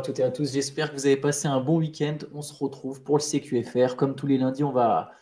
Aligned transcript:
toutes 0.00 0.18
et 0.18 0.22
à 0.22 0.30
tous. 0.30 0.52
J'espère 0.52 0.90
que 0.90 0.96
vous 0.96 1.06
avez 1.06 1.16
passé 1.16 1.48
un 1.48 1.60
bon 1.60 1.78
week-end. 1.78 2.18
On 2.34 2.42
se 2.42 2.52
retrouve 2.54 3.02
pour 3.02 3.18
le 3.18 3.22
CQFR. 3.22 3.96
Comme 3.96 4.14
tous 4.14 4.26
les 4.26 4.38
lundis, 4.38 4.64
on 4.64 4.72
va 4.72 5.12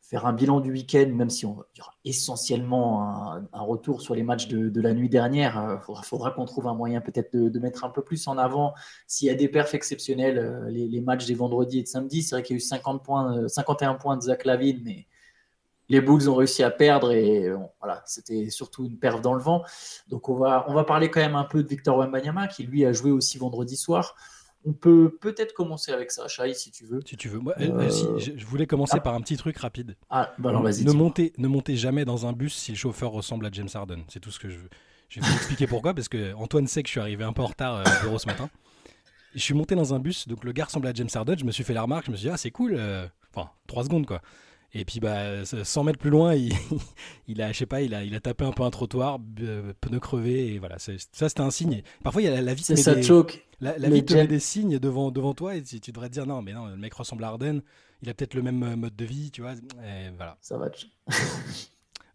faire 0.00 0.26
un 0.26 0.32
bilan 0.32 0.60
du 0.60 0.72
week-end, 0.72 1.08
même 1.14 1.28
si 1.28 1.44
on 1.44 1.64
y 1.76 1.80
aura 1.80 1.92
essentiellement 2.04 3.02
un, 3.52 3.60
retour 3.60 4.00
sur 4.00 4.14
les 4.14 4.22
matchs 4.22 4.48
de, 4.48 4.80
la 4.80 4.94
nuit 4.94 5.08
dernière. 5.08 5.78
Il 5.88 5.92
euh, 5.92 6.02
faudra, 6.02 6.30
qu'on 6.30 6.46
trouve 6.46 6.66
un 6.66 6.74
moyen 6.74 7.00
peut-être 7.00 7.36
de, 7.36 7.58
mettre 7.58 7.84
un 7.84 7.90
peu 7.90 8.02
plus 8.02 8.26
en 8.26 8.38
avant 8.38 8.72
s'il 9.06 9.28
y 9.28 9.30
a 9.30 9.34
des 9.34 9.48
perfs 9.48 9.74
exceptionnels, 9.74 10.38
euh, 10.38 10.70
les, 10.70 11.00
matchs 11.00 11.26
des 11.26 11.34
vendredis 11.34 11.80
et 11.80 11.82
de 11.82 11.88
samedi. 11.88 12.22
C'est 12.22 12.34
vrai 12.34 12.42
qu'il 12.42 12.54
y 12.54 12.56
a 12.56 12.58
eu 12.58 12.60
50 12.60 13.04
points, 13.04 13.48
51 13.48 13.94
points 13.94 14.16
de 14.16 14.22
Zach 14.22 14.44
Lavine, 14.44 14.80
mais 14.84 15.06
les 15.88 16.00
Bulls 16.00 16.28
ont 16.28 16.34
réussi 16.34 16.62
à 16.62 16.70
perdre 16.70 17.12
et 17.12 17.50
voilà, 17.80 18.02
c'était 18.06 18.50
surtout 18.50 18.84
une 18.84 18.98
perf 18.98 19.20
dans 19.20 19.34
le 19.34 19.40
vent. 19.40 19.62
Donc 20.08 20.28
on 20.28 20.36
va, 20.36 20.64
on 20.68 20.74
va 20.74 20.84
parler 20.84 21.10
quand 21.10 21.20
même 21.20 21.36
un 21.36 21.44
peu 21.44 21.62
de 21.62 21.68
Victor 21.68 21.96
Wembanyama 21.98 22.46
qui 22.48 22.64
lui 22.64 22.84
a 22.84 22.92
joué 22.92 23.10
aussi 23.10 23.38
vendredi 23.38 23.76
soir. 23.76 24.14
On 24.64 24.72
peut 24.72 25.16
peut-être 25.20 25.54
commencer 25.54 25.92
avec 25.92 26.10
ça, 26.10 26.26
Shai, 26.28 26.52
si 26.52 26.70
tu 26.70 26.84
veux. 26.84 27.00
Si 27.06 27.16
tu 27.16 27.28
veux. 27.28 27.38
Moi, 27.38 27.54
euh, 27.60 27.88
je 28.18 28.44
voulais 28.44 28.66
commencer 28.66 28.96
ah. 28.96 29.00
par 29.00 29.14
un 29.14 29.20
petit 29.20 29.36
truc 29.36 29.56
rapide. 29.56 29.96
Ah, 30.10 30.32
bah 30.38 30.52
non, 30.52 30.60
vas-y. 30.60 30.84
Ne 30.84 30.92
montez, 30.92 31.32
ne 31.38 31.46
montez 31.48 31.76
jamais 31.76 32.04
dans 32.04 32.26
un 32.26 32.32
bus 32.32 32.54
si 32.54 32.72
le 32.72 32.76
chauffeur 32.76 33.12
ressemble 33.12 33.46
à 33.46 33.50
James 33.52 33.68
Harden. 33.72 34.02
C'est 34.08 34.20
tout 34.20 34.30
ce 34.32 34.38
que 34.38 34.50
je 34.50 34.58
veux. 34.58 34.68
Je 35.08 35.20
vais 35.20 35.26
vous 35.26 35.32
expliquer 35.32 35.66
pourquoi, 35.68 35.94
parce 35.94 36.08
que 36.08 36.34
Antoine 36.34 36.66
sait 36.66 36.82
que 36.82 36.88
je 36.88 36.92
suis 36.92 37.00
arrivé 37.00 37.24
un 37.24 37.32
peu 37.32 37.42
en 37.42 37.46
retard 37.46 37.76
euh, 37.76 37.84
au 37.84 38.02
bureau 38.02 38.18
ce 38.18 38.26
matin. 38.26 38.50
Je 39.34 39.40
suis 39.40 39.54
monté 39.54 39.74
dans 39.74 39.94
un 39.94 40.00
bus, 40.00 40.26
donc 40.26 40.44
le 40.44 40.52
gars 40.52 40.64
ressemble 40.64 40.88
à 40.88 40.92
James 40.92 41.08
Harden. 41.14 41.36
Je 41.38 41.44
me 41.44 41.52
suis 41.52 41.64
fait 41.64 41.74
la 41.74 41.82
remarque, 41.82 42.06
je 42.06 42.10
me 42.10 42.16
suis 42.16 42.26
dit, 42.26 42.32
ah, 42.34 42.36
c'est 42.36 42.50
cool. 42.50 42.74
euh, 42.76 43.06
Enfin, 43.34 43.50
trois 43.68 43.84
secondes, 43.84 44.06
quoi. 44.06 44.20
Et 44.74 44.84
puis, 44.84 45.00
bah, 45.00 45.44
100 45.44 45.84
mètres 45.84 45.98
plus 45.98 46.10
loin, 46.10 46.34
il, 46.34 46.52
il, 47.26 47.40
a, 47.40 47.52
je 47.52 47.58
sais 47.58 47.66
pas, 47.66 47.80
il 47.80 47.94
a, 47.94 48.04
il 48.04 48.14
a 48.14 48.20
tapé 48.20 48.44
un 48.44 48.52
peu 48.52 48.62
un 48.62 48.70
trottoir, 48.70 49.18
pneu 49.80 50.00
crevé, 50.00 50.54
et 50.54 50.58
voilà. 50.58 50.78
Ça, 50.78 50.92
c'était 50.98 51.40
un 51.40 51.50
signe. 51.50 51.82
Parfois, 52.02 52.22
il 52.22 52.26
y 52.26 52.28
a 52.28 52.40
la, 52.40 52.54
vie 52.54 52.62
ça, 52.62 52.94
des, 52.94 53.02
choke. 53.02 53.46
La, 53.60 53.78
la 53.78 53.88
vie 53.88 54.04
te 54.04 54.14
met 54.14 54.26
des 54.26 54.40
signes 54.40 54.78
devant, 54.78 55.10
devant 55.10 55.34
toi, 55.34 55.56
et 55.56 55.62
tu, 55.62 55.80
tu, 55.80 55.92
devrais 55.92 56.08
te 56.08 56.14
dire, 56.14 56.26
non, 56.26 56.42
mais 56.42 56.52
non, 56.52 56.66
le 56.66 56.76
mec 56.76 56.92
ressemble 56.94 57.24
à 57.24 57.28
Arden, 57.28 57.62
il 58.02 58.10
a 58.10 58.14
peut-être 58.14 58.34
le 58.34 58.42
même 58.42 58.62
euh, 58.62 58.76
mode 58.76 58.94
de 58.94 59.04
vie, 59.04 59.30
tu 59.30 59.40
vois. 59.40 59.54
Et 59.54 60.10
voilà. 60.16 60.36
Ça 60.40 60.58
va. 60.58 60.68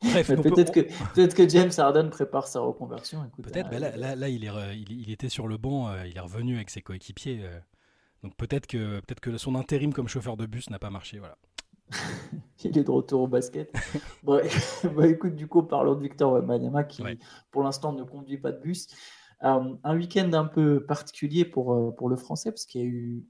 Bref, 0.03 0.27
peut-être 0.27 0.73
que, 0.73 0.81
peut 1.15 1.27
que 1.27 1.47
James 1.47 1.71
Harden 1.77 2.09
prépare 2.09 2.47
sa 2.47 2.59
reconversion. 2.59 3.31
Peut-être, 3.41 3.69
bah 3.69 3.79
là, 3.79 3.95
là, 3.95 4.15
là, 4.15 4.29
il, 4.29 4.43
est, 4.43 4.51
il, 4.75 4.91
il, 4.91 5.11
était 5.11 5.29
sur 5.29 5.47
le 5.47 5.57
banc, 5.57 5.87
euh, 5.87 6.05
il 6.05 6.17
est 6.17 6.21
revenu 6.21 6.57
avec 6.57 6.69
ses 6.69 6.81
coéquipiers. 6.81 7.39
Euh, 7.41 7.57
donc 8.21 8.35
peut-être 8.35 8.67
que, 8.67 8.99
peut 9.01 9.15
que 9.21 9.37
son 9.37 9.55
intérim 9.55 9.93
comme 9.93 10.09
chauffeur 10.09 10.35
de 10.35 10.45
bus 10.45 10.69
n'a 10.69 10.79
pas 10.79 10.89
marché. 10.89 11.19
Voilà. 11.19 11.37
il 12.63 12.77
est 12.77 12.83
de 12.83 12.91
retour 12.91 13.21
au 13.21 13.27
basket. 13.27 13.73
bon, 14.23 14.41
bah, 14.95 15.07
écoute, 15.07 15.35
du 15.35 15.47
coup, 15.47 15.63
parlons 15.63 15.95
de 15.95 16.01
Victor 16.01 16.33
Wembanyama 16.33 16.83
qui, 16.83 17.03
pour 17.51 17.63
l'instant, 17.63 17.93
ne 17.93 18.03
conduit 18.03 18.37
pas 18.37 18.51
de 18.51 18.59
bus. 18.59 18.87
Euh, 19.43 19.75
un 19.83 19.97
week-end 19.97 20.31
un 20.33 20.45
peu 20.45 20.85
particulier 20.85 21.45
pour, 21.45 21.73
euh, 21.73 21.91
pour 21.91 22.09
le 22.09 22.15
français, 22.15 22.51
parce 22.51 22.65
qu'il 22.65 22.81
y 22.81 22.83
a 22.85 22.87
eu 22.87 23.25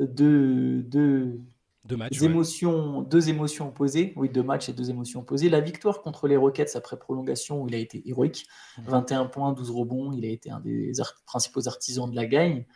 deux, 0.00 0.82
deux, 0.82 1.40
deux 1.84 1.96
matchs, 1.96 2.22
émotions, 2.22 3.02
deux 3.02 3.28
émotions 3.28 3.68
opposées. 3.68 4.14
Oui, 4.16 4.28
deux 4.28 4.42
matchs 4.42 4.68
et 4.68 4.72
deux 4.72 4.90
émotions 4.90 5.20
opposées. 5.20 5.48
La 5.48 5.60
victoire 5.60 6.02
contre 6.02 6.26
les 6.26 6.36
Rockets 6.36 6.74
après 6.74 6.98
prolongation, 6.98 7.62
où 7.62 7.68
il 7.68 7.74
a 7.74 7.78
été 7.78 8.08
héroïque. 8.08 8.46
21 8.78 9.26
points, 9.26 9.52
12 9.52 9.70
rebonds. 9.70 10.12
Il 10.12 10.24
a 10.24 10.28
été 10.28 10.50
un 10.50 10.60
des 10.60 10.92
principaux 11.26 11.68
artisans 11.68 12.10
de 12.10 12.16
la 12.16 12.26
gagne. 12.26 12.66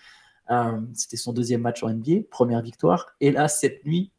Euh, 0.50 0.80
c'était 0.94 1.16
son 1.16 1.32
deuxième 1.32 1.62
match 1.62 1.82
en 1.82 1.90
NBA, 1.90 2.28
première 2.30 2.62
victoire. 2.62 3.06
Et 3.20 3.32
là, 3.32 3.48
cette 3.48 3.84
nuit, 3.84 4.12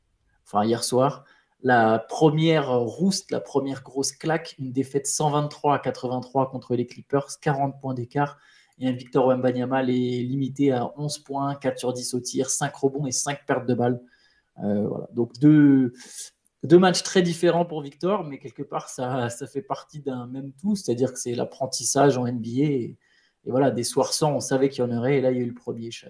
enfin 0.50 0.66
hier 0.66 0.84
soir, 0.84 1.26
la 1.62 2.00
première 2.00 2.80
rouste, 2.80 3.32
la 3.32 3.42
première 3.42 3.84
grosse 3.84 4.14
claque, 4.14 4.56
une 4.60 4.72
défaite 4.72 5.08
123 5.08 5.76
à 5.76 5.80
83 5.80 6.50
contre 6.50 6.76
les 6.76 6.88
Clippers, 6.88 7.28
40 7.42 7.80
points 7.82 7.94
d'écart. 7.94 8.38
Et 8.80 8.88
un 8.88 8.94
Victor 8.94 9.28
Wembanyama 9.28 9.84
est 9.84 10.24
limité 10.24 10.72
à 10.72 10.94
11 10.98 11.20
points, 11.20 11.56
4 11.56 11.78
sur 11.78 11.92
10 11.92 12.14
au 12.14 12.22
tir, 12.22 12.50
5 12.50 12.74
rebonds 12.74 13.06
et 13.06 13.12
5 13.12 13.46
pertes 13.46 13.66
de 13.66 13.74
balles. 13.74 14.02
Euh. 14.64 14.90
Donc 15.12 15.38
deux, 15.40 15.94
matchs 16.64 17.04
très 17.04 17.22
différents 17.22 17.66
pour 17.66 17.82
Victor, 17.82 18.24
mais 18.24 18.40
quelque 18.40 18.64
part 18.64 18.88
ça, 18.88 19.30
fait 19.52 19.62
partie 19.62 20.00
d'un 20.00 20.28
même 20.28 20.54
tout, 20.54 20.78
c'est-à-dire 20.78 21.12
que 21.12 21.20
c'est 21.20 21.36
l'apprentissage 21.36 22.18
en 22.18 22.26
NBA. 22.26 22.64
Et, 22.64 22.98
voilà, 23.46 23.72
des 23.72 23.84
soirs 23.84 24.14
sans, 24.14 24.34
on 24.34 24.40
savait 24.40 24.70
qu'il 24.70 24.84
y 24.84 24.88
en 24.88 24.96
aurait, 24.96 25.18
et 25.18 25.22
là 25.22 25.32
il 25.32 25.38
y 25.38 25.42
a 25.42 25.44
eu 25.44 25.48
le 25.48 25.54
premier 25.54 25.92
chat. 25.92 26.10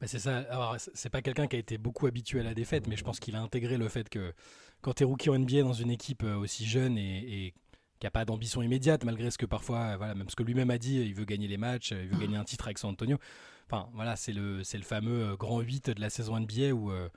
Bah, 0.00 0.06
c'est 0.06 0.18
ça. 0.18 0.38
Alors, 0.50 0.76
c'est 0.78 1.10
pas 1.10 1.20
quelqu'un 1.20 1.46
qui 1.46 1.56
a 1.56 1.58
été 1.58 1.76
beaucoup 1.76 2.06
habitué 2.06 2.40
à 2.40 2.42
la 2.42 2.54
défaite, 2.54 2.86
mais 2.86 2.96
je 2.96 3.04
pense 3.04 3.20
qu'il 3.20 3.36
a 3.36 3.42
intégré 3.42 3.76
le 3.76 3.88
fait 3.88 4.08
que 4.08 4.32
quand 4.80 4.94
tu 4.94 5.02
es 5.02 5.06
rookie 5.06 5.28
en 5.28 5.38
NBA 5.38 5.62
dans 5.62 5.74
une 5.74 5.90
équipe 5.90 6.22
euh, 6.22 6.36
aussi 6.36 6.64
jeune 6.64 6.96
et, 6.96 7.54
qui 7.98 8.06
n'a 8.06 8.10
pas 8.10 8.24
d'ambition 8.24 8.62
immédiate, 8.62 9.04
malgré 9.04 9.30
ce 9.30 9.36
que 9.36 9.44
parfois, 9.44 9.98
voilà, 9.98 10.14
même 10.14 10.30
ce 10.30 10.36
que 10.36 10.42
lui-même 10.42 10.70
a 10.70 10.78
dit, 10.78 10.96
il 11.00 11.14
veut 11.14 11.26
gagner 11.26 11.48
les 11.48 11.58
matchs, 11.58 11.90
il 11.90 12.08
veut 12.08 12.18
gagner 12.18 12.38
un 12.38 12.44
titre 12.44 12.64
avec 12.66 12.78
San 12.78 12.90
Antonio. 12.90 13.18
Enfin, 13.66 13.90
voilà, 13.92 14.16
c'est 14.16 14.32
le, 14.32 14.64
c'est 14.64 14.78
le 14.78 14.84
fameux 14.84 15.32
euh, 15.32 15.36
grand 15.36 15.60
8 15.60 15.90
de 15.90 16.00
la 16.00 16.08
saison 16.08 16.40
NBA 16.40 16.72
où 16.72 16.90
euh, 16.90 17.10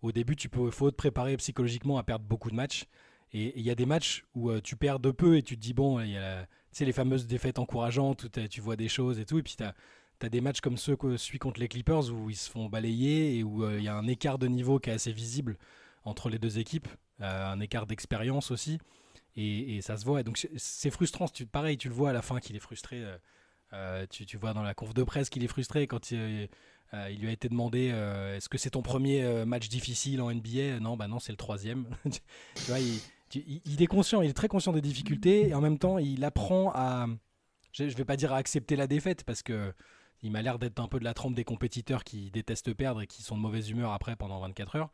au 0.00 0.12
début, 0.12 0.34
tu 0.34 0.48
peux, 0.48 0.70
faut 0.70 0.90
te 0.90 0.96
préparer 0.96 1.36
psychologiquement 1.36 1.98
à 1.98 2.02
perdre 2.02 2.24
beaucoup 2.24 2.50
de 2.50 2.56
matchs. 2.56 2.86
Et 3.32 3.52
il 3.60 3.64
y 3.64 3.70
a 3.70 3.74
des 3.74 3.86
matchs 3.86 4.24
où 4.34 4.50
tu 4.60 4.74
perds 4.74 4.98
de 4.98 5.12
peu 5.12 5.36
et 5.36 5.42
tu 5.42 5.56
te 5.56 5.60
dis, 5.60 5.72
bon, 5.72 6.00
il 6.00 6.10
y 6.10 6.16
a 6.16 6.48
les 6.80 6.92
fameuses 6.92 7.26
défaites 7.26 7.58
encourageantes 7.60 8.24
où 8.24 8.28
tu 8.48 8.60
vois 8.60 8.74
des 8.74 8.88
choses 8.88 9.20
et 9.20 9.24
tout, 9.24 9.38
et 9.38 9.42
puis 9.42 9.54
tu 9.56 9.62
as 9.62 9.74
tu 10.20 10.30
des 10.30 10.40
matchs 10.40 10.60
comme 10.60 10.76
ceux 10.76 10.96
que 10.96 11.16
celui 11.16 11.38
contre 11.38 11.60
les 11.60 11.68
Clippers 11.68 12.10
où 12.10 12.30
ils 12.30 12.36
se 12.36 12.50
font 12.50 12.68
balayer 12.68 13.38
et 13.38 13.42
où 13.42 13.64
euh, 13.64 13.78
il 13.78 13.84
y 13.84 13.88
a 13.88 13.96
un 13.96 14.06
écart 14.06 14.38
de 14.38 14.46
niveau 14.46 14.78
qui 14.78 14.90
est 14.90 14.92
assez 14.92 15.12
visible 15.12 15.56
entre 16.04 16.28
les 16.28 16.38
deux 16.38 16.58
équipes, 16.58 16.88
euh, 17.20 17.46
un 17.46 17.60
écart 17.60 17.86
d'expérience 17.86 18.50
aussi, 18.50 18.78
et, 19.36 19.80
ça 19.80 19.96
se 19.96 20.04
voit. 20.04 20.22
Donc 20.22 20.46
c'est 20.56 20.90
frustrant, 20.90 21.26
pareil, 21.50 21.78
tu 21.78 21.88
le 21.88 21.94
vois 21.94 22.10
à 22.10 22.12
la 22.12 22.22
fin 22.22 22.40
qu'il 22.40 22.56
est 22.56 22.60
frustré. 22.60 23.02
Euh, 23.72 24.06
tu, 24.10 24.26
tu, 24.26 24.36
vois 24.36 24.52
dans 24.52 24.62
la 24.62 24.74
conf 24.74 24.92
de 24.92 25.04
presse 25.04 25.30
qu'il 25.30 25.44
est 25.44 25.48
frustré 25.48 25.86
quand 25.86 26.10
il, 26.10 26.48
lui 26.92 27.28
a 27.28 27.30
été 27.30 27.48
demandé 27.48 27.86
est-ce 28.36 28.48
que 28.48 28.58
c'est 28.58 28.70
ton 28.70 28.82
premier 28.82 29.44
match 29.46 29.68
difficile 29.68 30.20
en 30.20 30.34
NBA 30.34 30.80
Non, 30.80 30.96
bah 30.96 31.06
non, 31.06 31.20
c'est 31.20 31.32
le 31.32 31.36
troisième. 31.36 31.86
il, 33.34 33.82
est 33.82 33.86
conscient, 33.86 34.22
il 34.22 34.30
est 34.30 34.34
très 34.34 34.48
conscient 34.48 34.72
des 34.72 34.80
difficultés 34.80 35.48
et 35.48 35.54
en 35.54 35.60
même 35.60 35.78
temps 35.78 35.98
il 35.98 36.24
apprend 36.24 36.72
à, 36.74 37.06
je, 37.72 37.88
je 37.88 37.96
vais 37.96 38.04
pas 38.04 38.16
dire 38.16 38.32
à 38.32 38.38
accepter 38.38 38.74
la 38.74 38.88
défaite 38.88 39.22
parce 39.22 39.42
que 39.42 39.72
il 40.22 40.30
m'a 40.30 40.42
l'air 40.42 40.58
d'être 40.58 40.80
un 40.80 40.88
peu 40.88 40.98
de 40.98 41.04
la 41.04 41.14
trempe 41.14 41.34
des 41.34 41.44
compétiteurs 41.44 42.04
qui 42.04 42.30
détestent 42.30 42.74
perdre 42.74 43.02
et 43.02 43.06
qui 43.06 43.22
sont 43.22 43.36
de 43.36 43.42
mauvaise 43.42 43.70
humeur 43.70 43.92
après 43.92 44.16
pendant 44.16 44.40
24 44.40 44.76
heures. 44.76 44.90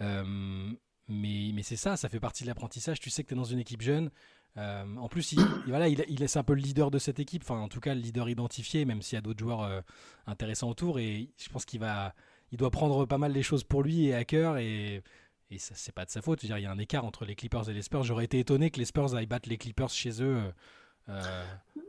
Euh, 0.00 0.72
mais, 1.08 1.50
mais 1.54 1.62
c'est 1.62 1.76
ça, 1.76 1.96
ça 1.96 2.08
fait 2.08 2.20
partie 2.20 2.44
de 2.44 2.48
l'apprentissage. 2.48 3.00
Tu 3.00 3.10
sais 3.10 3.24
que 3.24 3.28
tu 3.28 3.34
es 3.34 3.36
dans 3.36 3.44
une 3.44 3.58
équipe 3.58 3.82
jeune. 3.82 4.10
Euh, 4.56 4.96
en 4.96 5.08
plus, 5.08 5.32
il, 5.32 5.40
voilà, 5.66 5.88
il, 5.88 6.04
il 6.08 6.22
est 6.22 6.36
un 6.36 6.44
peu 6.44 6.54
le 6.54 6.60
leader 6.60 6.90
de 6.90 6.98
cette 6.98 7.20
équipe, 7.20 7.42
enfin 7.42 7.60
en 7.60 7.68
tout 7.68 7.80
cas 7.80 7.94
le 7.94 8.00
leader 8.00 8.28
identifié, 8.28 8.84
même 8.84 9.02
s'il 9.02 9.16
y 9.16 9.18
a 9.18 9.20
d'autres 9.20 9.38
joueurs 9.40 9.62
euh, 9.62 9.80
intéressants 10.26 10.70
autour. 10.70 10.98
Et 10.98 11.30
je 11.36 11.48
pense 11.48 11.64
qu'il 11.64 11.80
va, 11.80 12.14
il 12.52 12.58
doit 12.58 12.70
prendre 12.70 13.06
pas 13.06 13.18
mal 13.18 13.32
les 13.32 13.42
choses 13.42 13.64
pour 13.64 13.82
lui 13.82 14.06
et 14.06 14.14
à 14.14 14.24
cœur. 14.24 14.56
Et, 14.58 15.02
et 15.50 15.58
ça, 15.58 15.74
c'est 15.74 15.92
pas 15.92 16.04
de 16.04 16.10
sa 16.10 16.22
faute. 16.22 16.40
Je 16.40 16.46
veux 16.46 16.48
dire, 16.48 16.58
il 16.58 16.62
y 16.62 16.66
a 16.66 16.70
un 16.70 16.78
écart 16.78 17.04
entre 17.04 17.24
les 17.24 17.34
Clippers 17.34 17.68
et 17.68 17.74
les 17.74 17.82
Spurs. 17.82 18.04
J'aurais 18.04 18.24
été 18.24 18.38
étonné 18.38 18.70
que 18.70 18.78
les 18.78 18.84
Spurs 18.84 19.14
aillent 19.16 19.26
battre 19.26 19.48
les 19.48 19.58
Clippers 19.58 19.90
chez 19.90 20.22
eux 20.22 20.40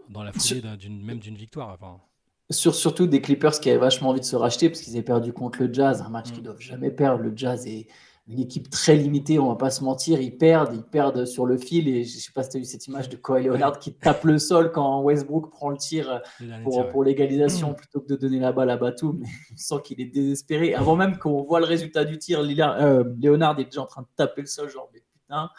dans 0.09 0.24
la 0.24 0.31
foulée 0.34 0.62
d'une, 0.78 1.03
même 1.03 1.20
d'une 1.20 1.36
victoire. 1.36 1.70
Enfin, 1.70 2.02
sur, 2.51 2.75
surtout 2.75 3.07
des 3.07 3.22
Clippers 3.22 3.59
qui 3.59 3.69
avaient 3.69 3.79
vachement 3.79 4.09
envie 4.09 4.19
de 4.19 4.25
se 4.25 4.35
racheter 4.35 4.69
parce 4.69 4.81
qu'ils 4.81 4.94
avaient 4.94 5.03
perdu 5.03 5.34
contre 5.34 5.63
le 5.63 5.73
Jazz, 5.73 6.01
un 6.01 6.09
match 6.09 6.25
qu'ils 6.25 6.34
qu'ils 6.34 6.41
mm. 6.41 6.45
doivent 6.45 6.62
jamais 6.62 6.91
perdre. 6.91 7.23
Le 7.23 7.34
Jazz 7.35 7.66
est 7.66 7.88
une 8.28 8.39
équipe 8.39 8.69
très 8.69 8.95
limitée, 8.95 9.39
on 9.39 9.50
va 9.50 9.56
pas 9.56 9.72
se 9.72 9.84
mentir. 9.84 10.22
Ils 10.22 10.38
perdent, 10.38 10.73
ils 10.73 10.84
perdent 10.84 11.25
sur 11.25 11.45
le 11.45 11.57
fil. 11.57 11.88
Et 11.88 12.03
je 12.03 12.19
sais 12.19 12.31
pas 12.34 12.44
si 12.44 12.50
tu 12.50 12.57
as 12.57 12.59
vu 12.59 12.66
cette 12.66 12.88
image 12.88 13.09
de 13.09 13.17
Kawhi 13.17 13.44
Leonard 13.44 13.79
qui 13.79 13.94
tape 13.94 14.23
le 14.23 14.38
sol 14.38 14.72
quand 14.72 15.01
Westbrook 15.01 15.50
prend 15.50 15.69
le 15.69 15.78
tir 15.78 16.22
pour, 16.63 16.88
pour 16.90 17.03
l'égalisation 17.03 17.73
plutôt 17.73 18.00
que 18.00 18.07
de 18.07 18.16
donner 18.16 18.40
la 18.40 18.51
balle 18.51 18.69
à 18.69 18.78
Batum. 18.78 19.17
Mais 19.19 19.28
on 19.53 19.57
sent 19.57 19.75
qu'il 19.84 20.00
est 20.00 20.06
désespéré. 20.06 20.73
Avant 20.73 20.95
même 20.95 21.17
qu'on 21.17 21.44
voit 21.44 21.59
le 21.59 21.66
résultat 21.66 22.06
du 22.06 22.17
tir, 22.17 22.40
euh, 22.40 23.03
Leonard 23.22 23.59
est 23.59 23.66
déjà 23.66 23.81
en 23.81 23.87
train 23.87 24.03
de 24.03 24.08
taper 24.16 24.41
le 24.41 24.47
sol, 24.47 24.70
genre, 24.70 24.90
mais 24.93 25.02
putain. 25.14 25.49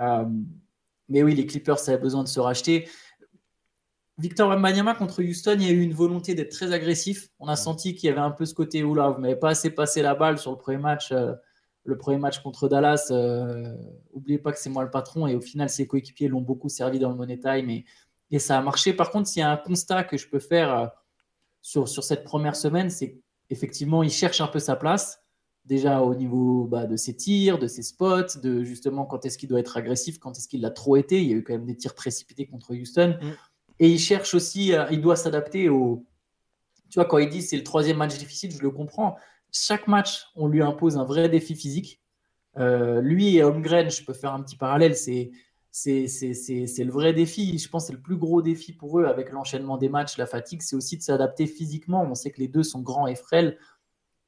Euh, 0.00 0.24
mais 1.08 1.22
oui, 1.22 1.34
les 1.34 1.46
Clippers 1.46 1.88
avaient 1.88 1.98
besoin 1.98 2.22
de 2.22 2.28
se 2.28 2.40
racheter. 2.40 2.88
Victor 4.16 4.48
Wembanyama 4.48 4.94
contre 4.94 5.22
Houston, 5.22 5.56
il 5.58 5.66
y 5.66 5.68
a 5.68 5.72
eu 5.72 5.80
une 5.80 5.92
volonté 5.92 6.34
d'être 6.34 6.52
très 6.52 6.72
agressif. 6.72 7.30
On 7.40 7.48
a 7.48 7.56
senti 7.56 7.94
qu'il 7.94 8.08
y 8.08 8.12
avait 8.12 8.20
un 8.20 8.30
peu 8.30 8.44
ce 8.44 8.54
côté 8.54 8.84
où 8.84 8.94
là, 8.94 9.10
vous 9.10 9.20
m'avez 9.20 9.36
pas 9.36 9.50
assez 9.50 9.70
passé 9.70 10.02
la 10.02 10.14
balle 10.14 10.38
sur 10.38 10.52
le 10.52 10.56
premier 10.56 10.78
match, 10.78 11.10
euh, 11.10 11.32
le 11.84 11.98
premier 11.98 12.18
match 12.18 12.40
contre 12.40 12.68
Dallas. 12.68 13.08
Euh, 13.10 13.74
oubliez 14.12 14.38
pas 14.38 14.52
que 14.52 14.58
c'est 14.58 14.70
moi 14.70 14.84
le 14.84 14.90
patron 14.90 15.26
et 15.26 15.34
au 15.34 15.40
final, 15.40 15.68
ses 15.68 15.88
coéquipiers 15.88 16.28
l'ont 16.28 16.42
beaucoup 16.42 16.68
servi 16.68 17.00
dans 17.00 17.10
le 17.10 17.16
Money 17.16 17.40
Time 17.40 17.68
et, 17.70 17.84
et 18.30 18.38
ça 18.38 18.56
a 18.56 18.62
marché. 18.62 18.92
Par 18.92 19.10
contre, 19.10 19.28
s'il 19.28 19.40
y 19.40 19.42
a 19.42 19.50
un 19.50 19.56
constat 19.56 20.04
que 20.04 20.16
je 20.16 20.28
peux 20.28 20.38
faire 20.38 20.78
euh, 20.78 20.86
sur, 21.60 21.88
sur 21.88 22.04
cette 22.04 22.22
première 22.22 22.54
semaine, 22.54 22.90
c'est 22.90 23.20
qu'effectivement, 23.48 24.04
il 24.04 24.10
cherche 24.10 24.40
un 24.40 24.48
peu 24.48 24.60
sa 24.60 24.76
place. 24.76 25.20
Déjà 25.64 26.02
au 26.02 26.14
niveau 26.14 26.66
bah, 26.66 26.86
de 26.86 26.94
ses 26.94 27.16
tirs, 27.16 27.58
de 27.58 27.66
ses 27.66 27.82
spots, 27.82 28.38
de 28.42 28.62
justement 28.64 29.06
quand 29.06 29.24
est-ce 29.24 29.38
qu'il 29.38 29.48
doit 29.48 29.60
être 29.60 29.78
agressif, 29.78 30.18
quand 30.18 30.36
est-ce 30.36 30.46
qu'il 30.46 30.60
l'a 30.60 30.70
trop 30.70 30.96
été. 30.96 31.22
Il 31.22 31.28
y 31.28 31.32
a 31.32 31.36
eu 31.36 31.42
quand 31.42 31.54
même 31.54 31.64
des 31.64 31.74
tirs 31.74 31.94
précipités 31.94 32.46
contre 32.46 32.74
Houston. 32.74 33.18
Mm. 33.20 33.30
Et 33.78 33.88
il 33.90 33.98
cherche 33.98 34.34
aussi, 34.34 34.74
euh, 34.74 34.86
il 34.90 35.00
doit 35.00 35.16
s'adapter 35.16 35.68
au. 35.68 36.06
Tu 36.90 36.98
vois, 36.98 37.06
quand 37.06 37.18
il 37.18 37.28
dit 37.28 37.42
c'est 37.42 37.56
le 37.56 37.64
troisième 37.64 37.96
match 37.96 38.16
difficile, 38.16 38.52
je 38.52 38.62
le 38.62 38.70
comprends. 38.70 39.16
Chaque 39.52 39.88
match, 39.88 40.26
on 40.36 40.48
lui 40.48 40.62
impose 40.62 40.96
un 40.96 41.04
vrai 41.04 41.28
défi 41.28 41.54
physique. 41.54 42.00
Euh, 42.56 43.00
lui 43.00 43.36
et 43.36 43.42
Holmgren, 43.42 43.90
je 43.90 44.04
peux 44.04 44.12
faire 44.12 44.32
un 44.32 44.42
petit 44.42 44.56
parallèle, 44.56 44.96
c'est 44.96 45.32
c'est 45.74 46.84
le 46.84 46.90
vrai 46.92 47.12
défi. 47.12 47.58
Je 47.58 47.68
pense 47.68 47.84
que 47.84 47.86
c'est 47.88 47.92
le 47.94 48.00
plus 48.00 48.16
gros 48.16 48.42
défi 48.42 48.72
pour 48.72 49.00
eux 49.00 49.06
avec 49.06 49.32
l'enchaînement 49.32 49.76
des 49.76 49.88
matchs, 49.88 50.16
la 50.18 50.26
fatigue, 50.26 50.62
c'est 50.62 50.76
aussi 50.76 50.96
de 50.96 51.02
s'adapter 51.02 51.46
physiquement. 51.48 52.02
On 52.08 52.14
sait 52.14 52.30
que 52.30 52.40
les 52.40 52.46
deux 52.46 52.62
sont 52.62 52.80
grands 52.80 53.08
et 53.08 53.16
frêles. 53.16 53.58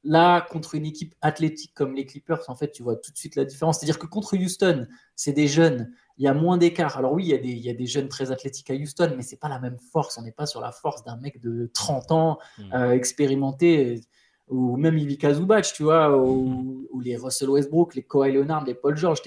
Là, 0.09 0.41
contre 0.41 0.75
une 0.75 0.85
équipe 0.85 1.15
athlétique 1.21 1.73
comme 1.73 1.93
les 1.93 2.05
Clippers, 2.05 2.41
en 2.49 2.55
fait, 2.55 2.71
tu 2.71 2.81
vois 2.81 2.95
tout 2.95 3.11
de 3.11 3.17
suite 3.17 3.35
la 3.35 3.45
différence. 3.45 3.79
C'est-à-dire 3.79 3.99
que 3.99 4.05
contre 4.05 4.37
Houston, 4.37 4.87
c'est 5.15 5.33
des 5.33 5.47
jeunes, 5.47 5.91
il 6.17 6.23
y 6.23 6.27
a 6.27 6.33
moins 6.33 6.57
d'écart. 6.57 6.97
Alors 6.97 7.13
oui, 7.13 7.25
il 7.25 7.29
y, 7.29 7.33
a 7.33 7.37
des, 7.37 7.49
il 7.49 7.65
y, 7.65 7.69
a 7.69 7.73
des, 7.73 7.85
jeunes 7.85 8.07
très 8.07 8.31
athlétiques 8.31 8.69
à 8.69 8.73
Houston, 8.73 9.13
mais 9.17 9.23
c'est 9.23 9.39
pas 9.39 9.49
la 9.49 9.59
même 9.59 9.77
force. 9.91 10.17
On 10.17 10.21
n'est 10.21 10.31
pas 10.31 10.45
sur 10.45 10.61
la 10.61 10.71
force 10.71 11.03
d'un 11.03 11.17
mec 11.17 11.41
de 11.41 11.69
30 11.73 12.11
ans, 12.11 12.39
hmm. 12.57 12.73
euh, 12.73 12.91
expérimenté, 12.91 14.01
ou 14.47 14.77
même 14.77 14.97
Ivica 14.97 15.33
Zubac, 15.33 15.71
tu 15.73 15.83
vois, 15.83 16.17
ou, 16.17 16.87
ou, 16.91 16.99
les 17.01 17.17
Russell 17.17 17.49
Westbrook, 17.49 17.95
les 17.95 18.03
Kawhi 18.03 18.31
Leonard, 18.31 18.65
les 18.65 18.75
Paul 18.75 18.95
George 18.95 19.21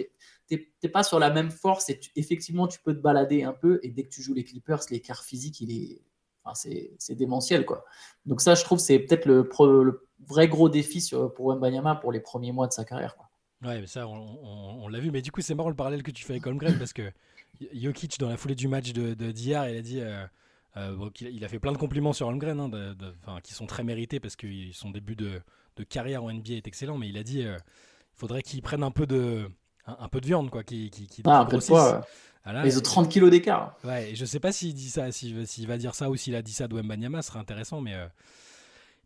t'es 0.80 0.88
pas 0.88 1.02
sur 1.02 1.18
la 1.18 1.30
même 1.30 1.50
force 1.50 1.90
et 1.90 2.00
effectivement, 2.16 2.66
tu 2.66 2.80
peux 2.80 2.94
te 2.94 3.00
balader 3.00 3.42
un 3.42 3.52
peu. 3.52 3.78
Et 3.82 3.90
dès 3.90 4.04
que 4.04 4.08
tu 4.08 4.22
joues 4.22 4.34
les 4.34 4.44
Clippers, 4.44 4.80
l'écart 4.90 5.22
physique, 5.22 5.60
il 5.60 5.70
est, 5.70 6.02
enfin, 6.42 6.68
c'est 6.98 7.14
démentiel. 7.14 7.64
Quoi. 7.64 7.84
Donc, 8.26 8.40
ça, 8.40 8.54
je 8.54 8.64
trouve, 8.64 8.78
c'est 8.78 8.98
peut-être 8.98 9.26
le, 9.26 9.48
le, 9.82 10.08
vrai 10.26 10.48
gros 10.48 10.68
défi 10.68 11.00
sur, 11.00 11.32
pour 11.32 11.46
Wembanyama 11.46 11.96
pour 11.96 12.12
les 12.12 12.20
premiers 12.20 12.52
mois 12.52 12.66
de 12.66 12.72
sa 12.72 12.84
carrière. 12.84 13.16
Quoi. 13.16 13.28
Ouais, 13.62 13.80
mais 13.80 13.86
ça, 13.86 14.06
on, 14.08 14.88
l'a 14.88 15.00
vu. 15.00 15.10
Mais 15.10 15.22
du 15.22 15.30
coup, 15.30 15.40
c'est 15.40 15.54
marrant 15.54 15.68
le 15.68 15.76
parallèle 15.76 16.02
que 16.02 16.10
tu 16.10 16.24
fais 16.24 16.34
avec 16.34 16.46
Holmgren 16.46 16.78
parce 16.78 16.92
que 16.92 17.10
Jokic, 17.74 18.18
dans 18.18 18.28
la 18.28 18.36
foulée 18.36 18.54
du 18.54 18.68
match 18.68 18.92
d'hier, 18.92 19.16
de, 19.16 19.30
d'hier 19.32 19.68
il 19.68 19.76
a 19.76 19.82
dit. 19.82 20.00
Euh, 20.00 20.24
euh, 20.76 21.10
il, 21.20 21.44
a 21.44 21.48
fait 21.48 21.58
plein 21.58 21.72
de 21.72 21.78
compliments 21.78 22.12
sur 22.12 22.28
Holmgren, 22.28 22.60
hein, 22.60 23.40
qui 23.42 23.54
sont 23.54 23.66
très 23.66 23.82
mérités 23.82 24.20
parce 24.20 24.36
que 24.36 24.46
son 24.72 24.90
début 24.90 25.16
de, 25.16 25.40
de, 25.76 25.82
carrière 25.82 26.22
en 26.22 26.32
NBA 26.32 26.54
est 26.54 26.66
excellent. 26.68 26.96
Mais 26.96 27.08
il 27.08 27.18
a 27.18 27.24
dit 27.24 27.42
euh, 27.42 27.56
il 27.56 28.18
faudrait 28.18 28.42
qu'il 28.42 28.62
prenne 28.62 28.84
un 28.84 28.92
peu 28.92 29.06
de, 29.06 29.50
un, 29.86 30.08
peu 30.08 30.20
de 30.20 30.26
viande, 30.26 30.50
quoi, 30.50 30.62
qui, 30.62 30.90
qui, 30.90 31.06
qui 31.08 31.22
ah, 31.24 31.40
un 31.40 31.44
peu 31.44 31.58
de 31.58 31.64
poids. 31.64 32.06
ils 32.64 32.78
ont 32.78 32.82
30 32.82 33.08
kilos 33.08 33.30
d'écart. 33.30 33.76
Ouais, 33.82 34.12
je 34.14 34.24
sais 34.24 34.40
pas 34.40 34.52
s'il 34.52 34.74
dit 34.74 34.90
ça, 34.90 35.10
s'il 35.10 35.66
va 35.66 35.76
dire 35.76 35.94
ça 35.94 36.08
ou 36.08 36.16
s'il 36.16 36.36
a 36.36 36.42
dit 36.42 36.52
ça 36.52 36.68
de 36.68 36.74
Wembanyama, 36.76 37.22
ce 37.22 37.28
serait 37.28 37.40
intéressant, 37.40 37.80
mais, 37.80 37.94
euh, 37.94 38.06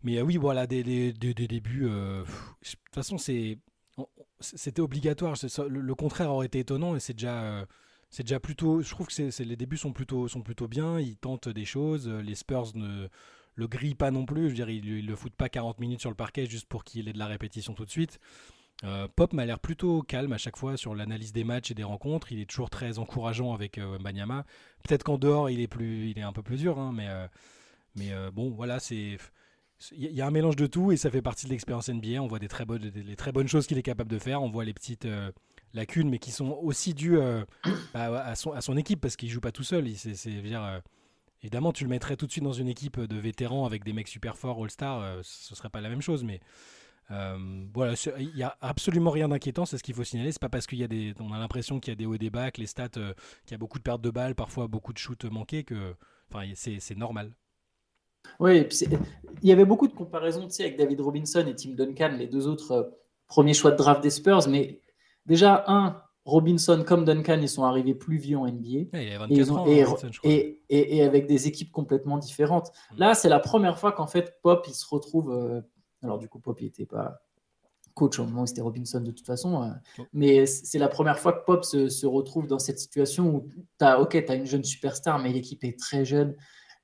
mais 0.04 0.18
euh, 0.18 0.22
oui, 0.22 0.36
voilà, 0.36 0.66
des, 0.66 0.82
des, 0.82 1.12
des, 1.12 1.34
débuts. 1.34 1.86
Euh, 1.86 2.22
de 2.22 2.26
toute 2.60 2.94
façon, 2.94 3.18
c'était 3.18 4.80
obligatoire. 4.80 5.34
Le, 5.68 5.94
contraire 5.94 6.30
aurait 6.30 6.46
été 6.46 6.60
étonnant 6.60 6.94
et 6.94 7.00
c'est 7.00 7.14
déjà. 7.14 7.66
c'est 8.10 8.22
déjà 8.22 8.38
plutôt, 8.38 8.82
je 8.82 8.90
trouve 8.90 9.08
que 9.08 9.12
c'est, 9.12 9.44
les 9.44 9.56
débuts 9.56 9.76
sont 9.76 9.92
plutôt, 9.92 10.28
sont 10.28 10.42
plutôt 10.42 10.68
bien. 10.68 11.00
Ils 11.00 11.16
tentent 11.16 11.48
des 11.48 11.64
choses. 11.64 12.08
Les 12.08 12.34
Spurs 12.34 12.76
ne 12.76 13.08
le 13.56 13.66
grillent 13.66 13.94
pas 13.94 14.10
non 14.10 14.26
plus. 14.26 14.44
Je 14.44 14.48
veux 14.48 14.54
dire, 14.54 14.70
ils, 14.70 14.84
ils 14.86 15.06
le 15.06 15.16
foutent 15.16 15.36
pas 15.36 15.48
40 15.48 15.80
minutes 15.80 16.00
sur 16.00 16.10
le 16.10 16.16
parquet 16.16 16.46
juste 16.46 16.66
pour 16.66 16.84
qu'il 16.84 17.08
ait 17.08 17.12
de 17.12 17.18
la 17.18 17.26
répétition 17.26 17.74
tout 17.74 17.84
de 17.84 17.90
suite. 17.90 18.20
Euh, 18.82 19.06
Pop 19.14 19.32
m'a 19.32 19.46
l'air 19.46 19.60
plutôt 19.60 20.02
calme 20.02 20.32
à 20.32 20.38
chaque 20.38 20.56
fois 20.56 20.76
sur 20.76 20.94
l'analyse 20.94 21.32
des 21.32 21.44
matchs 21.44 21.70
et 21.70 21.74
des 21.74 21.84
rencontres. 21.84 22.32
Il 22.32 22.40
est 22.40 22.50
toujours 22.50 22.70
très 22.70 22.98
encourageant 22.98 23.54
avec 23.54 23.78
euh, 23.78 23.98
Banyama. 23.98 24.44
Peut-être 24.82 25.04
qu'en 25.04 25.18
dehors, 25.18 25.48
il 25.48 25.60
est, 25.60 25.68
plus, 25.68 26.10
il 26.10 26.18
est 26.18 26.22
un 26.22 26.32
peu 26.32 26.42
plus 26.42 26.58
dur, 26.58 26.78
hein, 26.78 26.92
mais, 26.92 27.08
euh, 27.08 27.26
mais 27.96 28.12
bon, 28.32 28.50
voilà, 28.50 28.80
c'est. 28.80 29.18
Il 29.92 30.12
y 30.12 30.20
a 30.20 30.26
un 30.26 30.30
mélange 30.30 30.56
de 30.56 30.66
tout 30.66 30.92
et 30.92 30.96
ça 30.96 31.10
fait 31.10 31.22
partie 31.22 31.46
de 31.46 31.50
l'expérience 31.50 31.88
NBA. 31.88 32.20
On 32.22 32.26
voit 32.26 32.38
des 32.38 32.48
très 32.48 32.64
bonnes, 32.64 32.82
les 32.82 33.16
très 33.16 33.32
bonnes 33.32 33.48
choses 33.48 33.66
qu'il 33.66 33.78
est 33.78 33.82
capable 33.82 34.10
de 34.10 34.18
faire. 34.18 34.42
On 34.42 34.50
voit 34.50 34.64
les 34.64 34.74
petites 34.74 35.06
lacunes, 35.72 36.08
mais 36.08 36.18
qui 36.18 36.30
sont 36.30 36.58
aussi 36.62 36.94
dues 36.94 37.18
bah, 37.92 38.24
à, 38.24 38.34
son, 38.34 38.52
à 38.52 38.60
son 38.60 38.76
équipe 38.76 39.00
parce 39.00 39.16
qu'il 39.16 39.28
joue 39.30 39.40
pas 39.40 39.52
tout 39.52 39.64
seul. 39.64 39.88
C'est, 39.96 40.30
dire, 40.42 40.82
évidemment, 41.42 41.72
tu 41.72 41.84
le 41.84 41.90
mettrais 41.90 42.16
tout 42.16 42.26
de 42.26 42.32
suite 42.32 42.44
dans 42.44 42.52
une 42.52 42.68
équipe 42.68 43.00
de 43.00 43.16
vétérans 43.16 43.66
avec 43.66 43.84
des 43.84 43.92
mecs 43.92 44.08
super 44.08 44.36
forts, 44.36 44.62
All-Star, 44.62 45.20
ce 45.22 45.54
serait 45.54 45.70
pas 45.70 45.80
la 45.80 45.88
même 45.88 46.02
chose, 46.02 46.24
mais 46.24 46.40
euh, 47.10 47.66
voilà, 47.74 47.94
il 48.18 48.34
n'y 48.34 48.42
a 48.42 48.56
absolument 48.60 49.10
rien 49.10 49.28
d'inquiétant, 49.28 49.66
c'est 49.66 49.78
ce 49.78 49.82
qu'il 49.82 49.94
faut 49.94 50.04
signaler. 50.04 50.32
C'est 50.32 50.40
pas 50.40 50.48
parce 50.48 50.66
qu'il 50.66 50.78
y 50.78 50.84
a 50.84 50.88
des, 50.88 51.14
on 51.20 51.32
a 51.32 51.38
l'impression 51.38 51.80
qu'il 51.80 51.92
y 51.92 51.92
a 51.92 51.96
des 51.96 52.06
hauts 52.06 52.14
et 52.14 52.18
des 52.18 52.30
bas, 52.30 52.50
que 52.50 52.60
les 52.60 52.66
stats, 52.66 52.88
euh, 52.96 53.14
qu'il 53.44 53.52
y 53.52 53.54
a 53.54 53.58
beaucoup 53.58 53.78
de 53.78 53.82
pertes 53.82 54.00
de 54.00 54.10
balles, 54.10 54.34
parfois 54.34 54.68
beaucoup 54.68 54.92
de 54.92 54.98
shoots 54.98 55.24
manqués, 55.24 55.64
que, 55.64 55.94
enfin, 56.30 56.50
c'est 56.54 56.96
normal. 56.96 57.32
Oui, 58.40 58.66
il 59.42 59.48
y 59.48 59.52
avait 59.52 59.64
beaucoup 59.64 59.88
de 59.88 59.92
comparaisons 59.92 60.48
avec 60.58 60.76
David 60.76 61.00
Robinson 61.00 61.44
et 61.46 61.54
Tim 61.54 61.70
Duncan, 61.70 62.16
les 62.18 62.26
deux 62.26 62.46
autres 62.46 62.72
euh, 62.72 62.82
premiers 63.26 63.54
choix 63.54 63.70
de 63.70 63.76
draft 63.76 64.02
des 64.02 64.10
Spurs. 64.10 64.48
Mais 64.48 64.80
déjà, 65.26 65.64
un, 65.66 66.00
Robinson 66.24 66.84
comme 66.86 67.04
Duncan, 67.04 67.38
ils 67.40 67.48
sont 67.48 67.64
arrivés 67.64 67.94
plus 67.94 68.16
vieux 68.16 68.38
en 68.38 68.46
NBA. 68.46 68.96
et, 70.24 70.60
et, 70.70 71.02
avec 71.02 71.26
des 71.26 71.46
équipes 71.46 71.70
complètement 71.70 72.16
différentes. 72.16 72.72
Mm. 72.92 72.98
Là, 72.98 73.14
c'est 73.14 73.28
la 73.28 73.40
première 73.40 73.78
fois 73.78 73.92
qu'en 73.92 74.06
fait, 74.06 74.38
Pop, 74.42 74.64
il 74.66 74.74
se 74.74 74.86
retrouve 74.88 75.62
alors, 76.04 76.18
du 76.18 76.28
coup, 76.28 76.38
Pop 76.38 76.60
n'était 76.60 76.86
pas 76.86 77.20
coach 77.94 78.18
au 78.18 78.24
moment 78.24 78.42
où 78.42 78.46
c'était 78.46 78.60
Robinson 78.60 79.00
de 79.00 79.10
toute 79.10 79.24
façon. 79.26 79.62
Euh, 79.62 79.68
mais 80.12 80.46
c'est 80.46 80.78
la 80.78 80.88
première 80.88 81.18
fois 81.18 81.32
que 81.32 81.44
Pop 81.44 81.64
se, 81.64 82.06
retrouve 82.06 82.46
dans 82.46 82.58
cette 82.58 82.78
situation 82.78 83.36
où 83.36 83.48
tu 83.78 83.84
as, 83.84 83.96
as 83.96 84.34
une 84.34 84.46
jeune 84.46 84.64
superstar, 84.64 85.18
mais 85.18 85.32
l'équipe 85.32 85.64
est 85.64 85.78
très 85.78 86.04
jeune. 86.04 86.36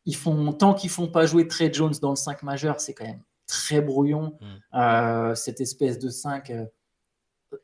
Ils 0.06 0.16
font, 0.16 0.52
tant 0.52 0.74
qu'ils 0.74 0.90
font 0.90 1.08
pas 1.08 1.26
jouer 1.26 1.46
Trey 1.46 1.72
Jones 1.72 1.94
dans 2.00 2.10
le 2.10 2.16
5 2.16 2.42
majeur, 2.42 2.80
c'est 2.80 2.94
quand 2.94 3.04
même 3.04 3.22
très 3.46 3.80
brouillon. 3.80 4.38
Mm. 4.40 4.78
Euh, 4.78 5.34
cette 5.34 5.60
espèce 5.60 5.98
de 5.98 6.08
5. 6.08 6.50
Euh, 6.50 6.64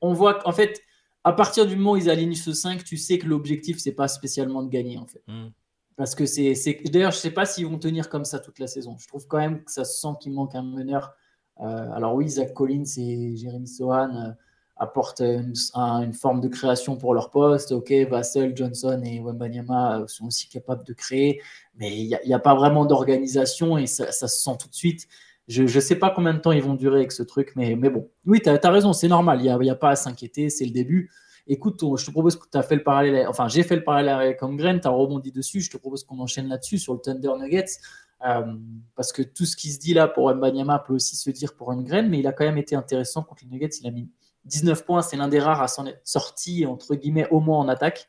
on 0.01 0.13
voit 0.13 0.35
qu'en 0.35 0.53
fait, 0.53 0.81
à 1.25 1.33
partir 1.33 1.67
du 1.67 1.77
moment 1.77 1.93
où 1.93 1.97
ils 1.97 2.11
alignent 2.11 2.35
ce 2.35 2.53
5, 2.53 2.85
tu 2.85 2.97
sais 2.97 3.19
que 3.19 3.27
l'objectif, 3.27 3.79
c'est 3.79 3.93
pas 3.93 4.09
spécialement 4.09 4.63
de 4.63 4.69
gagner, 4.69 4.99
en 4.99 5.07
fait. 5.07 5.23
Mm. 5.27 5.49
Parce 5.97 6.15
que 6.15 6.27
c'est. 6.27 6.55
D'ailleurs, 6.85 7.13
je 7.13 7.19
sais 7.19 7.31
pas 7.31 7.47
s'ils 7.47 7.67
vont 7.67 7.79
tenir 7.79 8.11
comme 8.11 8.25
ça 8.25 8.39
toute 8.39 8.59
la 8.59 8.67
saison. 8.67 8.97
Je 8.99 9.09
trouve 9.09 9.27
quand 9.27 9.39
même 9.39 9.65
que 9.65 9.73
ça 9.73 9.85
se 9.85 9.99
sent 10.01 10.15
qu'il 10.21 10.33
manque 10.33 10.55
un 10.55 10.63
meneur 10.63 11.15
euh, 11.61 11.91
alors 11.93 12.15
oui, 12.15 12.29
Zach 12.29 12.53
Collins 12.53 12.85
et 12.99 13.37
Jérémy 13.37 13.67
Sohan 13.67 14.35
apportent 14.77 15.23
une, 15.23 16.13
forme 16.13 16.41
de 16.41 16.49
création 16.49 16.97
pour 16.97 17.15
leur 17.15 17.31
poste. 17.31 17.73
Ok, 17.73 17.93
Vassell, 18.11 18.57
Johnson 18.57 19.01
et 19.05 19.21
Wembanyama 19.21 20.05
sont 20.07 20.27
aussi 20.27 20.49
capables 20.49 20.85
de 20.85 20.93
créer, 20.93 21.41
mais 21.77 21.97
il 21.97 22.19
n'y 22.27 22.35
a, 22.35 22.39
pas 22.39 22.55
vraiment 22.55 22.85
d'organisation 22.85 23.79
et 23.79 23.87
ça, 23.87 24.13
se 24.13 24.27
sent 24.27 24.57
tout 24.61 24.69
de 24.69 24.75
suite. 24.75 25.09
Je 25.49 25.63
ne 25.63 25.81
sais 25.81 25.97
pas 25.97 26.11
combien 26.11 26.35
de 26.35 26.41
temps 26.41 26.53
ils 26.53 26.63
vont 26.63 26.75
durer 26.75 26.99
avec 26.99 27.13
ce 27.13 27.23
truc, 27.23 27.53
mais, 27.57 27.77
mais 27.77 27.89
bon. 27.89 28.11
Oui, 28.27 28.41
tu 28.43 28.51
as, 28.51 28.71
raison, 28.71 28.93
c'est 28.93 29.09
normal, 29.09 29.39
il 29.41 29.45
n'y 29.45 29.71
a, 29.71 29.73
a, 29.73 29.77
pas 29.77 29.91
à 29.91 29.97
s'inquiéter, 29.97 30.51
c'est 30.51 30.65
le 30.65 30.73
début. 30.73 31.11
Écoute, 31.47 31.81
je 31.97 32.05
te 32.05 32.11
propose 32.11 32.37
que 32.37 32.47
tu 32.51 32.59
as 32.59 32.63
fait 32.63 32.75
le 32.75 32.83
parallèle, 32.83 33.27
enfin 33.29 33.47
j'ai 33.47 33.63
fait 33.63 33.77
le 33.77 33.85
parallèle 33.85 34.13
avec 34.13 34.43
Holmgren, 34.43 34.81
tu 34.81 34.89
as 34.89 34.91
rebondi 34.91 35.31
dessus, 35.31 35.61
je 35.61 35.71
te 35.71 35.77
propose 35.77 36.03
qu'on 36.03 36.19
enchaîne 36.19 36.49
là-dessus 36.49 36.79
sur 36.79 36.93
le 36.93 36.99
Thunder 36.99 37.31
Nuggets. 37.39 37.79
Euh, 38.27 38.55
parce 38.95 39.13
que 39.13 39.23
tout 39.23 39.45
ce 39.45 39.57
qui 39.57 39.71
se 39.71 39.79
dit 39.79 39.93
là 39.93 40.09
pour 40.09 40.35
Mbanyama 40.35 40.79
peut 40.81 40.95
aussi 40.95 41.17
se 41.17 41.31
dire 41.31 41.55
pour 41.55 41.71
une 41.73 41.85
graine, 41.85 42.09
mais 42.09 42.19
il 42.19 42.27
a 42.27 42.33
quand 42.33 42.45
même 42.45 42.59
été 42.59 42.75
intéressant 42.75 43.23
contre 43.23 43.45
les 43.45 43.51
Nuggets. 43.51 43.77
Il 43.81 43.87
a 43.87 43.91
mis 43.91 44.09
19 44.47 44.85
points, 44.85 45.03
c'est 45.03 45.17
l'un 45.17 45.29
des 45.29 45.41
rares 45.41 45.63
à 45.63 45.69
s'en 45.69 45.87
être 45.87 46.01
sorti, 46.05 46.67
entre 46.67 46.95
guillemets, 46.95 47.29
au 47.31 47.41
moins 47.41 47.59
en 47.59 47.69
attaque. 47.69 48.09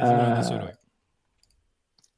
Euh, 0.00 0.42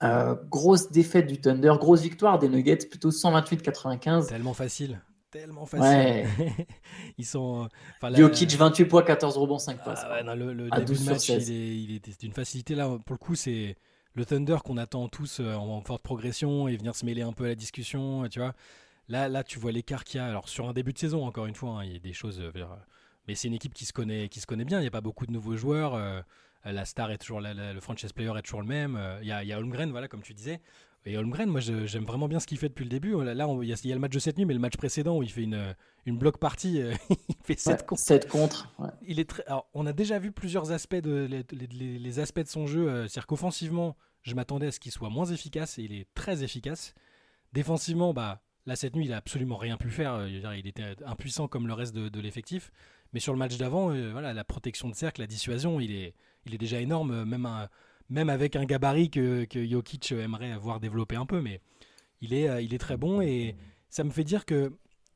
euh, 0.02 0.34
grosse 0.50 0.90
défaite 0.90 1.26
du 1.26 1.40
Thunder, 1.40 1.74
grosse 1.78 2.02
victoire 2.02 2.38
des 2.38 2.48
Nuggets, 2.48 2.86
plutôt 2.88 3.10
128-95. 3.10 4.28
Tellement 4.28 4.54
facile. 4.54 5.00
Tellement 5.30 5.66
facile. 5.66 6.28
Ils 7.18 7.26
sont. 7.26 7.68
Jokic, 8.02 8.54
28 8.54 8.84
points, 8.84 9.02
14 9.02 9.36
rebonds, 9.36 9.58
5 9.58 9.82
passes. 9.82 10.04
Ah 10.04 10.34
le, 10.34 10.70
début 10.70 10.94
de 10.94 11.04
match, 11.04 11.28
il 11.28 11.34
est, 11.34 11.76
il 11.76 11.94
est 11.96 12.20
d'une 12.20 12.32
facilité 12.32 12.74
là. 12.74 12.88
Pour 13.04 13.14
le 13.14 13.18
coup, 13.18 13.34
c'est 13.34 13.76
le 14.14 14.24
Thunder 14.24 14.58
qu'on 14.64 14.76
attend 14.76 15.08
tous 15.08 15.40
euh, 15.40 15.54
en, 15.54 15.80
forte 15.82 16.02
progression 16.02 16.68
et 16.68 16.76
venir 16.76 16.94
se 16.94 17.04
mêler 17.04 17.22
un 17.22 17.32
peu 17.32 17.44
à 17.44 17.48
la 17.48 17.54
discussion, 17.54 18.28
tu 18.28 18.38
vois. 18.38 18.54
Là, 19.08 19.28
là, 19.28 19.42
tu 19.44 19.58
vois 19.58 19.72
l'écart 19.72 20.04
qu'il 20.04 20.18
y 20.18 20.20
a. 20.20 20.26
Alors 20.26 20.48
sur 20.48 20.68
un 20.68 20.72
début 20.72 20.92
de 20.92 20.98
saison, 20.98 21.26
encore 21.26 21.46
une 21.46 21.54
fois, 21.54 21.70
hein, 21.70 21.84
il 21.84 21.92
y 21.92 21.96
a 21.96 21.98
des 21.98 22.12
choses. 22.12 22.40
Euh, 22.40 22.52
mais 23.26 23.34
c'est 23.34 23.48
une 23.48 23.54
équipe 23.54 23.74
qui 23.74 23.84
se 23.84 23.92
connaît, 23.92 24.28
qui 24.28 24.40
se 24.40 24.46
connaît 24.46 24.64
bien. 24.64 24.78
Il 24.78 24.82
n'y 24.82 24.88
a 24.88 24.92
pas 24.92 25.00
beaucoup 25.00 25.26
de 25.26 25.32
nouveaux 25.32 25.56
joueurs. 25.56 25.94
Euh, 25.94 26.20
la 26.64 26.84
star 26.84 27.10
est 27.10 27.18
toujours 27.18 27.40
le 27.40 27.80
franchise 27.80 28.12
player 28.12 28.32
est 28.38 28.42
toujours 28.42 28.62
le 28.62 28.66
même. 28.66 28.98
Il 29.20 29.28
y, 29.28 29.32
a, 29.32 29.42
il 29.42 29.48
y 29.48 29.52
a 29.52 29.58
Holmgren, 29.58 29.90
voilà, 29.90 30.08
comme 30.08 30.22
tu 30.22 30.32
disais. 30.32 30.60
Et 31.04 31.18
Holmgren, 31.18 31.50
moi, 31.50 31.60
j'aime 31.60 32.04
vraiment 32.04 32.28
bien 32.28 32.40
ce 32.40 32.46
qu'il 32.46 32.56
fait 32.56 32.70
depuis 32.70 32.84
le 32.84 32.88
début. 32.88 33.22
Là, 33.22 33.46
il, 33.60 33.68
y 33.68 33.92
a, 33.92 33.94
le 33.94 34.00
match 34.00 34.12
de 34.12 34.18
cette 34.18 34.38
nuit, 34.38 34.46
mais 34.46 34.54
le 34.54 34.60
match 34.60 34.78
précédent 34.78 35.18
où 35.18 35.22
il 35.22 35.30
fait 35.30 35.42
une, 35.42 35.74
une 36.06 36.16
bloc 36.16 36.38
partie, 36.38 36.78
il 37.10 37.36
fait 37.42 37.58
7 37.58 37.84
contre. 37.84 38.00
7 38.00 38.28
contre. 38.28 38.72
Il 39.06 39.20
est 39.20 39.28
très... 39.28 39.44
Alors, 39.44 39.68
on 39.74 39.84
a 39.84 39.92
déjà 39.92 40.18
vu 40.18 40.32
plusieurs 40.32 40.72
aspects 40.72 40.96
de 40.96 41.28
les, 41.28 41.98
les, 41.98 42.18
aspects 42.18 42.40
de 42.40 42.48
son 42.48 42.66
jeu. 42.66 42.86
C'est-à-dire 43.08 43.26
qu'offensivement, 43.26 43.94
je 44.24 44.34
m'attendais 44.34 44.68
à 44.68 44.72
ce 44.72 44.80
qu'il 44.80 44.92
soit 44.92 45.10
moins 45.10 45.26
efficace 45.26 45.78
et 45.78 45.82
il 45.82 45.92
est 45.92 46.08
très 46.14 46.42
efficace. 46.42 46.94
Défensivement, 47.52 48.14
bah, 48.14 48.42
là 48.66 48.74
cette 48.74 48.96
nuit, 48.96 49.04
il 49.04 49.12
a 49.12 49.18
absolument 49.18 49.56
rien 49.56 49.76
pu 49.76 49.90
faire. 49.90 50.14
Euh, 50.14 50.28
il 50.28 50.66
était 50.66 50.96
impuissant 51.06 51.46
comme 51.46 51.66
le 51.66 51.74
reste 51.74 51.94
de, 51.94 52.20
l'effectif. 52.20 52.72
Mais 53.14 53.20
sur 53.20 53.32
le 53.32 53.38
match 53.38 53.56
d'avant, 53.56 53.92
euh, 53.92 54.10
voilà, 54.10 54.34
la 54.34 54.44
protection 54.44 54.88
de 54.88 54.94
cercle, 54.94 55.20
la 55.20 55.28
dissuasion, 55.28 55.80
il 55.80 55.92
est, 55.92 56.14
il 56.46 56.54
est 56.54 56.58
déjà 56.58 56.80
énorme, 56.80 57.12
euh, 57.12 57.24
même, 57.24 57.48
même 58.10 58.28
avec 58.28 58.56
un 58.56 58.64
gabarit 58.64 59.08
que, 59.08 59.44
que 59.44 59.64
Jokic 59.64 60.12
aimerait 60.12 60.50
avoir 60.50 60.80
développé 60.80 61.14
un 61.14 61.24
peu. 61.24 61.40
Mais 61.40 61.60
il 62.20 62.34
est, 62.34 62.64
il 62.64 62.74
est 62.74 62.78
très 62.78 62.96
bon 62.96 63.20
et 63.20 63.56
ça 63.88 64.02
me 64.02 64.10
fait 64.10 64.24
dire 64.24 64.44
que, 64.44 64.72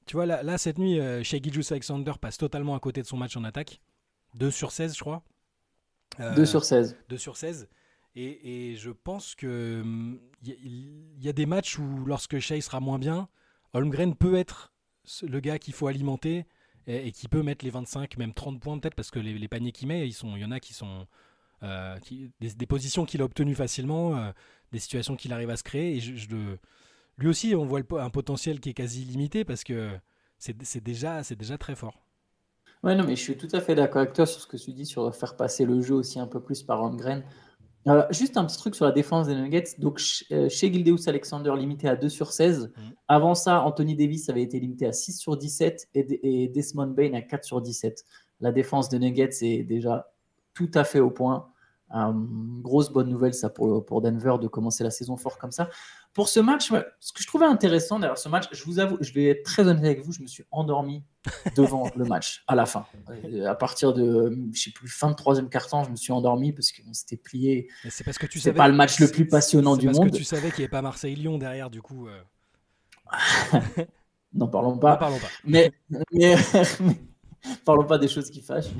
tu 0.06 0.14
vois, 0.14 0.26
là, 0.26 0.58
cette 0.58 0.78
nuit, 0.78 0.98
Shea 1.22 1.38
Alexander 1.70 2.12
passe 2.20 2.38
totalement 2.38 2.74
à 2.74 2.80
côté 2.80 3.02
de 3.02 3.06
son 3.06 3.16
match 3.16 3.36
en 3.36 3.44
attaque. 3.44 3.80
2 4.34 4.50
sur 4.50 4.72
16, 4.72 4.94
je 4.94 5.00
crois. 5.00 5.22
2 6.18 6.46
sur 6.46 6.64
16. 6.64 6.96
2 7.08 7.16
sur 7.18 7.36
16. 7.36 7.68
Et, 8.14 8.74
je 8.76 8.90
pense 8.90 9.34
que 9.34 9.82
il 9.82 9.82
hum, 9.82 10.20
y, 11.20 11.28
a 11.28 11.32
des 11.32 11.46
matchs 11.46 11.78
où, 11.78 12.04
lorsque 12.06 12.38
Shea 12.38 12.60
sera 12.60 12.80
moins 12.80 12.98
bien, 12.98 13.28
Holmgren 13.74 14.14
peut 14.14 14.36
être 14.36 14.72
le 15.22 15.40
gars 15.40 15.58
qu'il 15.58 15.74
faut 15.74 15.86
alimenter 15.88 16.46
et, 16.88 17.12
qui 17.12 17.28
peut 17.28 17.42
mettre 17.42 17.64
les 17.64 17.70
25, 17.70 18.16
même 18.16 18.32
30 18.32 18.58
points 18.60 18.78
peut-être, 18.78 18.94
parce 18.94 19.10
que 19.10 19.20
les, 19.20 19.48
paniers 19.48 19.72
qu'il 19.72 19.88
met, 19.88 20.08
il 20.08 20.38
y 20.38 20.44
en 20.44 20.50
a 20.50 20.58
qui 20.58 20.74
sont 20.74 21.06
des, 21.62 22.66
positions 22.66 23.04
qu'il 23.04 23.20
a 23.22 23.24
obtenues 23.24 23.54
facilement, 23.54 24.32
des 24.72 24.78
situations 24.78 25.14
qu'il 25.14 25.32
arrive 25.32 25.50
à 25.50 25.56
se 25.56 25.62
créer. 25.62 25.98
Et 25.98 26.00
lui 27.18 27.28
aussi, 27.28 27.54
on 27.54 27.66
voit 27.66 27.82
un 28.02 28.10
potentiel 28.10 28.58
qui 28.58 28.70
est 28.70 28.74
quasi 28.74 29.04
limité 29.04 29.44
parce 29.44 29.64
que 29.64 29.90
c'est 30.38 30.82
déjà, 30.82 31.22
très 31.58 31.76
fort. 31.76 32.00
Ouais, 32.82 32.94
non, 32.94 33.04
mais 33.04 33.16
je 33.16 33.22
suis 33.22 33.36
tout 33.36 33.48
à 33.52 33.60
fait 33.60 33.74
d'accord 33.74 34.02
avec 34.02 34.14
toi 34.14 34.24
sur 34.24 34.40
ce 34.40 34.46
que 34.46 34.56
tu 34.56 34.72
dis 34.72 34.86
sur 34.86 35.14
faire 35.14 35.36
passer 35.36 35.64
le 35.64 35.82
jeu 35.82 35.94
aussi 35.94 36.20
un 36.20 36.28
peu 36.28 36.40
plus 36.40 36.62
par 36.62 36.82
Holmgren. 36.82 37.22
Euh, 37.86 38.04
juste 38.10 38.36
un 38.36 38.44
petit 38.44 38.58
truc 38.58 38.74
sur 38.74 38.84
la 38.84 38.92
défense 38.92 39.28
des 39.28 39.34
Nuggets. 39.34 39.78
Donc, 39.78 40.00
euh, 40.32 40.48
chez 40.48 40.72
Gildeus 40.72 41.08
Alexander, 41.08 41.52
limité 41.56 41.88
à 41.88 41.96
2 41.96 42.08
sur 42.08 42.32
16. 42.32 42.72
Mm. 42.76 42.80
Avant 43.08 43.34
ça, 43.34 43.62
Anthony 43.62 43.94
Davis 43.94 44.28
avait 44.28 44.42
été 44.42 44.58
limité 44.60 44.86
à 44.86 44.92
6 44.92 45.18
sur 45.18 45.36
17 45.36 45.88
et, 45.94 46.48
Desmond 46.48 46.88
Bain 46.88 47.14
à 47.14 47.22
4 47.22 47.44
sur 47.44 47.60
17. 47.60 48.04
La 48.40 48.52
défense 48.52 48.88
des 48.88 48.98
Nuggets 48.98 49.30
est 49.42 49.62
déjà 49.62 50.10
tout 50.54 50.70
à 50.74 50.84
fait 50.84 51.00
au 51.00 51.10
point. 51.10 51.48
Euh, 51.94 52.12
grosse 52.60 52.90
bonne 52.90 53.08
nouvelle, 53.08 53.32
ça, 53.32 53.48
pour, 53.48 53.84
pour 53.86 54.02
Denver, 54.02 54.36
de 54.40 54.48
commencer 54.48 54.84
la 54.84 54.90
saison 54.90 55.16
fort 55.16 55.38
comme 55.38 55.52
ça. 55.52 55.70
Pour 56.14 56.28
ce 56.28 56.40
match, 56.40 56.72
ce 57.00 57.12
que 57.12 57.22
je 57.22 57.26
trouvais 57.26 57.46
intéressant 57.46 57.98
derrière 57.98 58.18
ce 58.18 58.28
match, 58.28 58.46
je 58.50 58.64
vous 58.64 58.80
avoue, 58.80 58.96
je 59.00 59.12
vais 59.12 59.26
être 59.26 59.44
très 59.44 59.68
honnête 59.68 59.84
avec 59.84 60.04
vous, 60.04 60.12
je 60.12 60.20
me 60.20 60.26
suis 60.26 60.44
endormi 60.50 61.04
devant 61.56 61.90
le 61.94 62.04
match 62.04 62.42
à 62.48 62.54
la 62.54 62.66
fin. 62.66 62.86
À 63.46 63.54
partir 63.54 63.92
de, 63.92 64.36
je 64.52 64.60
sais 64.60 64.70
plus, 64.70 64.88
fin 64.88 65.10
de 65.10 65.14
troisième 65.14 65.48
quart-temps, 65.48 65.84
je 65.84 65.90
me 65.90 65.96
suis 65.96 66.12
endormi 66.12 66.52
parce 66.52 66.72
qu'on 66.72 66.92
s'était 66.92 67.16
plié. 67.16 67.68
C'est 67.88 68.04
parce 68.04 68.18
que 68.18 68.26
tu 68.26 68.40
savais. 68.40 68.56
pas 68.56 68.68
le 68.68 68.74
match 68.74 68.98
le 68.98 69.08
plus 69.08 69.26
passionnant 69.26 69.76
du 69.76 69.86
monde. 69.86 69.96
Parce 69.96 70.10
que 70.10 70.16
tu 70.16 70.24
savais 70.24 70.50
qu'il 70.50 70.60
n'y 70.60 70.64
avait 70.64 70.70
pas 70.70 70.82
Marseille-Lyon 70.82 71.38
derrière, 71.38 71.70
du 71.70 71.82
coup. 71.82 72.08
Euh. 72.08 72.20
N'en 74.32 74.48
parlons 74.48 74.78
pas. 74.78 74.96
parlons 74.96 75.18
pas. 75.18 75.28
Mais, 75.44 75.72
parlons 77.64 77.86
pas 77.86 77.98
des 77.98 78.08
choses 78.08 78.30
qui 78.30 78.42
fâchent. 78.42 78.70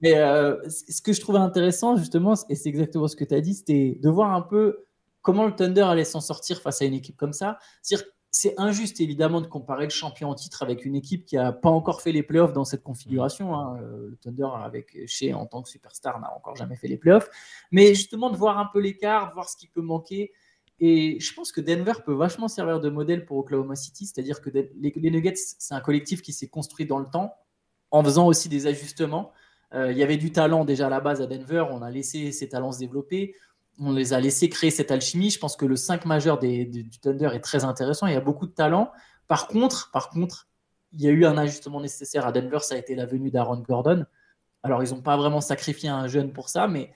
Mais 0.00 0.16
euh, 0.16 0.56
ce 0.68 1.00
que 1.00 1.12
je 1.12 1.20
trouvais 1.20 1.38
intéressant, 1.38 1.96
justement, 1.96 2.34
et 2.48 2.54
c'est 2.54 2.68
exactement 2.68 3.08
ce 3.08 3.16
que 3.16 3.24
tu 3.24 3.34
as 3.34 3.40
dit, 3.40 3.54
c'était 3.54 3.98
de 4.02 4.10
voir 4.10 4.34
un 4.34 4.42
peu 4.42 4.84
comment 5.22 5.46
le 5.46 5.54
Thunder 5.54 5.82
allait 5.82 6.04
s'en 6.04 6.20
sortir 6.20 6.60
face 6.60 6.82
à 6.82 6.84
une 6.84 6.94
équipe 6.94 7.16
comme 7.16 7.32
ça. 7.32 7.58
C'est 8.34 8.54
injuste 8.58 9.00
évidemment 9.00 9.42
de 9.42 9.46
comparer 9.46 9.84
le 9.84 9.90
champion 9.90 10.30
en 10.30 10.34
titre 10.34 10.62
avec 10.62 10.86
une 10.86 10.94
équipe 10.94 11.26
qui 11.26 11.36
n'a 11.36 11.52
pas 11.52 11.68
encore 11.68 12.00
fait 12.00 12.12
les 12.12 12.22
playoffs 12.22 12.54
dans 12.54 12.64
cette 12.64 12.82
configuration. 12.82 13.54
Hein. 13.54 13.78
Euh, 13.82 14.08
le 14.10 14.16
Thunder 14.16 14.48
avec 14.62 14.98
Shea 15.06 15.34
en 15.34 15.44
tant 15.46 15.62
que 15.62 15.68
superstar 15.68 16.18
n'a 16.18 16.34
encore 16.34 16.56
jamais 16.56 16.76
fait 16.76 16.88
les 16.88 16.96
playoffs. 16.96 17.28
Mais 17.70 17.94
justement 17.94 18.30
de 18.30 18.36
voir 18.36 18.58
un 18.58 18.70
peu 18.72 18.80
l'écart, 18.80 19.34
voir 19.34 19.48
ce 19.48 19.56
qui 19.56 19.66
peut 19.66 19.82
manquer. 19.82 20.32
Et 20.80 21.20
je 21.20 21.34
pense 21.34 21.52
que 21.52 21.60
Denver 21.60 21.92
peut 22.04 22.14
vachement 22.14 22.48
servir 22.48 22.80
de 22.80 22.88
modèle 22.88 23.24
pour 23.24 23.36
Oklahoma 23.36 23.76
City, 23.76 24.06
c'est-à-dire 24.06 24.40
que 24.40 24.50
les 24.50 25.10
Nuggets, 25.10 25.34
c'est 25.36 25.74
un 25.74 25.80
collectif 25.80 26.22
qui 26.22 26.32
s'est 26.32 26.48
construit 26.48 26.86
dans 26.86 26.98
le 26.98 27.06
temps 27.06 27.36
en 27.92 28.02
faisant 28.02 28.26
aussi 28.26 28.48
des 28.48 28.66
ajustements. 28.66 29.30
Euh, 29.74 29.92
il 29.92 29.98
y 29.98 30.02
avait 30.02 30.16
du 30.16 30.32
talent 30.32 30.64
déjà 30.64 30.86
à 30.86 30.90
la 30.90 31.00
base 31.00 31.22
à 31.22 31.26
Denver, 31.26 31.64
on 31.70 31.82
a 31.82 31.90
laissé 31.90 32.32
ces 32.32 32.48
talents 32.48 32.72
se 32.72 32.78
développer 32.78 33.36
on 33.78 33.92
les 33.92 34.12
a 34.12 34.20
laissés 34.20 34.48
créer 34.48 34.70
cette 34.70 34.90
alchimie. 34.90 35.30
Je 35.30 35.38
pense 35.38 35.56
que 35.56 35.64
le 35.64 35.76
5 35.76 36.04
majeur 36.04 36.38
des, 36.38 36.64
du 36.64 36.98
Thunder 37.00 37.30
est 37.34 37.40
très 37.40 37.64
intéressant. 37.64 38.06
Il 38.06 38.14
y 38.14 38.16
a 38.16 38.20
beaucoup 38.20 38.46
de 38.46 38.52
talent. 38.52 38.92
Par 39.28 39.48
contre, 39.48 39.90
par 39.92 40.08
contre, 40.10 40.48
il 40.92 41.00
y 41.00 41.08
a 41.08 41.10
eu 41.10 41.24
un 41.24 41.38
ajustement 41.38 41.80
nécessaire 41.80 42.26
à 42.26 42.32
Denver. 42.32 42.58
Ça 42.60 42.74
a 42.74 42.78
été 42.78 42.94
la 42.94 43.06
venue 43.06 43.30
d'Aaron 43.30 43.60
Gordon. 43.60 44.04
Alors, 44.62 44.82
ils 44.82 44.90
n'ont 44.90 45.02
pas 45.02 45.16
vraiment 45.16 45.40
sacrifié 45.40 45.88
un 45.88 46.06
jeune 46.06 46.32
pour 46.32 46.48
ça, 46.48 46.68
mais 46.68 46.92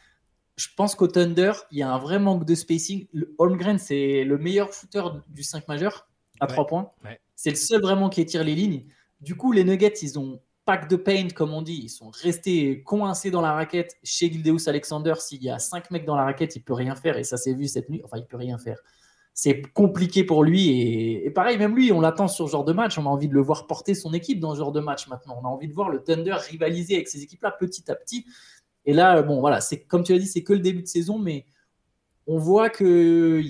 je 0.57 0.69
pense 0.77 0.95
qu'au 0.95 1.09
Thunder, 1.09 1.53
il 1.71 1.79
y 1.79 1.83
a 1.83 1.91
un 1.91 1.99
vrai 1.99 2.19
manque 2.19 2.45
de 2.45 2.55
spacing. 2.55 3.07
Holmgren, 3.39 3.79
c'est 3.79 4.25
le 4.25 4.39
meilleur 4.39 4.73
shooter 4.73 5.03
du 5.29 5.43
5 5.43 5.67
majeur 5.69 6.09
à 6.41 6.47
3 6.47 6.67
points. 6.67 6.91
C'est 7.35 7.51
le 7.51 7.57
seul 7.57 7.81
vraiment 7.81 8.09
qui 8.09 8.21
étire 8.21 8.45
les 8.45 8.55
lignes. 8.55 8.85
Du 9.21 9.35
coup, 9.35 9.53
les 9.53 9.65
Nuggets, 9.65 9.95
ils 10.03 10.19
ont 10.19 10.41
pack 10.67 10.91
de 10.91 10.97
paint, 10.97 11.29
comme 11.35 11.55
on 11.55 11.63
dit. 11.63 11.81
Ils 11.85 11.89
sont 11.89 12.11
restés 12.11 12.83
coincés 12.83 13.31
dans 13.31 13.41
la 13.41 13.53
raquette. 13.53 13.97
Chez 14.03 14.31
Gildeus 14.31 14.69
Alexander, 14.69 15.15
s'il 15.19 15.43
y 15.43 15.49
a 15.49 15.59
cinq 15.59 15.91
mecs 15.91 16.05
dans 16.05 16.17
la 16.17 16.25
raquette, 16.25 16.57
il 16.57 16.61
peut 16.61 16.75
rien 16.75 16.95
faire. 16.95 17.17
Et 17.17 17.25
ça 17.25 17.39
s'est 17.39 17.55
vu 17.55 17.67
cette 17.69 17.89
nuit. 17.89 18.03
Enfin, 18.05 18.19
il 18.19 18.27
peut 18.27 18.37
rien 18.37 18.59
faire. 18.59 18.79
C'est 19.33 19.63
compliqué 19.63 20.25
pour 20.25 20.45
lui. 20.45 20.71
Et, 21.25 21.31
pareil, 21.31 21.57
même 21.57 21.75
lui, 21.75 21.93
on 21.93 22.01
l'attend 22.01 22.29
sur 22.29 22.47
ce 22.47 22.53
genre 22.53 22.65
de 22.65 22.73
match. 22.73 22.99
On 22.99 23.07
a 23.07 23.09
envie 23.09 23.29
de 23.29 23.35
le 23.35 23.41
voir 23.41 23.67
porter 23.67 23.95
son 23.95 24.13
équipe 24.13 24.41
dans 24.41 24.55
ce 24.55 24.59
genre 24.59 24.73
de 24.73 24.81
match 24.81 25.09
maintenant. 25.09 25.39
On 25.43 25.47
a 25.47 25.49
envie 25.49 25.69
de 25.69 25.75
voir 25.75 25.89
le 25.89 26.03
Thunder 26.03 26.37
rivaliser 26.51 26.97
avec 26.97 27.09
ces 27.09 27.23
équipes-là 27.23 27.53
petit 27.53 27.91
à 27.91 27.95
petit. 27.95 28.27
Et 28.85 28.93
là, 28.93 29.23
bon, 29.23 29.41
voilà, 29.41 29.61
c'est 29.61 29.81
comme 29.85 30.03
tu 30.03 30.13
l'as 30.13 30.19
dit, 30.19 30.27
c'est 30.27 30.43
que 30.43 30.53
le 30.53 30.61
début 30.61 30.83
de 30.83 30.89
saison, 30.89 31.19
mais 31.19 31.47
on 32.27 32.39
voit 32.39 32.71
que 32.71 33.41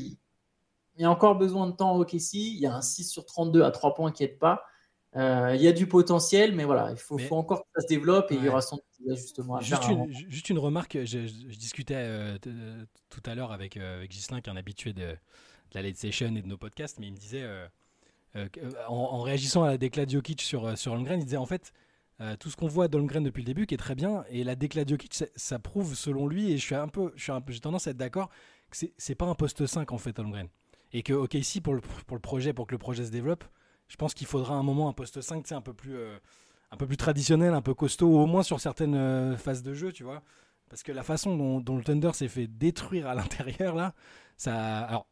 il 0.98 1.02
y 1.02 1.04
a 1.04 1.10
encore 1.10 1.36
besoin 1.36 1.66
de 1.66 1.72
temps 1.72 1.96
au 1.96 2.02
OKC. 2.02 2.34
Il 2.34 2.58
y 2.58 2.66
a 2.66 2.74
un 2.74 2.82
6 2.82 3.04
sur 3.04 3.24
32 3.26 3.62
à 3.62 3.70
3 3.70 3.94
points 3.94 4.12
qui 4.12 4.22
n'aide 4.22 4.38
pas. 4.38 4.64
Euh, 5.16 5.54
il 5.54 5.62
y 5.62 5.68
a 5.68 5.72
du 5.72 5.86
potentiel, 5.86 6.54
mais 6.54 6.64
voilà, 6.64 6.90
il 6.90 6.98
faut, 6.98 7.16
faut, 7.16 7.36
encore 7.36 7.62
que 7.62 7.68
ça 7.74 7.80
se 7.80 7.86
développe 7.86 8.30
et 8.32 8.34
il 8.34 8.44
y 8.44 8.48
aura 8.48 8.60
ajustements 9.10 9.56
à 9.56 9.60
juste 9.62 9.88
Une, 9.88 10.12
juste 10.12 10.50
une 10.50 10.58
remarque, 10.58 10.98
je, 11.04 11.18
discutais 11.56 11.94
euh, 11.96 12.36
tout 13.08 13.22
à 13.24 13.34
l'heure 13.34 13.50
avec, 13.50 13.78
euh, 13.78 13.96
avec 13.96 14.12
Gislain, 14.12 14.42
qui 14.42 14.50
est 14.50 14.52
un 14.52 14.56
habitué 14.56 14.92
de, 14.92 15.16
la 15.72 15.80
late 15.80 15.96
session 15.96 16.36
et 16.36 16.42
de 16.42 16.46
nos 16.46 16.58
podcasts, 16.58 16.98
mais 17.00 17.06
il 17.06 17.12
me 17.12 17.16
disait, 17.16 17.44
en, 18.88 19.22
réagissant 19.22 19.62
à 19.62 19.68
la 19.68 19.78
déclat 19.78 20.06
Jokic 20.06 20.42
sur, 20.42 20.76
sur 20.76 20.92
Holmgren, 20.92 21.18
il 21.18 21.24
disait 21.24 21.38
en 21.38 21.46
fait, 21.46 21.72
tout 22.38 22.50
ce 22.50 22.56
qu'on 22.56 22.68
voit 22.68 22.88
d'Holmgren 22.88 23.22
depuis 23.22 23.40
le 23.40 23.46
début, 23.46 23.66
qui 23.66 23.74
est 23.74 23.78
très 23.78 23.94
bien, 23.94 24.24
et 24.28 24.44
la 24.44 24.54
déclat 24.54 24.84
Jokic, 24.86 25.14
ça, 25.34 25.58
prouve 25.58 25.94
selon 25.94 26.26
lui, 26.26 26.52
et 26.52 26.58
je 26.58 26.62
suis 26.62 26.74
un 26.74 26.88
peu, 26.88 27.12
j'ai 27.16 27.60
tendance 27.60 27.86
à 27.86 27.92
être 27.92 27.96
d'accord, 27.96 28.28
que 28.70 28.76
c'est 28.98 29.14
pas 29.14 29.26
un 29.26 29.34
poste 29.34 29.66
5 29.66 29.92
en 29.92 29.98
fait, 29.98 30.18
Holmgren. 30.18 30.48
Et 30.92 31.02
que, 31.02 31.14
ok, 31.14 31.34
ici, 31.34 31.62
pour 31.62 31.74
le, 31.74 31.80
pour 31.80 32.16
le 32.16 32.20
projet, 32.20 32.52
pour 32.52 32.66
que 32.66 32.74
le 32.74 32.78
projet 32.78 33.04
se 33.04 33.10
développe, 33.10 33.44
je 33.88 33.96
pense 33.96 34.14
qu'il 34.14 34.26
faudra 34.26 34.54
un 34.54 34.62
moment 34.62 34.88
un 34.88 34.92
poste 34.92 35.20
5, 35.20 35.50
un 35.52 35.60
peu 35.60 35.72
plus 35.72 35.96
euh, 35.96 36.18
un 36.72 36.76
peu 36.76 36.86
plus 36.86 36.96
traditionnel, 36.96 37.54
un 37.54 37.62
peu 37.62 37.74
costaud, 37.74 38.08
au 38.08 38.26
moins 38.26 38.42
sur 38.42 38.60
certaines 38.60 38.96
euh, 38.96 39.36
phases 39.36 39.62
de 39.62 39.74
jeu, 39.74 39.92
tu 39.92 40.04
vois. 40.04 40.22
Parce 40.68 40.82
que 40.82 40.90
la 40.90 41.04
façon 41.04 41.60
dont, 41.60 41.76
le 41.76 41.84
Thunder 41.84 42.10
s'est 42.12 42.28
fait 42.28 42.48
détruire 42.48 43.06
à 43.06 43.14
l'intérieur, 43.14 43.74
là, 43.74 43.94
ça. 44.36 45.04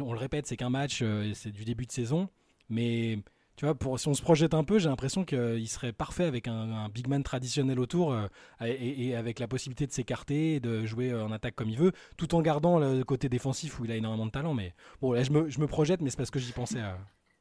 On 0.00 0.12
le 0.12 0.18
répète, 0.18 0.46
c'est 0.46 0.56
qu'un 0.56 0.70
match, 0.70 1.00
euh, 1.02 1.32
c'est 1.34 1.50
du 1.50 1.64
début 1.64 1.84
de 1.84 1.92
saison, 1.92 2.30
mais 2.70 3.18
tu 3.56 3.66
vois, 3.66 3.74
pour, 3.74 4.00
si 4.00 4.08
on 4.08 4.14
se 4.14 4.22
projette 4.22 4.54
un 4.54 4.64
peu, 4.64 4.78
j'ai 4.78 4.88
l'impression 4.88 5.24
qu'il 5.24 5.68
serait 5.68 5.92
parfait 5.92 6.24
avec 6.24 6.48
un, 6.48 6.88
big 6.88 7.08
man 7.08 7.22
traditionnel 7.22 7.78
autour 7.78 8.16
et, 8.64 9.14
avec 9.14 9.38
la 9.38 9.48
possibilité 9.48 9.86
de 9.86 9.92
s'écarter 9.92 10.54
et 10.54 10.60
de 10.60 10.86
jouer 10.86 11.14
en 11.14 11.30
attaque 11.30 11.54
comme 11.54 11.68
il 11.68 11.78
veut, 11.78 11.92
tout 12.16 12.34
en 12.34 12.42
gardant 12.42 12.78
le 12.78 13.02
côté 13.04 13.28
défensif 13.28 13.78
où 13.78 13.84
il 13.84 13.92
a 13.92 13.96
énormément 13.96 14.26
de 14.26 14.30
talent. 14.30 14.54
Mais 14.54 14.74
bon, 15.00 15.12
là, 15.12 15.22
je 15.22 15.30
me, 15.30 15.48
je 15.48 15.60
me 15.60 15.66
projette, 15.66 16.00
mais 16.00 16.10
c'est 16.10 16.16
parce 16.16 16.30
que 16.30 16.38
j'y 16.38 16.52
pensais. 16.52 16.80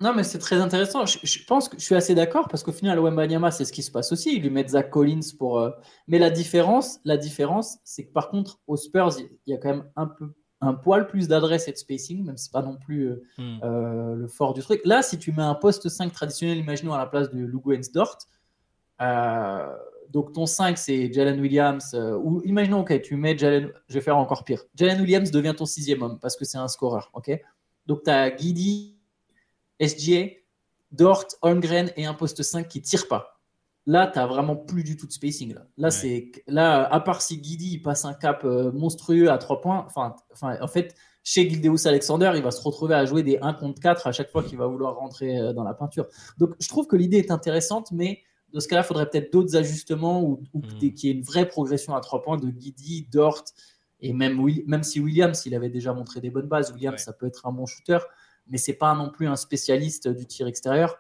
Non, 0.02 0.14
mais 0.14 0.24
c'est 0.24 0.40
très 0.40 0.58
intéressant. 0.58 1.06
Je, 1.06 1.46
pense 1.46 1.70
que 1.70 1.80
je 1.80 1.86
suis 1.86 1.96
assez 1.96 2.16
d'accord 2.16 2.50
parce 2.50 2.64
qu'au 2.64 2.74
final, 2.74 3.00
Wembanyama, 3.00 3.52
c'est 3.52 3.64
ce 3.64 3.72
qui 3.72 3.82
se 3.82 3.92
passe 3.92 4.12
aussi. 4.12 4.36
Ils 4.36 4.42
lui 4.42 4.50
mettent 4.50 4.72
Zach 4.72 4.90
Collins 4.90 5.22
pour. 5.38 5.60
Euh, 5.60 5.70
mais 6.08 6.20
la 6.20 6.30
différence, 6.30 7.00
la 7.06 7.16
différence, 7.16 7.78
c'est 7.86 8.06
que 8.06 8.12
par 8.12 8.30
contre, 8.30 8.60
aux 8.68 8.76
Spurs, 8.76 9.16
il 9.20 9.52
y 9.52 9.54
a 9.54 9.58
quand 9.58 9.70
même 9.70 9.90
un 9.96 10.08
peu 10.08 10.34
un 10.60 10.74
poil 10.74 11.08
plus 11.08 11.28
d'adresse 11.28 11.68
et 11.68 11.72
de 11.72 11.78
spacing, 11.78 12.26
même 12.26 12.36
si 12.36 12.46
c'est 12.46 12.52
pas 12.52 12.62
non 12.62 12.76
plus 12.76 13.08
euh, 13.08 13.24
hmm. 13.38 13.60
euh, 13.64 14.16
le 14.16 14.28
fort 14.28 14.54
du 14.54 14.62
truc. 14.62 14.82
Là, 14.84 15.02
si 15.02 15.18
tu 15.18 15.32
mets 15.32 15.44
un 15.44 15.56
poste 15.56 15.88
5 15.88 16.12
traditionnel, 16.12 16.58
imaginons 16.58 16.94
à 16.94 16.98
la 16.98 17.06
place 17.06 17.30
de 17.30 17.38
Lugo 17.38 17.74
Dort, 17.94 18.18
donc 20.10 20.34
ton 20.34 20.46
5 20.46 20.78
c'est 20.78 21.12
Jalen 21.12 21.40
Williams, 21.40 21.96
ou 22.22 22.42
imaginons, 22.46 22.82
ok, 22.82 23.02
tu 23.02 23.16
mets 23.16 23.38
Jalen, 23.38 23.72
je 23.88 23.94
vais 23.94 24.02
faire 24.02 24.18
encore 24.18 24.44
pire. 24.44 24.64
Jalen 24.76 25.00
Williams 25.02 25.30
devient 25.30 25.54
ton 25.56 25.66
sixième 25.66 26.02
homme 26.02 26.20
parce 26.20 26.36
que 26.36 26.46
c'est 26.46 26.58
un 26.58 26.68
scoreur, 26.68 27.12
ok? 27.14 27.32
Donc 27.86 28.04
tu 28.04 28.10
as 28.10 28.32
Guidi, 28.32 28.95
SGA, 29.82 30.28
Dort, 30.92 31.26
Holmgren 31.42 31.92
et 31.98 32.06
un 32.06 32.14
poste 32.14 32.42
5 32.44 32.68
qui 32.68 32.82
tire 32.82 33.08
pas. 33.08 33.42
Là, 33.88 34.08
tu 34.08 34.18
n'as 34.18 34.26
vraiment 34.26 34.56
plus 34.56 34.84
du 34.84 34.98
tout 34.98 35.06
de 35.06 35.12
spacing. 35.12 35.54
Là, 35.54 35.68
là, 35.78 35.92
c'est, 35.92 36.32
là 36.48 36.84
à 36.92 37.00
part 37.00 37.22
si 37.22 37.38
Guidi 37.38 37.78
passe 37.78 38.06
un 38.06 38.14
cap 38.14 38.44
euh, 38.44 38.72
monstrueux 38.72 39.30
à 39.30 39.38
3 39.38 39.62
points, 39.62 39.86
enfin, 39.88 40.16
en 40.42 40.68
fait, 40.68 40.96
chez 41.24 41.48
Gildeus 41.50 41.88
Alexander, 41.88 42.32
il 42.36 42.42
va 42.42 42.52
se 42.52 42.62
retrouver 42.62 42.96
à 42.96 43.06
jouer 43.06 43.22
des 43.22 43.38
1 43.42 43.54
contre 43.54 43.80
4 43.80 44.08
à 44.08 44.12
chaque 44.12 44.32
fois 44.32 44.44
qu'il 44.44 44.58
va 44.58 44.68
vouloir 44.68 44.96
rentrer 44.96 45.40
euh, 45.40 45.54
dans 45.54 45.64
la 45.64 45.74
peinture. 45.74 46.08
Donc, 46.38 46.56
je 46.60 46.68
trouve 46.68 46.88
que 46.88 46.96
l'idée 46.96 47.18
est 47.18 47.32
intéressante, 47.32 47.92
mais 47.92 48.22
dans 48.54 48.60
ce 48.60 48.68
cas-là, 48.68 48.82
il 48.82 48.86
faudrait 48.86 49.10
peut-être 49.10 49.32
d'autres 49.32 49.56
ajustements 49.56 50.24
ou, 50.24 50.42
ou 50.54 50.60
hmm. 50.60 50.78
qu'il 50.78 51.10
y 51.10 51.10
ait 51.10 51.16
une 51.16 51.24
vraie 51.24 51.48
progression 51.48 51.96
à 51.96 52.00
3 52.00 52.24
points 52.24 52.38
de 52.38 52.48
Guidi, 52.48 53.08
Dort, 53.12 53.44
et 54.00 54.14
même, 54.14 54.40
même 54.68 54.84
si 54.84 55.00
Williams, 55.00 55.46
il 55.46 55.56
avait 55.56 55.70
déjà 55.70 55.94
montré 55.94 56.22
des 56.22 56.30
bonnes 56.30 56.48
bases, 56.48 56.72
Williams, 56.72 57.02
ça 57.02 57.14
peut 57.14 57.28
être 57.28 57.46
un 57.46 57.52
bon 57.52 57.66
shooter 57.66 58.00
mais 58.48 58.58
c'est 58.58 58.74
pas 58.74 58.94
non 58.94 59.10
plus 59.10 59.28
un 59.28 59.36
spécialiste 59.36 60.08
du 60.08 60.26
tir 60.26 60.48
extérieur. 60.48 60.98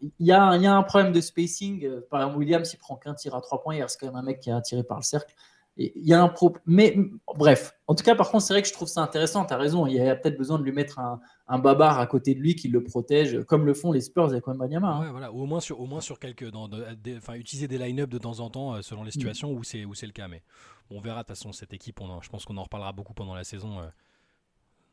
Il 0.00 0.26
y, 0.26 0.32
a, 0.32 0.56
il 0.56 0.62
y 0.62 0.66
a 0.66 0.74
un 0.74 0.82
problème 0.82 1.12
de 1.12 1.20
spacing. 1.20 2.00
Par 2.10 2.20
exemple, 2.20 2.38
Williams, 2.38 2.72
il 2.72 2.78
prend 2.78 2.96
qu'un 2.96 3.14
tir 3.14 3.34
à 3.34 3.40
trois 3.42 3.60
points. 3.60 3.76
Il 3.76 3.82
reste 3.82 4.00
quand 4.00 4.06
même 4.06 4.16
un 4.16 4.22
mec 4.22 4.40
qui 4.40 4.50
a 4.50 4.60
tiré 4.62 4.82
par 4.82 4.96
le 4.96 5.02
cercle. 5.02 5.34
Et 5.76 5.92
il 5.96 6.06
y 6.06 6.12
a 6.12 6.22
un 6.22 6.28
pro... 6.28 6.54
Mais 6.66 6.96
bref, 7.36 7.74
en 7.86 7.94
tout 7.94 8.02
cas, 8.02 8.14
par 8.14 8.30
contre, 8.30 8.44
c'est 8.44 8.52
vrai 8.52 8.62
que 8.62 8.68
je 8.68 8.72
trouve 8.72 8.88
ça 8.88 9.02
intéressant. 9.02 9.44
Tu 9.44 9.54
as 9.54 9.56
raison. 9.56 9.86
Il 9.86 9.94
y 9.94 10.00
a 10.00 10.16
peut-être 10.16 10.36
besoin 10.36 10.58
de 10.58 10.64
lui 10.64 10.72
mettre 10.72 10.98
un, 10.98 11.20
un, 11.48 11.58
babar 11.58 11.98
à 11.98 12.06
côté 12.06 12.34
de 12.34 12.40
lui 12.40 12.54
qui 12.54 12.68
le 12.68 12.82
protège, 12.82 13.42
comme 13.44 13.64
le 13.66 13.74
font 13.74 13.92
les 13.92 14.00
Spurs 14.00 14.30
avec 14.30 14.46
Wembanyama. 14.46 14.88
Hein. 14.88 15.00
Ouais, 15.02 15.10
voilà. 15.10 15.32
Ou 15.32 15.42
au 15.42 15.46
moins 15.46 15.60
sur, 15.60 15.80
au 15.80 15.86
moins 15.86 16.00
sur 16.00 16.18
quelques. 16.18 16.50
Dans, 16.50 16.68
enfin, 17.16 17.34
utiliser 17.34 17.68
des 17.68 17.78
line-up 17.78 18.10
de 18.10 18.18
temps 18.18 18.40
en 18.40 18.50
temps 18.50 18.74
euh, 18.74 18.82
selon 18.82 19.04
les 19.04 19.08
mm. 19.08 19.12
situations 19.12 19.52
où 19.52 19.64
c'est 19.64 19.84
le 19.84 20.12
cas. 20.12 20.28
Mais 20.28 20.42
on 20.90 21.00
verra 21.00 21.22
de 21.22 21.28
toute 21.28 21.36
façon 21.36 21.52
cette 21.52 21.72
équipe. 21.72 22.00
On 22.00 22.20
je 22.20 22.28
pense 22.28 22.44
qu'on 22.44 22.56
en 22.56 22.62
reparlera 22.62 22.92
beaucoup 22.92 23.14
pendant 23.14 23.34
la 23.34 23.44
saison 23.44 23.80
euh, 23.80 23.86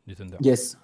du 0.06 0.16
Thunder. 0.16 0.38
Yes. 0.42 0.78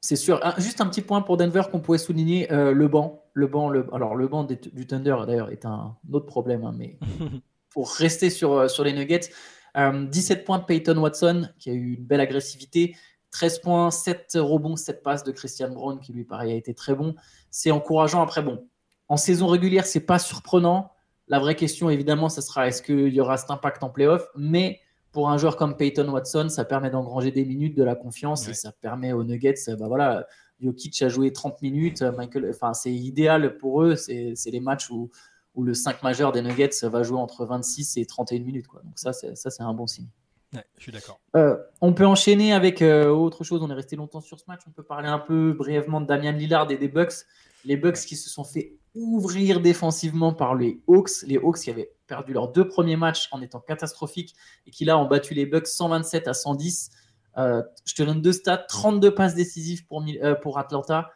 C'est 0.00 0.16
sûr. 0.16 0.40
juste 0.58 0.80
un 0.80 0.86
petit 0.86 1.02
point 1.02 1.22
pour 1.22 1.36
Denver 1.36 1.62
qu'on 1.70 1.80
pourrait 1.80 1.98
souligner 1.98 2.52
euh, 2.52 2.72
le 2.72 2.88
banc. 2.88 3.24
Le 3.32 3.46
banc, 3.46 3.68
le, 3.68 3.86
alors 3.92 4.14
le 4.14 4.28
banc 4.28 4.44
du 4.44 4.86
Thunder 4.86 5.16
d'ailleurs 5.26 5.50
est 5.50 5.64
un 5.64 5.96
autre 6.12 6.26
problème, 6.26 6.64
hein, 6.64 6.74
mais 6.76 6.98
pour 7.70 7.90
rester 7.90 8.30
sur, 8.30 8.52
euh, 8.52 8.68
sur 8.68 8.84
les 8.84 8.92
Nuggets, 8.92 9.30
17 9.76 10.44
points 10.44 10.58
de 10.58 10.64
Peyton 10.64 10.96
Watson, 10.96 11.48
qui 11.58 11.70
a 11.70 11.72
eu 11.72 11.94
une 11.94 12.04
belle 12.04 12.20
agressivité. 12.20 12.96
13 13.30 13.60
points, 13.60 13.90
7 13.90 14.32
rebonds, 14.36 14.76
7 14.76 15.02
passes 15.02 15.22
de 15.22 15.30
Christian 15.30 15.70
Brown, 15.70 16.00
qui 16.00 16.12
lui, 16.12 16.24
pareil, 16.24 16.52
a 16.52 16.56
été 16.56 16.74
très 16.74 16.94
bon. 16.94 17.14
C'est 17.50 17.70
encourageant. 17.70 18.22
Après, 18.22 18.42
bon, 18.42 18.66
en 19.08 19.16
saison 19.16 19.46
régulière, 19.46 19.86
c'est 19.86 20.04
pas 20.04 20.18
surprenant. 20.18 20.92
La 21.28 21.38
vraie 21.38 21.54
question, 21.54 21.90
évidemment, 21.90 22.28
ce 22.28 22.40
sera 22.40 22.66
est-ce 22.66 22.82
qu'il 22.82 23.12
y 23.12 23.20
aura 23.20 23.36
cet 23.36 23.50
impact 23.50 23.82
en 23.82 23.90
playoff? 23.90 24.26
Mais 24.34 24.80
pour 25.18 25.30
un 25.30 25.36
joueur 25.36 25.56
comme 25.56 25.76
Peyton 25.76 26.08
Watson, 26.10 26.48
ça 26.48 26.64
permet 26.64 26.90
d'engranger 26.90 27.32
des 27.32 27.44
minutes, 27.44 27.76
de 27.76 27.82
la 27.82 27.96
confiance, 27.96 28.46
et 28.46 28.54
ça 28.54 28.70
permet 28.70 29.12
aux 29.12 29.24
Nuggets, 29.24 29.74
bah 29.76 29.88
voilà, 29.88 30.28
Jokic 30.60 31.02
a 31.02 31.08
joué 31.08 31.32
30 31.32 31.60
minutes, 31.60 32.02
Michael, 32.02 32.48
enfin, 32.50 32.72
c'est 32.72 32.92
idéal 32.92 33.58
pour 33.58 33.82
eux. 33.82 33.96
C'est 33.96 34.36
les 34.46 34.60
matchs 34.60 34.90
où, 34.90 35.10
où 35.56 35.64
le 35.64 35.74
5 35.74 36.04
majeur 36.04 36.30
des 36.30 36.40
Nuggets 36.40 36.70
va 36.84 37.02
jouer 37.02 37.18
entre 37.18 37.44
26 37.44 37.96
et 37.96 38.06
31 38.06 38.38
minutes. 38.44 38.68
Quoi. 38.68 38.80
Donc 38.84 38.92
ça, 38.96 39.12
c'est 39.12 39.60
un 39.60 39.74
bon 39.74 39.88
signe. 39.88 40.06
je 40.52 40.82
suis 40.84 40.92
d'accord. 40.92 41.18
Euh, 41.34 41.56
on 41.80 41.92
peut 41.92 42.06
enchaîner 42.06 42.52
avec 42.52 42.80
euh, 42.80 43.08
autre 43.08 43.42
chose. 43.42 43.60
On 43.60 43.70
est 43.72 43.74
resté 43.74 43.96
longtemps 43.96 44.20
sur 44.20 44.38
ce 44.38 44.44
match. 44.46 44.60
On 44.68 44.70
peut 44.70 44.84
parler 44.84 45.08
un 45.08 45.18
peu 45.18 45.52
brièvement 45.52 46.00
de 46.00 46.06
Damian 46.06 46.30
Lillard 46.30 46.70
et 46.70 46.76
des 46.76 46.86
Bucks. 46.86 47.24
Les 47.64 47.76
Bucks 47.76 47.98
qui 48.06 48.14
se 48.14 48.30
sont 48.30 48.44
fait 48.44 48.76
ouvrir 48.94 49.58
défensivement 49.58 50.32
par 50.32 50.54
les 50.54 50.80
Hawks. 50.86 51.22
Les 51.26 51.38
Hawks 51.38 51.58
qui 51.58 51.70
avaient 51.70 51.90
perdu 52.08 52.32
leurs 52.32 52.48
deux 52.48 52.66
premiers 52.66 52.96
matchs 52.96 53.28
en 53.30 53.40
étant 53.40 53.60
catastrophiques 53.60 54.34
et 54.66 54.70
qui 54.70 54.84
là 54.84 54.98
ont 54.98 55.06
battu 55.06 55.34
les 55.34 55.46
Bucks 55.46 55.68
127 55.68 56.26
à 56.26 56.34
110. 56.34 56.90
Euh, 57.36 57.62
je 57.84 57.94
te 57.94 58.02
donne 58.02 58.20
deux 58.20 58.32
stats 58.32 58.58
32 58.58 59.14
passes 59.14 59.34
décisives 59.36 59.86
pour, 59.86 60.04
euh, 60.22 60.34
pour 60.34 60.58
Atlanta. 60.58 61.10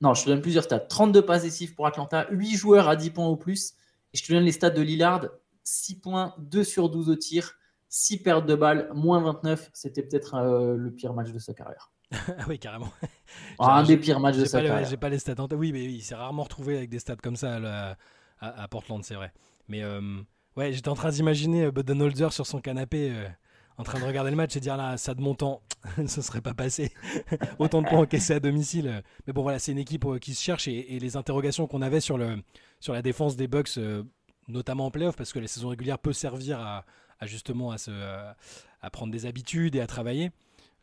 Non, 0.00 0.14
je 0.14 0.24
te 0.24 0.30
donne 0.30 0.42
plusieurs 0.42 0.64
stats 0.64 0.80
32 0.80 1.22
passes 1.22 1.42
décisives 1.42 1.74
pour 1.74 1.86
Atlanta, 1.86 2.26
8 2.30 2.56
joueurs 2.56 2.88
à 2.88 2.94
10 2.94 3.10
points 3.10 3.28
ou 3.28 3.36
plus. 3.36 3.74
Et 4.12 4.18
je 4.18 4.24
te 4.24 4.32
donne 4.32 4.44
les 4.44 4.52
stats 4.52 4.70
de 4.70 4.82
Lillard 4.82 5.26
6 5.64 6.00
points, 6.00 6.34
2 6.38 6.62
sur 6.62 6.90
12 6.90 7.08
au 7.08 7.16
tir, 7.16 7.54
6 7.88 8.22
pertes 8.22 8.46
de 8.46 8.54
balles, 8.54 8.90
moins 8.94 9.20
29. 9.20 9.70
C'était 9.72 10.02
peut-être 10.02 10.34
euh, 10.34 10.76
le 10.76 10.92
pire 10.92 11.14
match 11.14 11.30
de 11.30 11.38
sa 11.38 11.54
carrière. 11.54 11.90
ah 12.12 12.18
oui, 12.48 12.58
carrément. 12.58 12.92
Ah, 13.58 13.78
un 13.78 13.82
des 13.82 13.96
pires 13.96 14.20
matchs 14.20 14.36
de 14.36 14.44
sa 14.44 14.62
carrière. 14.62 14.88
J'ai 14.88 14.96
pas 14.96 15.08
les 15.08 15.18
stats 15.18 15.34
en 15.38 15.48
tête. 15.48 15.58
Oui, 15.58 15.72
mais 15.72 15.84
il 15.84 16.02
s'est 16.02 16.14
rarement 16.14 16.44
retrouvé 16.44 16.76
avec 16.76 16.90
des 16.90 16.98
stats 16.98 17.16
comme 17.16 17.36
ça 17.36 17.56
à, 17.56 17.96
à, 18.40 18.68
Portland, 18.68 19.02
c'est 19.02 19.14
vrai. 19.14 19.32
Mais 19.68 19.82
ouais, 20.56 20.72
j'étais 20.72 20.88
en 20.88 20.94
train 20.94 21.10
d'imaginer 21.10 21.70
Budenholzer 21.70 22.32
sur 22.32 22.46
son 22.46 22.60
canapé 22.60 23.12
en 23.76 23.82
train 23.82 23.98
de 23.98 24.04
regarder 24.04 24.30
le 24.30 24.36
match 24.36 24.56
et 24.56 24.60
dire 24.60 24.76
là, 24.76 24.96
ça 24.96 25.14
de 25.14 25.20
mon 25.20 25.34
temps, 25.34 25.62
ce 26.06 26.22
serait 26.22 26.40
pas 26.40 26.54
passé. 26.54 26.92
Autant 27.58 27.82
de 27.82 27.88
points 27.88 28.00
encaissés 28.00 28.34
à 28.34 28.40
domicile. 28.40 29.02
Mais 29.26 29.32
bon, 29.32 29.42
voilà, 29.42 29.58
c'est 29.58 29.72
une 29.72 29.78
équipe 29.78 30.04
euh, 30.04 30.18
qui 30.18 30.34
se 30.34 30.42
cherche 30.42 30.68
et, 30.68 30.98
les 30.98 31.16
interrogations 31.16 31.66
qu'on 31.66 31.82
avait 31.82 32.00
sur, 32.00 32.16
le, 32.16 32.42
sur 32.80 32.92
la 32.92 33.02
défense 33.02 33.36
des 33.36 33.48
Bucks, 33.48 33.76
euh, 33.78 34.04
notamment 34.48 34.86
en 34.86 34.90
playoff, 34.90 35.16
parce 35.16 35.32
que 35.32 35.40
la 35.40 35.48
saison 35.48 35.68
régulière 35.68 35.98
peut 35.98 36.12
servir 36.12 36.60
à, 36.60 36.84
justement 37.22 37.70
à, 37.70 37.78
se, 37.78 37.90
à 37.90 38.90
prendre 38.90 39.12
des 39.12 39.26
habitudes 39.26 39.74
et 39.74 39.80
à 39.80 39.86
travailler. 39.86 40.30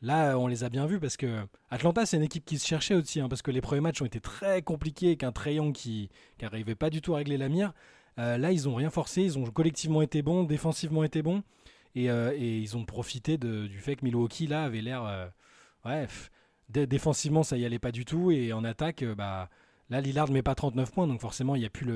Là, 0.01 0.35
on 0.38 0.47
les 0.47 0.63
a 0.63 0.69
bien 0.69 0.88
vus 0.88 1.00
parce 1.00 1.15
que 1.15 1.45
Atlanta, 1.69 2.07
c'est 2.07 2.17
une 2.17 2.23
équipe 2.23 2.43
qui 2.43 2.57
se 2.57 2.67
cherchait 2.67 2.95
aussi, 2.95 3.19
hein, 3.19 3.29
parce 3.29 3.43
que 3.43 3.51
les 3.51 3.61
premiers 3.61 3.81
matchs 3.81 4.01
ont 4.01 4.05
été 4.05 4.19
très 4.19 4.63
compliqués, 4.63 5.07
avec 5.07 5.23
un 5.23 5.31
Trayon 5.31 5.71
qui 5.71 6.09
n'arrivait 6.41 6.73
pas 6.73 6.89
du 6.89 7.01
tout 7.01 7.13
à 7.13 7.17
régler 7.17 7.38
la 7.38 7.50
mire. 7.50 7.71
Euh, 8.20 8.38
là, 8.38 8.51
ils 8.51 8.63
n'ont 8.63 8.75
rien 8.75 8.89
forcé, 8.89 9.24
ils 9.24 9.38
ont 9.38 9.46
collectivement 9.46 10.01
été 10.01 10.22
bons, 10.22 10.44
défensivement 10.44 11.03
été 11.03 11.22
bons. 11.22 11.44
Euh, 11.98 12.32
et, 12.36 12.60
ils 12.60 12.77
ont 12.77 12.86
profité 12.86 13.38
du 13.38 13.80
fait 13.80 13.96
que 13.96 14.06
Milwaukee 14.06 14.48
là 14.48 14.63
avait 14.63 14.82
l'air 14.82 15.32
euh, 15.86 16.08
défensivement 16.86 17.44
ça 17.44 17.58
y 17.58 17.65
allait 17.65 17.80
pas 17.80 17.91
du 17.91 18.06
tout 18.06 18.32
et 18.32 18.53
en 18.53 18.63
attaque 18.63 19.03
euh, 19.03 19.13
bah 19.13 19.50
là 19.89 20.00
Lillard 20.00 20.32
met 20.32 20.41
pas 20.41 20.56
39 20.56 20.91
points 20.91 21.08
donc 21.08 21.20
forcément 21.20 21.56
il 21.56 21.60
n'y 21.60 21.65
a 21.65 21.70
plus 21.70 21.91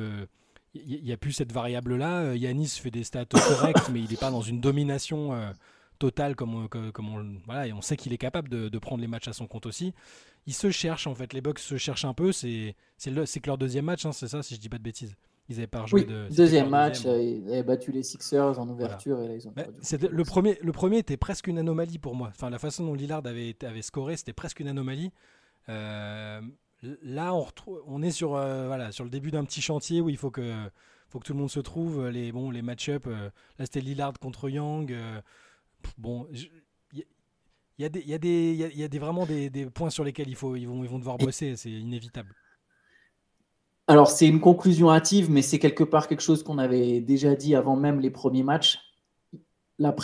il 0.74 1.12
a 1.14 1.18
plus 1.18 1.32
cette 1.32 1.54
variable 1.54 1.96
là 1.96 2.36
Yanis 2.36 2.68
fait 2.82 2.92
des 2.92 3.06
stats 3.06 3.26
correctes 3.32 3.90
mais 3.94 4.02
il 4.02 4.10
n'est 4.10 4.18
pas 4.18 4.32
dans 4.32 4.42
une 4.42 4.60
domination 4.60 5.54
totale 5.98 6.36
comme, 6.36 6.68
comme, 6.68 7.10
on 7.10 7.64
et 7.64 7.72
on 7.72 7.82
sait 7.82 7.96
qu'il 7.96 8.12
est 8.12 8.18
capable 8.18 8.50
de, 8.50 8.80
prendre 8.80 9.00
les 9.02 9.08
matchs 9.08 9.30
à 9.30 9.34
son 9.34 9.48
compte 9.48 9.66
aussi. 9.66 9.94
Il 10.46 10.54
se 10.54 10.70
cherche 10.70 11.08
en 11.08 11.16
fait. 11.16 11.32
Les 11.32 11.40
Bucks 11.40 11.60
se 11.60 11.78
cherchent 11.78 12.04
un 12.04 12.14
peu 12.14 12.34
c'est 12.34 12.76
c'est 12.98 13.40
que 13.40 13.48
leur 13.48 13.58
deuxième 13.58 13.86
match 13.86 14.06
hein, 14.06 14.12
c'est 14.12 14.28
ça 14.28 14.44
si 14.44 14.56
je 14.56 14.60
dis 14.60 14.68
pas 14.68 14.78
de 14.78 14.84
bêtises 14.84 15.16
ils 15.48 15.58
avaient 15.58 15.68
pas 15.68 15.86
oui, 15.92 16.06
de. 16.06 16.28
Deuxième 16.36 16.70
match, 16.70 17.06
euh, 17.06 17.22
ils 17.22 17.48
avaient 17.50 17.64
battu 17.64 17.92
les 17.92 18.02
Sixers 18.02 18.60
en 18.60 18.68
ouverture 18.68 19.22
et 19.22 19.28
là 19.28 19.36
ils 19.36 19.48
ont. 19.48 19.54
le 19.54 20.24
premier, 20.24 20.58
le 20.62 20.72
premier 20.72 20.98
était 20.98 21.18
presque 21.18 21.48
une 21.48 21.60
anomalie 21.60 22.00
pour 22.00 22.16
moi. 22.16 22.30
Enfin, 22.30 22.50
la 22.50 22.58
façon 22.58 22.86
dont 22.86 22.96
Lillard 22.96 23.22
avait, 23.26 23.56
avait 23.64 23.84
scoré, 23.84 24.18
c'était 24.18 24.34
presque 24.34 24.60
une 24.60 24.68
anomalie. 24.68 25.12
Euh, 25.70 26.42
là, 27.04 27.34
on, 27.36 27.42
retrouve, 27.42 27.84
on 27.86 28.02
est 28.02 28.12
sur, 28.12 28.36
euh, 28.36 28.66
voilà, 28.68 28.92
sur 28.92 29.04
le 29.04 29.12
début 29.12 29.30
d'un 29.30 29.46
petit 29.46 29.62
chantier 29.62 30.02
où 30.02 30.10
il 30.10 30.18
faut 30.18 30.32
que, 30.32 30.54
faut 31.10 31.20
que 31.20 31.26
tout 31.26 31.34
le 31.34 31.40
monde 31.40 31.52
se 31.52 31.60
trouve. 31.60 32.08
Les, 32.08 32.32
bon, 32.32 32.50
les 32.50 32.64
match-up, 32.64 33.06
là 33.06 33.66
c'était 33.66 33.82
Lillard 33.82 34.14
contre 34.20 34.50
Young. 34.50 34.96
bon, 36.00 36.28
il 37.78 37.84
y, 37.84 37.86
a 37.86 37.90
des, 37.90 38.02
y, 38.02 38.14
a 38.14 38.18
des, 38.18 38.54
y, 38.56 38.84
a 38.84 38.88
des 38.88 39.00
vraiment 39.00 39.26
des, 39.26 39.50
des, 39.50 39.66
points 39.66 39.90
sur 39.90 40.06
lesquels 40.06 40.30
il 40.30 40.36
faut, 40.36 40.56
ils, 40.56 40.66
vont, 40.66 40.84
ils 40.84 40.90
vont 40.90 40.98
devoir 40.98 41.18
bosser, 41.18 41.58
c'est 41.58 41.70
inévitable. 41.70 42.34
Alors, 43.88 44.10
c'est 44.10 44.28
une 44.28 44.42
conclusion 44.42 44.92
hâtive, 44.92 45.30
mais 45.30 45.42
c'est 45.42 45.60
quelque 45.60 45.84
part 45.84 46.08
quelque 46.08 46.22
chose 46.22 46.44
qu'on 46.44 46.58
avait 46.58 47.02
déjà 47.02 47.36
dit 47.36 47.56
avant 47.56 47.76
même 47.76 48.00
les 48.00 48.10
premiers 48.10 48.44
matchs. 48.44 48.80
La, 49.78 49.96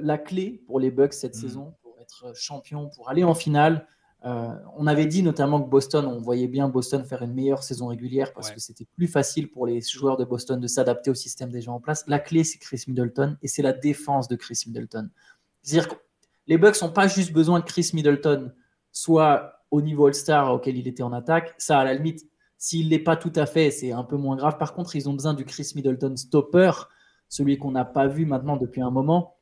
la 0.00 0.18
clé 0.18 0.62
pour 0.66 0.80
les 0.80 0.90
Bucks 0.90 1.14
cette 1.14 1.36
mm. 1.36 1.40
saison, 1.40 1.74
pour 1.82 1.96
être 2.00 2.32
champion, 2.34 2.88
pour 2.88 3.10
aller 3.10 3.24
en 3.24 3.34
finale, 3.34 3.86
euh, 4.26 4.54
on 4.76 4.86
avait 4.86 5.06
dit 5.06 5.22
notamment 5.22 5.62
que 5.62 5.68
Boston, 5.68 6.06
on 6.06 6.18
voyait 6.18 6.46
bien 6.46 6.68
Boston 6.68 7.04
faire 7.04 7.22
une 7.22 7.32
meilleure 7.32 7.62
saison 7.62 7.86
régulière 7.86 8.34
parce 8.34 8.50
que 8.50 8.60
c'était 8.60 8.84
plus 8.84 9.06
facile 9.06 9.50
pour 9.50 9.66
les 9.66 9.80
joueurs 9.80 10.18
de 10.18 10.24
Boston 10.24 10.60
de 10.60 10.66
s'adapter 10.66 11.10
au 11.10 11.14
système 11.14 11.50
déjà 11.50 11.72
en 11.72 11.80
place. 11.80 12.04
La 12.06 12.18
clé, 12.18 12.44
c'est 12.44 12.58
Chris 12.58 12.84
Middleton 12.86 13.38
et 13.42 13.48
c'est 13.48 13.62
la 13.62 13.72
défense 13.72 14.28
de 14.28 14.36
Chris 14.36 14.62
Middleton. 14.66 15.08
C'est-à-dire 15.62 15.88
que 15.88 15.94
les 16.46 16.58
Bucks 16.58 16.80
n'ont 16.82 16.90
pas 16.90 17.08
juste 17.08 17.32
besoin 17.32 17.60
de 17.60 17.64
Chris 17.64 17.90
Middleton 17.94 18.52
soit 18.92 19.54
au 19.70 19.80
niveau 19.80 20.06
All-Star 20.06 20.52
auquel 20.52 20.76
il 20.76 20.86
était 20.86 21.02
en 21.02 21.12
attaque. 21.12 21.54
Ça, 21.56 21.78
à 21.78 21.84
la 21.84 21.94
limite, 21.94 22.26
s'il 22.60 22.90
n'est 22.90 22.98
pas 22.98 23.16
tout 23.16 23.32
à 23.36 23.46
fait, 23.46 23.70
c'est 23.70 23.90
un 23.90 24.04
peu 24.04 24.16
moins 24.16 24.36
grave. 24.36 24.58
Par 24.58 24.74
contre, 24.74 24.94
ils 24.94 25.08
ont 25.08 25.14
besoin 25.14 25.32
du 25.32 25.46
Chris 25.46 25.72
Middleton 25.74 26.14
stopper, 26.14 26.70
celui 27.26 27.56
qu'on 27.56 27.70
n'a 27.70 27.86
pas 27.86 28.06
vu 28.06 28.26
maintenant 28.26 28.58
depuis 28.58 28.82
un 28.82 28.90
moment. 28.90 29.38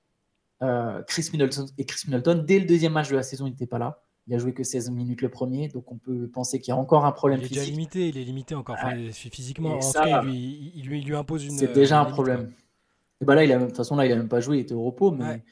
Euh, 0.63 1.03
Chris 1.03 1.29
Middleton 1.33 1.67
et 1.79 1.85
Chris 1.85 2.03
Middleton, 2.07 2.45
dès 2.47 2.61
le 2.61 2.65
deuxième 2.65 2.93
match 2.93 3.11
de 3.11 3.17
la 3.17 3.25
saison, 3.25 3.47
il 3.47 3.51
n'était 3.51 3.67
pas 3.67 3.79
là. 3.79 4.01
Il 4.29 4.35
a 4.35 4.39
joué 4.39 4.55
que 4.55 4.63
16 4.63 4.91
minutes 4.91 5.21
le 5.21 5.31
premier, 5.31 5.67
donc 5.67 5.91
on 5.91 5.97
peut 5.97 6.29
penser 6.29 6.61
qu'il 6.61 6.71
y 6.71 6.77
a 6.77 6.77
encore 6.77 7.07
un 7.07 7.13
problème 7.13 7.41
physique. 7.41 7.57
Il 7.57 7.59
est 7.59 7.63
déjà 7.63 7.73
limité, 7.73 8.09
il 8.09 8.19
est 8.19 8.25
limité 8.25 8.55
encore, 8.55 8.77
physiquement. 9.11 9.75
En 9.75 9.79
tout 9.81 9.93
cas, 9.93 10.23
il 10.23 10.83
lui, 10.85 11.03
lui, 11.03 11.17
impose 11.17 11.45
une. 11.45 11.59
C'est 11.59 11.73
déjà 11.73 12.01
un 12.01 12.05
problème. 12.05 12.53
Et 13.21 13.25
bah 13.25 13.35
là, 13.35 13.43
il 13.43 13.51
a, 13.51 13.59
de 13.59 13.67
toute 13.67 13.77
façon, 13.77 13.97
là, 13.97 14.07
il 14.07 14.11
n'a 14.11 14.17
même 14.17 14.29
pas 14.29 14.39
joué, 14.39 14.59
il 14.59 14.61
était 14.61 14.75
au 14.75 14.85
repos, 14.85 15.11
mais 15.11 15.43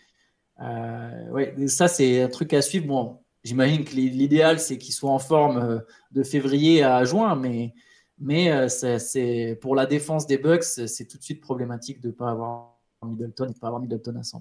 euh, 0.60 1.30
ouais, 1.30 1.66
ça, 1.66 1.88
c'est 1.88 2.22
un 2.22 2.28
truc 2.28 2.52
à 2.52 2.62
suivre. 2.62 2.86
Bon, 2.86 3.18
J'imagine 3.46 3.84
que 3.84 3.94
l'idéal, 3.94 4.58
c'est 4.58 4.76
qu'il 4.76 4.92
soit 4.92 5.10
en 5.10 5.20
forme 5.20 5.58
euh, 5.58 5.78
de 6.10 6.24
février 6.24 6.82
à 6.82 7.04
juin, 7.04 7.36
mais, 7.36 7.74
mais 8.18 8.50
euh, 8.50 8.68
c'est 8.68 9.56
pour 9.60 9.76
la 9.76 9.86
défense 9.86 10.26
des 10.26 10.36
Bucks, 10.36 10.64
c'est 10.64 11.06
tout 11.06 11.16
de 11.16 11.22
suite 11.22 11.40
problématique 11.40 12.00
de 12.00 12.08
ne 12.08 12.12
pas 12.12 12.30
avoir 12.30 12.76
Middleton 13.04 13.44
et 13.44 13.48
de 13.50 13.52
ne 13.52 13.58
pas 13.60 13.68
avoir 13.68 13.80
Middleton 13.80 14.16
à 14.16 14.22
100%. 14.22 14.40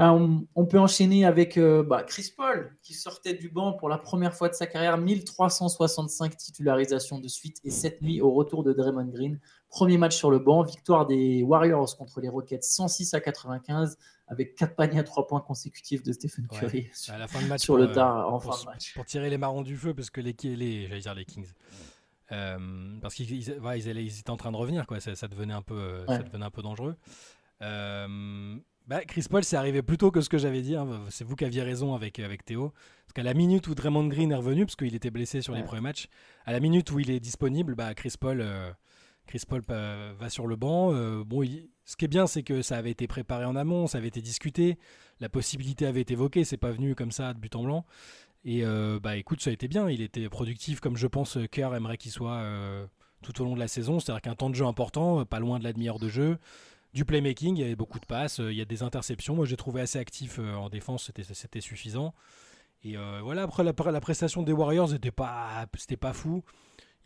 Euh, 0.00 0.38
on, 0.54 0.64
peut 0.64 0.78
enchaîner 0.78 1.26
avec 1.26 1.58
bah, 1.58 2.04
Chris 2.04 2.32
Paul 2.34 2.74
qui 2.82 2.94
sortait 2.94 3.34
du 3.34 3.50
banc 3.50 3.74
pour 3.74 3.90
la 3.90 3.98
première 3.98 4.32
fois 4.32 4.48
de 4.48 4.54
sa 4.54 4.66
carrière, 4.66 4.96
1365 4.96 6.38
titularisations 6.38 7.18
de 7.18 7.28
suite 7.28 7.58
et 7.64 7.70
cette 7.70 8.00
nuit 8.00 8.22
au 8.22 8.30
retour 8.30 8.62
de 8.62 8.72
Draymond 8.72 9.10
Green. 9.12 9.40
Premier 9.68 9.98
match 9.98 10.16
sur 10.16 10.30
le 10.30 10.38
banc, 10.38 10.62
victoire 10.62 11.06
des 11.06 11.42
Warriors 11.42 11.98
contre 11.98 12.22
les 12.22 12.30
Rockets 12.30 12.62
106 12.62 13.12
à 13.12 13.20
95 13.20 13.98
avec 14.28 14.54
quatre 14.54 14.76
paniers 14.76 15.00
à 15.00 15.04
trois 15.04 15.26
points 15.26 15.40
consécutifs 15.40 16.02
de 16.02 16.12
Stephen 16.12 16.46
Curry 16.46 16.88
sur, 16.92 17.14
à 17.14 17.18
la 17.18 17.26
fin 17.26 17.42
de 17.42 17.46
match 17.48 17.62
sur 17.62 17.76
le 17.76 17.90
tard 17.90 18.32
en 18.32 18.38
fin 18.38 18.60
de 18.60 18.66
match. 18.66 18.94
Pour 18.94 19.04
tirer 19.04 19.30
les 19.30 19.38
marrons 19.38 19.62
du 19.62 19.76
feu, 19.76 19.94
parce 19.94 20.10
que 20.10 20.20
les, 20.20 20.34
les, 20.42 21.00
dire 21.00 21.14
les 21.14 21.24
Kings, 21.24 21.50
euh, 22.32 22.98
parce 23.00 23.14
qu'ils 23.14 23.32
ils, 23.32 24.18
étaient 24.18 24.30
en 24.30 24.36
train 24.36 24.52
de 24.52 24.56
revenir, 24.56 24.86
quoi. 24.86 25.00
Ça, 25.00 25.28
devenait, 25.28 25.54
un 25.54 25.62
peu, 25.62 26.04
ça 26.06 26.18
devenait 26.18 26.44
un 26.44 26.50
peu 26.50 26.62
dangereux. 26.62 26.96
Euh, 27.62 28.56
bah, 28.86 29.04
Chris 29.04 29.26
Paul, 29.28 29.44
c'est 29.44 29.56
arrivé 29.56 29.82
plus 29.82 29.98
tôt 29.98 30.10
que 30.10 30.20
ce 30.20 30.28
que 30.28 30.38
j'avais 30.38 30.62
dit. 30.62 30.76
Hein. 30.76 31.04
C'est 31.08 31.24
vous 31.24 31.36
qui 31.36 31.44
aviez 31.44 31.62
raison 31.62 31.94
avec, 31.94 32.18
avec 32.18 32.44
Théo. 32.44 32.72
Parce 33.06 33.14
qu'à 33.14 33.22
la 33.22 33.34
minute 33.34 33.66
où 33.68 33.74
Draymond 33.74 34.08
Green 34.08 34.30
est 34.30 34.36
revenu, 34.36 34.66
parce 34.66 34.76
qu'il 34.76 34.94
était 34.94 35.10
blessé 35.10 35.40
sur 35.40 35.54
les 35.54 35.62
premiers 35.62 35.80
matchs, 35.80 36.08
à 36.44 36.52
la 36.52 36.60
minute 36.60 36.90
où 36.90 36.98
il 36.98 37.10
est 37.10 37.20
disponible, 37.20 37.74
bah, 37.74 37.94
Chris 37.94 38.14
Paul. 38.18 38.40
Euh, 38.40 38.70
Chris 39.26 39.42
Paul 39.46 39.60
va 39.60 40.30
sur 40.30 40.46
le 40.46 40.56
banc. 40.56 40.90
bon, 41.24 41.42
il, 41.42 41.68
ce 41.88 41.96
qui 41.96 42.04
est 42.04 42.08
bien, 42.08 42.26
c'est 42.26 42.42
que 42.42 42.60
ça 42.60 42.76
avait 42.76 42.90
été 42.90 43.06
préparé 43.06 43.46
en 43.46 43.56
amont, 43.56 43.86
ça 43.86 43.96
avait 43.96 44.08
été 44.08 44.20
discuté, 44.20 44.76
la 45.20 45.30
possibilité 45.30 45.86
avait 45.86 46.02
été 46.02 46.12
évoquée, 46.12 46.44
c'est 46.44 46.58
pas 46.58 46.70
venu 46.70 46.94
comme 46.94 47.10
ça 47.10 47.32
de 47.32 47.38
but 47.38 47.56
en 47.56 47.62
blanc. 47.62 47.86
Et 48.44 48.62
euh, 48.62 49.00
bah 49.02 49.16
écoute, 49.16 49.40
ça 49.40 49.48
a 49.48 49.54
été 49.54 49.68
bien, 49.68 49.88
il 49.88 50.02
était 50.02 50.28
productif 50.28 50.80
comme 50.80 50.98
je 50.98 51.06
pense 51.06 51.38
Kerr 51.50 51.74
aimerait 51.74 51.96
qu'il 51.96 52.12
soit 52.12 52.42
euh, 52.42 52.86
tout 53.22 53.40
au 53.40 53.44
long 53.46 53.54
de 53.54 53.58
la 53.58 53.68
saison, 53.68 54.00
c'est-à-dire 54.00 54.20
qu'un 54.20 54.34
temps 54.34 54.50
de 54.50 54.54
jeu 54.54 54.66
important, 54.66 55.24
pas 55.24 55.40
loin 55.40 55.58
de 55.58 55.64
la 55.64 55.72
demi-heure 55.72 55.98
de 55.98 56.10
jeu, 56.10 56.36
du 56.92 57.06
playmaking, 57.06 57.56
il 57.56 57.60
y 57.60 57.64
avait 57.64 57.74
beaucoup 57.74 58.00
de 58.00 58.06
passes, 58.06 58.36
il 58.36 58.52
y 58.52 58.60
a 58.60 58.66
des 58.66 58.82
interceptions, 58.82 59.34
moi 59.34 59.46
j'ai 59.46 59.56
trouvé 59.56 59.80
assez 59.80 59.98
actif 59.98 60.38
euh, 60.40 60.56
en 60.56 60.68
défense, 60.68 61.10
c'était 61.32 61.62
suffisant. 61.62 62.12
Et 62.84 62.96
voilà, 63.22 63.44
après 63.44 63.64
la, 63.64 63.72
la, 63.90 64.00
prestation 64.00 64.42
des 64.42 64.52
Warriors, 64.52 64.90
c'était 64.90 65.10
pas, 65.10 65.66
pas 65.98 66.12
fou. 66.12 66.44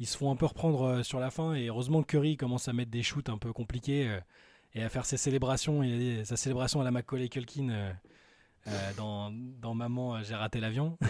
Ils 0.00 0.06
se 0.06 0.18
font 0.18 0.32
un 0.32 0.36
peu 0.36 0.46
reprendre 0.46 1.04
sur 1.04 1.20
la 1.20 1.30
fin 1.30 1.54
et 1.54 1.68
heureusement 1.68 2.02
que 2.02 2.08
Curry 2.08 2.36
commence 2.36 2.66
à 2.66 2.72
mettre 2.72 2.90
des 2.90 3.04
shoots 3.04 3.28
un 3.28 3.38
peu 3.38 3.52
compliqués 3.52 4.18
et 4.74 4.82
à 4.82 4.88
faire 4.88 5.04
ses 5.04 5.16
célébrations 5.16 5.82
et 5.82 6.24
sa 6.24 6.36
célébration 6.36 6.80
à 6.80 6.84
la 6.84 6.90
Macaulay 6.90 7.28
Culkin 7.28 7.94
dans, 8.96 9.30
dans 9.32 9.74
Maman, 9.74 10.22
j'ai 10.22 10.34
raté 10.34 10.60
l'avion. 10.60 10.98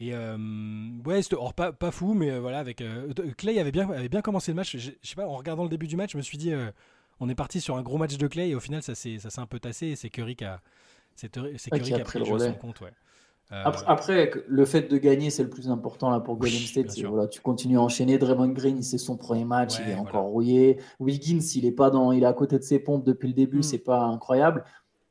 Et 0.00 0.12
ouais, 0.16 1.20
or, 1.34 1.54
pas, 1.54 1.72
pas 1.72 1.92
fou, 1.92 2.12
mais 2.14 2.36
voilà, 2.38 2.58
avec 2.58 2.82
Clay 3.36 3.60
avait 3.60 3.70
bien, 3.70 3.88
avait 3.88 4.08
bien 4.08 4.20
commencé 4.20 4.50
le 4.50 4.56
match. 4.56 4.76
Je, 4.76 4.90
sais 5.00 5.14
pas, 5.14 5.28
en 5.28 5.36
regardant 5.36 5.62
le 5.62 5.68
début 5.68 5.86
du 5.86 5.96
match, 5.96 6.12
je 6.12 6.16
me 6.16 6.22
suis 6.22 6.38
dit, 6.38 6.52
on 7.20 7.28
est 7.28 7.36
parti 7.36 7.60
sur 7.60 7.76
un 7.76 7.82
gros 7.82 7.98
match 7.98 8.16
de 8.16 8.26
Clay 8.26 8.48
et 8.48 8.54
au 8.56 8.60
final, 8.60 8.82
ça 8.82 8.96
s'est 8.96 9.18
un 9.36 9.46
peu 9.46 9.60
tassé 9.60 9.88
et 9.88 9.96
c'est 9.96 10.10
Curry 10.10 10.34
qui 10.34 10.44
a, 10.44 10.60
Curry 11.30 11.94
a, 11.94 12.00
pris 12.00 12.18
le 12.18 12.24
relais. 12.24 12.56
Compte, 12.60 12.80
ouais. 12.80 12.92
Euh, 13.50 13.64
après, 13.86 14.30
le 14.46 14.64
fait 14.64 14.90
de 14.90 14.96
gagner, 14.96 15.28
c'est 15.28 15.42
le 15.42 15.50
plus 15.50 15.68
important 15.68 16.10
là 16.10 16.20
pour 16.20 16.36
Golden 16.36 16.60
State. 16.60 16.98
Voilà, 17.04 17.26
tu 17.28 17.40
continues 17.40 17.76
à 17.76 17.82
enchaîner. 17.82 18.16
Draymond 18.16 18.48
Green, 18.48 18.82
c'est 18.82 18.98
son 18.98 19.16
premier 19.16 19.44
match, 19.44 19.74
il 19.84 19.90
est 19.90 19.94
encore 19.94 20.24
rouillé. 20.24 20.78
Wiggins, 21.00 21.42
il 21.54 21.66
est 21.66 21.72
pas 21.72 21.90
dans, 21.90 22.12
il 22.12 22.22
est 22.22 22.26
à 22.26 22.32
côté 22.32 22.58
de 22.58 22.64
ses 22.64 22.78
pompes 22.78 23.04
depuis 23.04 23.28
le 23.28 23.34
début, 23.34 23.58
mm. 23.58 23.62
c'est 23.62 23.78
pas 23.78 24.00
incroyable. 24.04 24.64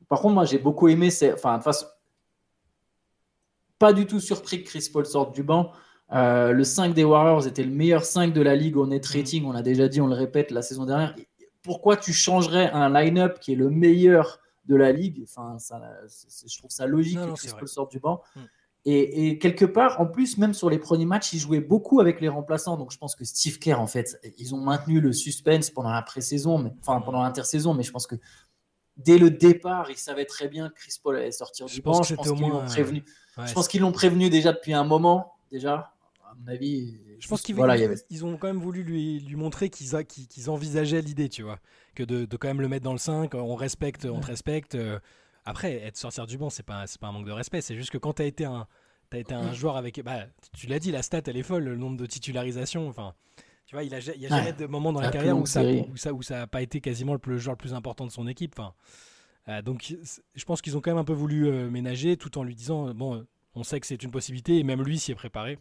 Par 0.08 0.20
contre, 0.20 0.34
moi, 0.34 0.44
j'ai 0.44 0.58
beaucoup 0.58 0.88
aimé, 0.88 1.10
enfin, 1.32 1.58
de 1.58 1.62
façon, 1.62 1.86
pas 3.78 3.92
du 3.92 4.06
tout 4.06 4.20
surpris 4.20 4.62
que 4.62 4.68
Chris 4.68 4.88
Paul 4.92 5.06
sorte 5.06 5.34
du 5.34 5.44
banc. 5.44 5.70
Euh, 6.12 6.52
le 6.52 6.64
5 6.64 6.94
des 6.94 7.04
Warriors 7.04 7.46
était 7.46 7.64
le 7.64 7.70
meilleur 7.70 8.04
5 8.04 8.32
de 8.32 8.42
la 8.42 8.56
ligue 8.56 8.76
au 8.76 8.86
net 8.86 9.08
mm. 9.08 9.16
rating. 9.16 9.44
On 9.44 9.52
l'a 9.52 9.62
déjà 9.62 9.86
dit, 9.86 10.00
on 10.00 10.08
le 10.08 10.14
répète 10.14 10.50
la 10.50 10.62
saison 10.62 10.84
dernière. 10.84 11.14
Pourquoi 11.62 11.96
tu 11.96 12.12
changerais 12.12 12.70
un 12.72 12.92
line-up 12.92 13.38
qui 13.38 13.52
est 13.52 13.56
le 13.56 13.70
meilleur 13.70 14.40
de 14.66 14.76
la 14.76 14.92
ligue. 14.92 15.22
Enfin, 15.24 15.58
ça, 15.58 15.80
je 16.46 16.58
trouve 16.58 16.70
ça 16.70 16.86
logique 16.86 17.18
que 17.18 17.32
Chris 17.32 17.50
Paul 17.58 17.68
sorte 17.68 17.90
du 17.90 18.00
banc. 18.00 18.22
Hmm. 18.36 18.40
Et, 18.84 19.38
quelque 19.38 19.64
part, 19.64 20.00
en 20.00 20.06
plus, 20.06 20.38
même 20.38 20.54
sur 20.54 20.68
les 20.68 20.78
premiers 20.78 21.06
matchs, 21.06 21.32
il 21.34 21.38
jouait 21.38 21.60
beaucoup 21.60 22.00
avec 22.00 22.20
les 22.20 22.28
remplaçants. 22.28 22.76
Donc 22.76 22.90
je 22.90 22.98
pense 22.98 23.14
que 23.14 23.24
Steve 23.24 23.58
Kerr, 23.60 23.80
en 23.80 23.86
fait, 23.86 24.18
ils 24.38 24.54
ont 24.54 24.60
maintenu 24.60 25.00
le 25.00 25.12
suspense 25.12 25.70
pendant 25.70 25.92
la 25.92 26.02
pré-saison, 26.02 26.58
mais, 26.58 26.72
enfin 26.80 27.00
pendant 27.00 27.22
l'intersaison, 27.22 27.74
mais 27.74 27.84
je 27.84 27.92
pense 27.92 28.08
que 28.08 28.16
dès 28.96 29.18
le 29.18 29.30
départ, 29.30 29.88
ils 29.90 29.96
savaient 29.96 30.24
très 30.24 30.48
bien 30.48 30.68
que 30.68 30.74
Chris 30.74 30.96
Paul 31.00 31.16
allait 31.16 31.30
sortir 31.30 31.66
du 31.66 31.80
banc. 31.80 32.02
Je 32.02 32.14
pense 32.14 32.28
qu'ils 32.32 32.40
l'ont 32.40 32.64
prévenu. 32.64 33.04
je 33.46 33.52
pense 33.52 33.68
qu'ils 33.68 33.82
l'ont 33.82 33.92
prévenu 33.92 34.30
déjà 34.30 34.52
depuis 34.52 34.72
un 34.72 34.84
moment, 34.84 35.34
déjà. 35.52 35.94
À 36.32 36.34
mon 36.40 36.48
avis, 36.48 36.98
je 37.20 37.28
pense 37.28 37.42
qu'ils 37.42 37.54
voilà, 37.54 37.76
ont 38.22 38.36
quand 38.36 38.46
même 38.46 38.60
voulu 38.60 38.82
lui, 38.82 39.20
lui 39.20 39.36
montrer 39.36 39.70
qu'ils 39.70 40.50
envisageaient 40.50 41.02
l'idée, 41.02 41.28
tu 41.28 41.42
vois 41.42 41.58
que 41.94 42.02
de, 42.02 42.36
quand 42.36 42.48
même 42.48 42.60
le 42.60 42.68
mettre 42.68 42.84
dans 42.84 42.92
le 42.92 42.98
5. 42.98 43.34
On 43.34 43.54
respecte, 43.54 44.06
on 44.06 44.20
te 44.20 44.26
respecte. 44.26 44.74
Euh. 44.74 44.98
Après, 45.44 45.74
être 45.74 45.96
sortir 45.96 46.26
du 46.26 46.38
banc, 46.38 46.50
c'est 46.50 46.62
pas, 46.62 46.84
pas 47.00 47.08
un 47.08 47.12
manque 47.12 47.26
de 47.26 47.32
respect. 47.32 47.60
C'est 47.60 47.74
juste 47.74 47.90
que 47.90 47.98
quand 47.98 48.14
tu 48.14 48.22
as 48.22 48.26
été 48.26 48.44
un, 48.44 48.66
as 49.12 49.18
été 49.18 49.34
un 49.34 49.52
joueur 49.52 49.76
avec. 49.76 50.02
Bah, 50.02 50.26
tu 50.56 50.66
l'as 50.66 50.78
dit, 50.78 50.92
la 50.92 51.02
stat, 51.02 51.22
elle 51.26 51.36
est 51.36 51.42
folle, 51.42 51.64
le 51.64 51.76
nombre 51.76 51.96
de 51.96 52.06
titularisations. 52.06 52.88
Enfin, 52.88 53.14
tu 53.66 53.74
vois, 53.74 53.82
il 53.82 53.94
a, 53.94 53.98
il 53.98 54.20
y 54.20 54.26
a 54.26 54.28
jamais 54.28 54.52
de 54.52 54.66
moment 54.66 54.92
dans 54.92 55.00
la, 55.00 55.10
carrière 55.10 55.36
où 55.36 55.46
ça, 55.46 55.64
où 55.64 55.96
ça, 55.96 56.12
où 56.12 56.22
ça 56.22 56.42
a 56.42 56.46
pas 56.46 56.62
été 56.62 56.80
quasiment 56.80 57.16
le, 57.22 57.38
joueur 57.38 57.54
le 57.54 57.58
plus 57.58 57.74
important 57.74 58.06
de 58.06 58.12
son 58.12 58.26
équipe. 58.28 58.54
Enfin, 58.58 58.74
euh, 59.48 59.62
donc, 59.62 59.94
je 60.34 60.44
pense 60.44 60.62
qu'ils 60.62 60.76
ont 60.76 60.80
quand 60.80 60.92
même 60.92 60.98
un 60.98 61.04
peu 61.04 61.12
voulu 61.12 61.48
euh, 61.48 61.68
ménager 61.68 62.16
tout 62.16 62.38
en 62.38 62.44
lui 62.44 62.54
disant 62.54 62.94
bon, 62.94 63.26
on 63.54 63.64
sait 63.64 63.80
que 63.80 63.86
c'est 63.86 64.02
une 64.02 64.12
possibilité 64.12 64.58
et 64.58 64.62
même 64.62 64.82
lui 64.82 64.98
s'y 64.98 65.10
est 65.10 65.16
préparé. 65.16 65.58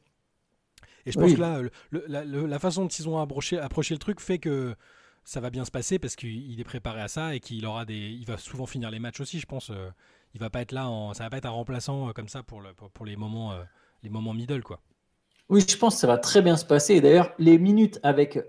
Et 1.06 1.12
je 1.12 1.20
pense 1.20 1.34
que 1.34 1.40
là, 1.40 1.62
la, 1.92 2.60
façon 2.60 2.84
dont 2.84 2.88
ils 2.88 3.10
ont 3.10 3.18
approché, 3.20 3.58
approché 3.58 3.94
le 3.94 4.00
truc 4.00 4.20
fait 4.20 4.40
que 4.40 4.76
ça 5.24 5.40
va 5.40 5.50
bien 5.50 5.66
se 5.66 5.72
passer 5.72 6.00
parce 6.00 6.16
qu'il 6.16 6.60
est 6.60 6.64
préparé 6.64 7.02
à 7.02 7.08
ça 7.08 7.36
et 7.36 7.40
qu'il 7.40 7.66
aura 7.66 7.86
des, 7.86 7.96
il 7.98 8.26
va 8.26 8.38
souvent 8.38 8.66
finir 8.66 8.90
les 8.92 9.00
matchs 9.00 9.22
aussi, 9.22 9.40
je 9.40 9.46
pense. 9.46 9.70
Euh, 9.70 9.90
il 10.34 10.40
va 10.40 10.50
pas 10.50 10.62
être 10.62 10.72
là, 10.72 10.88
en, 10.88 11.14
ça 11.14 11.24
va 11.24 11.30
pas 11.30 11.38
être 11.38 11.46
un 11.46 11.52
remplaçant 11.52 12.10
euh, 12.10 12.14
comme 12.14 12.30
ça 12.30 12.44
pour, 12.44 12.62
le, 12.62 12.74
pour, 12.74 13.06
les 13.06 13.16
moments, 13.16 13.52
euh, 13.52 13.64
les 14.04 14.10
moments 14.10 14.34
middle 14.34 14.64
quoi. 14.64 14.80
Oui, 15.52 15.66
je 15.68 15.78
pense 15.78 15.96
que 15.96 16.00
ça 16.00 16.08
va 16.08 16.18
très 16.18 16.42
bien 16.42 16.56
se 16.56 16.64
passer. 16.64 16.96
Et 16.96 17.02
d'ailleurs, 17.02 17.34
les 17.38 17.58
minutes 17.58 18.00
avec. 18.04 18.40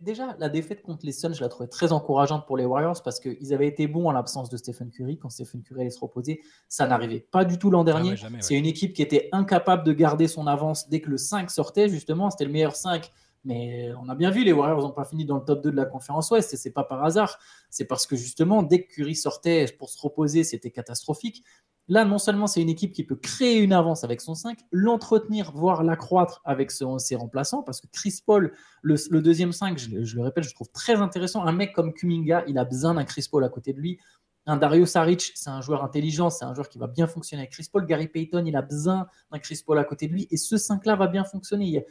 Déjà, 0.00 0.34
la 0.38 0.48
défaite 0.48 0.80
contre 0.80 1.04
les 1.04 1.12
Suns, 1.12 1.34
je 1.34 1.42
la 1.42 1.48
trouvais 1.50 1.68
très 1.68 1.92
encourageante 1.92 2.46
pour 2.46 2.56
les 2.56 2.64
Warriors 2.64 3.02
parce 3.02 3.20
qu'ils 3.20 3.52
avaient 3.52 3.68
été 3.68 3.86
bons 3.86 4.08
en 4.08 4.12
l'absence 4.12 4.48
de 4.48 4.56
Stephen 4.56 4.90
Curry. 4.90 5.18
Quand 5.18 5.28
Stephen 5.28 5.62
Curry 5.62 5.82
allait 5.82 5.90
se 5.90 6.00
reposer, 6.00 6.40
ça 6.66 6.86
n'arrivait 6.86 7.20
pas 7.20 7.44
du 7.44 7.58
tout 7.58 7.70
l'an 7.70 7.82
ah 7.82 7.84
dernier. 7.84 8.14
C'est 8.40 8.54
une 8.54 8.64
équipe 8.64 8.94
qui 8.94 9.02
était 9.02 9.28
incapable 9.32 9.84
de 9.84 9.92
garder 9.92 10.26
son 10.26 10.46
avance 10.46 10.88
dès 10.88 11.00
que 11.02 11.10
le 11.10 11.18
5 11.18 11.50
sortait, 11.50 11.90
justement. 11.90 12.30
C'était 12.30 12.46
le 12.46 12.52
meilleur 12.52 12.76
5 12.76 13.12
mais 13.44 13.90
on 14.02 14.08
a 14.08 14.14
bien 14.14 14.30
vu, 14.30 14.44
les 14.44 14.52
Warriors 14.52 14.82
n'ont 14.82 14.92
pas 14.92 15.04
fini 15.04 15.24
dans 15.24 15.36
le 15.36 15.44
top 15.44 15.62
2 15.62 15.70
de 15.70 15.76
la 15.76 15.84
conférence 15.84 16.30
Ouest, 16.30 16.52
et 16.54 16.56
c'est 16.56 16.72
pas 16.72 16.84
par 16.84 17.04
hasard. 17.04 17.38
C'est 17.70 17.84
parce 17.84 18.06
que 18.06 18.16
justement, 18.16 18.62
dès 18.62 18.84
que 18.84 18.94
Curry 18.94 19.14
sortait 19.14 19.66
pour 19.78 19.90
se 19.90 20.00
reposer, 20.00 20.44
c'était 20.44 20.70
catastrophique. 20.70 21.44
Là, 21.90 22.04
non 22.04 22.18
seulement 22.18 22.46
c'est 22.46 22.60
une 22.60 22.68
équipe 22.68 22.92
qui 22.92 23.02
peut 23.02 23.16
créer 23.16 23.58
une 23.58 23.72
avance 23.72 24.04
avec 24.04 24.20
son 24.20 24.34
5, 24.34 24.58
l'entretenir, 24.70 25.52
voire 25.52 25.82
l'accroître 25.82 26.42
avec 26.44 26.70
ses 26.70 27.16
remplaçants, 27.16 27.62
parce 27.62 27.80
que 27.80 27.86
Chris 27.90 28.20
Paul, 28.24 28.52
le, 28.82 29.22
deuxième 29.22 29.52
5, 29.52 29.78
je, 29.78 30.16
le 30.16 30.22
répète, 30.22 30.44
je 30.44 30.54
trouve 30.54 30.70
très 30.70 30.96
intéressant. 30.96 31.44
Un 31.44 31.52
mec 31.52 31.72
comme 31.72 31.94
Kuminga, 31.94 32.44
il 32.46 32.58
a 32.58 32.64
besoin 32.64 32.92
d'un 32.92 33.04
Chris 33.04 33.26
Paul 33.30 33.42
à 33.42 33.48
côté 33.48 33.72
de 33.72 33.80
lui. 33.80 33.98
Un 34.44 34.58
Dario 34.58 34.84
Saric, 34.84 35.32
c'est 35.34 35.50
un 35.50 35.60
joueur 35.62 35.82
intelligent, 35.82 36.28
c'est 36.30 36.44
un 36.44 36.54
joueur 36.54 36.68
qui 36.68 36.78
va 36.78 36.86
bien 36.86 37.06
fonctionner 37.06 37.42
avec 37.42 37.52
Chris 37.52 37.68
Paul. 37.70 37.86
Gary 37.86 38.08
Payton, 38.08 38.44
il 38.46 38.56
a 38.56 38.62
besoin 38.62 39.06
d'un 39.30 39.38
Chris 39.38 39.60
Paul 39.64 39.78
à 39.78 39.84
côté 39.84 40.08
de 40.08 40.12
lui. 40.12 40.26
Et 40.30 40.36
ce 40.36 40.56
5-là 40.56 40.96
va 40.96 41.06
bien 41.06 41.24
fonctionner 41.24 41.86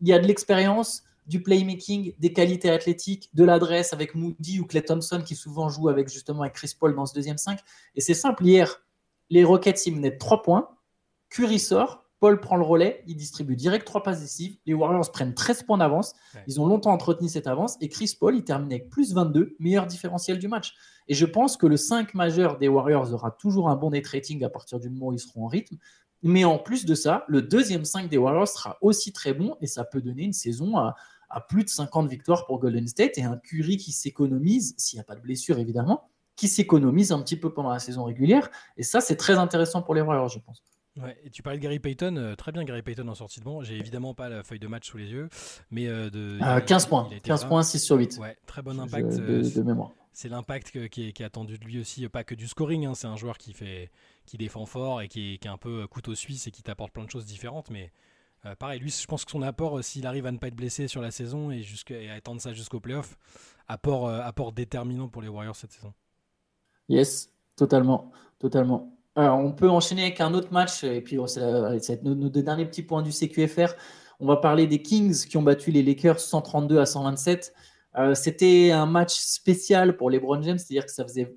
il 0.00 0.08
y 0.08 0.12
a 0.12 0.18
de 0.18 0.26
l'expérience, 0.26 1.04
du 1.26 1.42
playmaking, 1.42 2.14
des 2.18 2.32
qualités 2.32 2.70
athlétiques, 2.70 3.30
de 3.34 3.44
l'adresse 3.44 3.92
avec 3.92 4.14
Moody 4.14 4.60
ou 4.60 4.66
Clay 4.66 4.82
Thompson 4.82 5.22
qui 5.24 5.36
souvent 5.36 5.68
joue 5.68 5.88
avec 5.88 6.08
justement 6.08 6.42
avec 6.42 6.54
Chris 6.54 6.74
Paul 6.78 6.94
dans 6.94 7.06
ce 7.06 7.14
deuxième 7.14 7.38
5. 7.38 7.60
Et 7.94 8.00
c'est 8.00 8.14
simple, 8.14 8.44
hier, 8.44 8.82
les 9.28 9.44
Rockets, 9.44 9.86
ils 9.86 9.94
menaient 9.94 10.16
3 10.16 10.42
points. 10.42 10.68
Curry 11.28 11.60
sort, 11.60 12.04
Paul 12.18 12.40
prend 12.40 12.56
le 12.56 12.64
relais, 12.64 13.02
il 13.06 13.16
distribue 13.16 13.56
direct 13.56 13.86
3 13.86 14.02
passes 14.02 14.20
décisives. 14.20 14.58
Les 14.66 14.74
Warriors 14.74 15.10
prennent 15.10 15.34
13 15.34 15.62
points 15.62 15.78
d'avance. 15.78 16.14
Ils 16.46 16.60
ont 16.60 16.66
longtemps 16.66 16.92
entretenu 16.92 17.28
cette 17.28 17.46
avance. 17.46 17.76
Et 17.80 17.88
Chris 17.88 18.14
Paul, 18.18 18.36
il 18.36 18.44
termine 18.44 18.70
avec 18.72 18.90
plus 18.90 19.14
22, 19.14 19.56
meilleur 19.58 19.86
différentiel 19.86 20.38
du 20.38 20.48
match. 20.48 20.74
Et 21.08 21.14
je 21.14 21.24
pense 21.24 21.56
que 21.56 21.66
le 21.66 21.76
5 21.76 22.12
majeur 22.14 22.58
des 22.58 22.68
Warriors 22.68 23.14
aura 23.14 23.30
toujours 23.30 23.70
un 23.70 23.76
bon 23.76 23.90
net 23.90 24.06
rating 24.06 24.44
à 24.44 24.50
partir 24.50 24.80
du 24.80 24.90
moment 24.90 25.06
où 25.06 25.12
ils 25.12 25.20
seront 25.20 25.44
en 25.44 25.48
rythme. 25.48 25.76
Mais 26.22 26.44
en 26.44 26.58
plus 26.58 26.84
de 26.84 26.94
ça, 26.94 27.24
le 27.28 27.42
deuxième 27.42 27.84
5 27.84 28.08
des 28.08 28.18
Warriors 28.18 28.48
sera 28.48 28.78
aussi 28.80 29.12
très 29.12 29.32
bon 29.32 29.56
et 29.60 29.66
ça 29.66 29.84
peut 29.84 30.00
donner 30.00 30.24
une 30.24 30.32
saison 30.32 30.76
à, 30.76 30.96
plus 31.48 31.64
de 31.64 31.68
50 31.68 32.08
victoires 32.08 32.46
pour 32.46 32.58
Golden 32.58 32.86
State 32.88 33.16
et 33.18 33.22
un 33.22 33.36
Curry 33.36 33.76
qui 33.76 33.92
s'économise, 33.92 34.74
s'il 34.76 34.96
n'y 34.96 35.00
a 35.00 35.04
pas 35.04 35.14
de 35.14 35.20
blessure 35.20 35.58
évidemment, 35.58 36.08
qui 36.36 36.48
s'économise 36.48 37.12
un 37.12 37.20
petit 37.20 37.36
peu 37.36 37.52
pendant 37.52 37.70
la 37.70 37.78
saison 37.78 38.04
régulière. 38.04 38.50
Et 38.76 38.82
ça, 38.82 39.00
c'est 39.00 39.16
très 39.16 39.34
intéressant 39.34 39.82
pour 39.82 39.94
les 39.94 40.00
Warriors, 40.00 40.28
je 40.28 40.40
pense. 40.40 40.64
Ouais, 41.00 41.16
et 41.24 41.30
tu 41.30 41.42
parlais 41.42 41.58
de 41.58 41.62
Gary 41.62 41.78
Payton, 41.78 42.16
euh, 42.16 42.34
très 42.34 42.50
bien 42.50 42.64
Gary 42.64 42.82
Payton 42.82 43.06
en 43.08 43.14
sortie 43.14 43.38
de 43.38 43.44
banc. 43.44 43.62
J'ai 43.62 43.76
évidemment 43.76 44.12
pas 44.12 44.28
la 44.28 44.42
feuille 44.42 44.58
de 44.58 44.66
match 44.66 44.88
sous 44.88 44.98
les 44.98 45.06
yeux, 45.06 45.28
mais 45.70 45.86
euh, 45.86 46.10
de, 46.10 46.38
15 46.66 46.86
points, 46.86 47.08
15 47.22 47.44
points, 47.44 47.62
6 47.62 47.78
sur 47.78 47.96
8. 47.96 48.18
Ouais, 48.20 48.36
très 48.46 48.60
bon 48.60 48.78
impact. 48.78 49.12
Euh, 49.12 49.42
de, 49.42 49.62
mémoire. 49.62 49.92
C'est 50.12 50.28
l'impact 50.28 50.88
qui, 50.88 51.08
est, 51.08 51.20
attendu 51.20 51.58
de 51.58 51.64
lui 51.64 51.80
aussi, 51.80 52.08
pas 52.08 52.24
que 52.24 52.34
du 52.34 52.48
scoring. 52.48 52.86
Hein, 52.86 52.94
c'est 52.94 53.06
un 53.06 53.16
joueur 53.16 53.38
qui 53.38 53.52
fait, 53.52 53.90
qui 54.26 54.36
défend 54.36 54.66
fort 54.66 55.00
et 55.02 55.08
qui 55.08 55.34
est, 55.34 55.46
un 55.46 55.56
peu 55.56 55.86
couteau 55.86 56.14
suisse 56.14 56.46
et 56.46 56.50
qui 56.50 56.62
t'apporte 56.62 56.92
plein 56.92 57.04
de 57.04 57.10
choses 57.10 57.26
différentes. 57.26 57.70
Mais 57.70 57.92
euh, 58.46 58.54
pareil, 58.54 58.80
lui, 58.80 58.90
je 58.90 59.06
pense 59.06 59.24
que 59.24 59.30
son 59.30 59.42
apport, 59.42 59.78
euh, 59.78 59.82
s'il 59.82 60.06
arrive 60.06 60.26
à 60.26 60.32
ne 60.32 60.38
pas 60.38 60.48
être 60.48 60.56
blessé 60.56 60.88
sur 60.88 61.02
la 61.02 61.10
saison 61.10 61.50
et, 61.50 61.64
à 62.10 62.16
étendre 62.16 62.40
ça 62.40 62.52
jusqu'au 62.52 62.80
playoff, 62.80 63.16
apport, 63.68 64.08
euh, 64.08 64.20
apport 64.22 64.52
déterminant 64.52 65.08
pour 65.08 65.22
les 65.22 65.28
Warriors 65.28 65.56
cette 65.56 65.72
saison. 65.72 65.92
Yes, 66.88 67.30
totalement. 67.56 68.10
totalement. 68.38 68.96
on 69.14 69.52
peut 69.52 69.68
enchaîner 69.68 70.02
avec 70.02 70.20
un 70.20 70.34
autre 70.34 70.52
match, 70.52 70.82
et 70.82 71.02
puis 71.02 71.16
va 71.16 71.76
être 71.76 72.02
nos, 72.02 72.28
deux 72.28 72.42
derniers 72.42 72.66
petits 72.66 72.82
points 72.82 73.02
du 73.02 73.12
CQFR. 73.12 73.74
On 74.18 74.26
va 74.26 74.36
parler 74.36 74.66
des 74.66 74.82
Kings 74.82 75.26
qui 75.26 75.36
ont 75.36 75.42
battu 75.42 75.70
les 75.70 75.82
Lakers 75.82 76.18
132 76.18 76.78
à 76.78 76.86
127. 76.86 77.54
C'était 78.14 78.70
un 78.70 78.86
match 78.86 79.18
spécial 79.18 79.96
pour 79.96 80.10
les 80.10 80.20
Brown 80.20 80.42
James, 80.42 80.58
c'est-à-dire 80.58 80.86
que 80.86 80.92
ça 80.92 81.02
faisait 81.04 81.34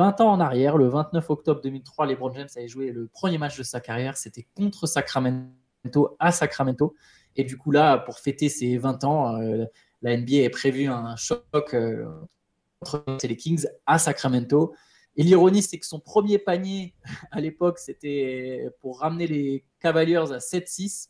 20 0.00 0.22
ans 0.22 0.32
en 0.32 0.40
arrière, 0.40 0.78
le 0.78 0.88
29 0.88 1.28
octobre 1.28 1.60
2003, 1.60 2.06
LeBron 2.06 2.32
James 2.32 2.48
avait 2.56 2.68
joué 2.68 2.90
le 2.90 3.06
premier 3.06 3.36
match 3.36 3.58
de 3.58 3.62
sa 3.62 3.80
carrière. 3.80 4.16
C'était 4.16 4.46
contre 4.56 4.86
Sacramento 4.86 6.16
à 6.18 6.32
Sacramento. 6.32 6.94
Et 7.36 7.44
du 7.44 7.58
coup, 7.58 7.70
là, 7.70 7.98
pour 7.98 8.18
fêter 8.18 8.48
ses 8.48 8.78
20 8.78 9.04
ans, 9.04 9.36
euh, 9.36 9.66
la 10.00 10.16
NBA 10.16 10.46
a 10.46 10.48
prévu 10.48 10.86
un 10.86 11.16
choc 11.16 11.44
euh, 11.74 12.06
contre 12.80 13.26
les 13.26 13.36
Kings 13.36 13.66
à 13.84 13.98
Sacramento. 13.98 14.72
Et 15.16 15.22
l'ironie, 15.22 15.60
c'est 15.60 15.78
que 15.78 15.84
son 15.84 16.00
premier 16.00 16.38
panier 16.38 16.94
à 17.30 17.42
l'époque, 17.42 17.78
c'était 17.78 18.70
pour 18.80 19.00
ramener 19.00 19.26
les 19.26 19.66
Cavaliers 19.80 20.16
à 20.16 20.38
7-6. 20.38 21.09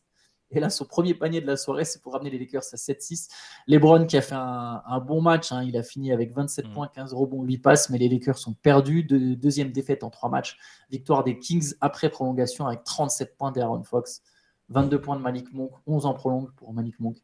Et 0.51 0.61
là, 0.61 0.69
son 0.69 0.85
premier 0.85 1.15
panier 1.15 1.41
de 1.41 1.47
la 1.47 1.57
soirée, 1.57 1.85
c'est 1.85 2.03
pour 2.03 2.13
ramener 2.13 2.31
les 2.31 2.39
Lakers 2.39 2.63
à 2.73 2.77
7-6. 2.77 3.29
LeBron 3.69 4.07
qui 4.07 4.17
a 4.17 4.23
fait 4.23 4.35
un, 4.35 5.01
bon 5.01 5.23
match, 5.23 5.53
hein, 5.53 5.63
il 5.63 5.77
a 5.77 5.83
fini 5.83 6.13
avec 6.13 6.33
27 6.33 6.67
mm. 6.67 6.73
points, 6.73 6.89
15 6.89 7.15
rebonds, 7.15 7.43
8 7.43 7.59
passes, 7.59 7.91
mais 7.91 7.99
les 7.99 8.09
Lakers 8.09 8.39
sont 8.39 8.55
perdus. 8.55 9.05
deuxième 9.05 9.71
défaite 9.71 10.03
en 10.03 10.11
3 10.11 10.29
matchs. 10.29 10.59
Victoire 10.91 11.23
des 11.23 11.39
Kings 11.39 11.75
après 11.81 12.09
prolongation 12.11 12.67
avec 12.67 12.83
37 12.85 13.37
points 13.37 13.53
d'Aaron 13.53 13.85
Fox, 13.85 14.23
22 14.71 15.01
points 15.01 15.17
de 15.17 15.23
Malik 15.23 15.53
Monk, 15.53 15.73
11 15.87 16.07
en 16.07 16.15
prolongue 16.15 16.53
pour 16.57 16.73
Malik 16.73 16.99
Monk. 16.99 17.17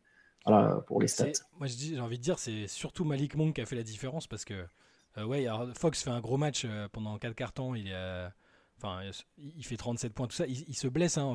Voilà 0.44 0.76
pour 0.86 1.00
les 1.00 1.08
stats. 1.08 1.32
Moi, 1.58 1.66
j'ai 1.66 1.98
envie 1.98 2.18
de 2.18 2.22
dire, 2.22 2.38
c'est 2.38 2.68
surtout 2.68 3.04
Malik 3.04 3.34
Monk 3.34 3.56
qui 3.56 3.60
a 3.60 3.66
fait 3.66 3.74
la 3.74 3.82
différence 3.82 4.28
parce 4.28 4.44
que 4.44 4.64
euh, 5.18 5.24
ouais, 5.24 5.46
Fox 5.74 6.04
fait 6.04 6.10
un 6.10 6.20
gros 6.20 6.36
match 6.36 6.64
euh, 6.64 6.86
pendant 6.92 7.18
4 7.18 7.34
cartons. 7.34 7.74
Il 7.74 7.88
est. 7.88 8.28
Enfin, 8.78 9.00
il 9.38 9.64
fait 9.64 9.76
37 9.76 10.12
points, 10.12 10.26
tout 10.26 10.36
ça. 10.36 10.46
Il, 10.46 10.74
se 10.74 10.86
blesse 10.86 11.16
hein, 11.16 11.34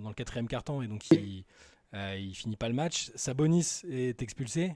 dans 0.00 0.08
le 0.08 0.14
quatrième 0.14 0.46
carton 0.46 0.82
et 0.82 0.86
donc 0.86 1.10
il, 1.10 1.44
euh, 1.94 2.16
il 2.18 2.34
finit 2.34 2.56
pas 2.56 2.68
le 2.68 2.74
match. 2.74 3.10
Sabonis 3.14 3.82
est 3.90 4.22
expulsé. 4.22 4.74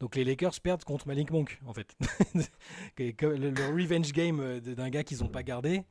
Donc 0.00 0.16
les 0.16 0.24
Lakers 0.24 0.60
perdent 0.62 0.84
contre 0.84 1.08
Malik 1.08 1.30
Monk, 1.30 1.60
en 1.66 1.74
fait. 1.74 1.96
le, 2.98 3.72
revenge 3.72 4.12
game 4.12 4.60
d'un 4.60 4.90
gars 4.90 5.02
qu'ils 5.02 5.18
n'ont 5.18 5.28
pas 5.28 5.42
gardé. 5.42 5.84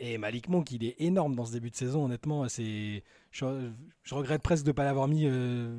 Et 0.00 0.16
Malik 0.18 0.48
Monk, 0.48 0.70
il 0.70 0.84
est 0.84 0.94
énorme 1.00 1.34
dans 1.34 1.44
ce 1.44 1.52
début 1.52 1.70
de 1.70 1.76
saison, 1.76 2.04
honnêtement. 2.04 2.48
C'est, 2.48 3.02
je, 3.32 3.44
regrette 4.10 4.42
presque 4.42 4.64
de 4.64 4.70
ne 4.70 4.72
pas 4.72 4.84
l'avoir 4.84 5.08
mis 5.08 5.24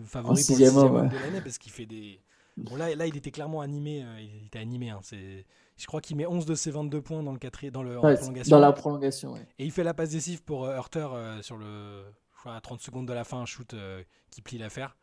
favori 0.05 0.23
pour 0.23 0.35
le 0.35 0.41
sixième 0.41 0.75
homme 0.75 1.07
de 1.07 1.17
l'année 1.17 1.41
parce 1.41 1.57
qu'il 1.57 1.71
fait 1.71 1.85
des. 1.85 2.19
Bon, 2.57 2.75
là, 2.75 2.93
là, 2.93 3.07
il 3.07 3.15
était 3.15 3.31
clairement 3.31 3.61
animé. 3.61 4.03
il 4.19 4.47
était 4.47 4.59
animé. 4.59 4.89
Hein, 4.89 4.99
c'est 5.03 5.45
je 5.79 5.87
crois 5.87 6.01
qu'il 6.01 6.17
met 6.17 6.25
11 6.25 6.45
de 6.45 6.55
ses 6.55 6.71
22 6.71 7.01
points 7.01 7.23
dans, 7.23 7.31
le 7.31 7.71
dans, 7.71 7.83
le, 7.83 7.95
prolongation. 7.95 8.55
Dans 8.55 8.59
la 8.59 8.73
prolongation, 8.73 9.37
Et 9.37 9.65
il 9.65 9.71
fait 9.71 9.83
la 9.83 9.93
passe 9.93 10.09
décisive 10.09 10.43
pour 10.43 10.65
euh, 10.65 10.75
Hurter 10.75 11.07
euh, 11.13 11.41
sur 11.41 11.55
le, 11.55 12.03
à 12.45 12.59
30 12.59 12.81
secondes 12.81 13.07
de 13.07 13.13
la 13.13 13.23
fin, 13.23 13.37
un 13.37 13.45
shoot 13.45 13.73
euh, 13.73 14.03
qui 14.29 14.41
plie 14.41 14.57
l'affaire. 14.57 14.97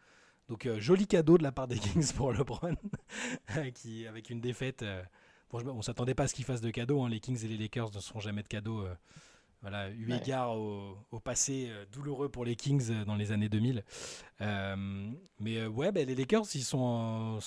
Donc 0.48 0.68
joli 0.78 1.08
cadeau 1.08 1.38
de 1.38 1.42
la 1.42 1.50
part 1.50 1.66
des 1.66 1.78
Kings 1.78 2.12
pour 2.12 2.32
LeBron, 2.32 2.76
qui, 3.74 4.06
avec 4.06 4.30
une 4.30 4.40
défaite. 4.40 4.84
Bon, 5.50 5.60
on 5.66 5.82
s'attendait 5.82 6.14
pas 6.14 6.24
à 6.24 6.28
ce 6.28 6.34
qu'ils 6.34 6.44
fassent 6.44 6.60
de 6.60 6.70
cadeaux. 6.70 7.02
Hein. 7.02 7.08
Les 7.08 7.18
Kings 7.18 7.42
et 7.44 7.48
les 7.48 7.56
Lakers 7.56 7.90
ne 7.92 7.98
seront 7.98 8.20
jamais 8.20 8.42
de 8.42 8.48
cadeaux. 8.48 8.86
Voilà, 9.62 9.90
eu 9.90 10.12
égard 10.12 10.57
au, 10.57 10.97
passé 11.25 11.71
douloureux 11.92 12.29
pour 12.29 12.45
les 12.45 12.57
Kings 12.57 13.05
dans 13.05 13.16
les 13.16 13.33
années 13.33 13.49
2000. 13.49 13.83
mais 14.40 15.66
ouais, 15.66 15.92
bah, 15.92 16.05
les 16.05 16.14
Lakers, 16.14 16.47
ils 16.55 16.62
sont 16.62 16.79
en 16.79 17.40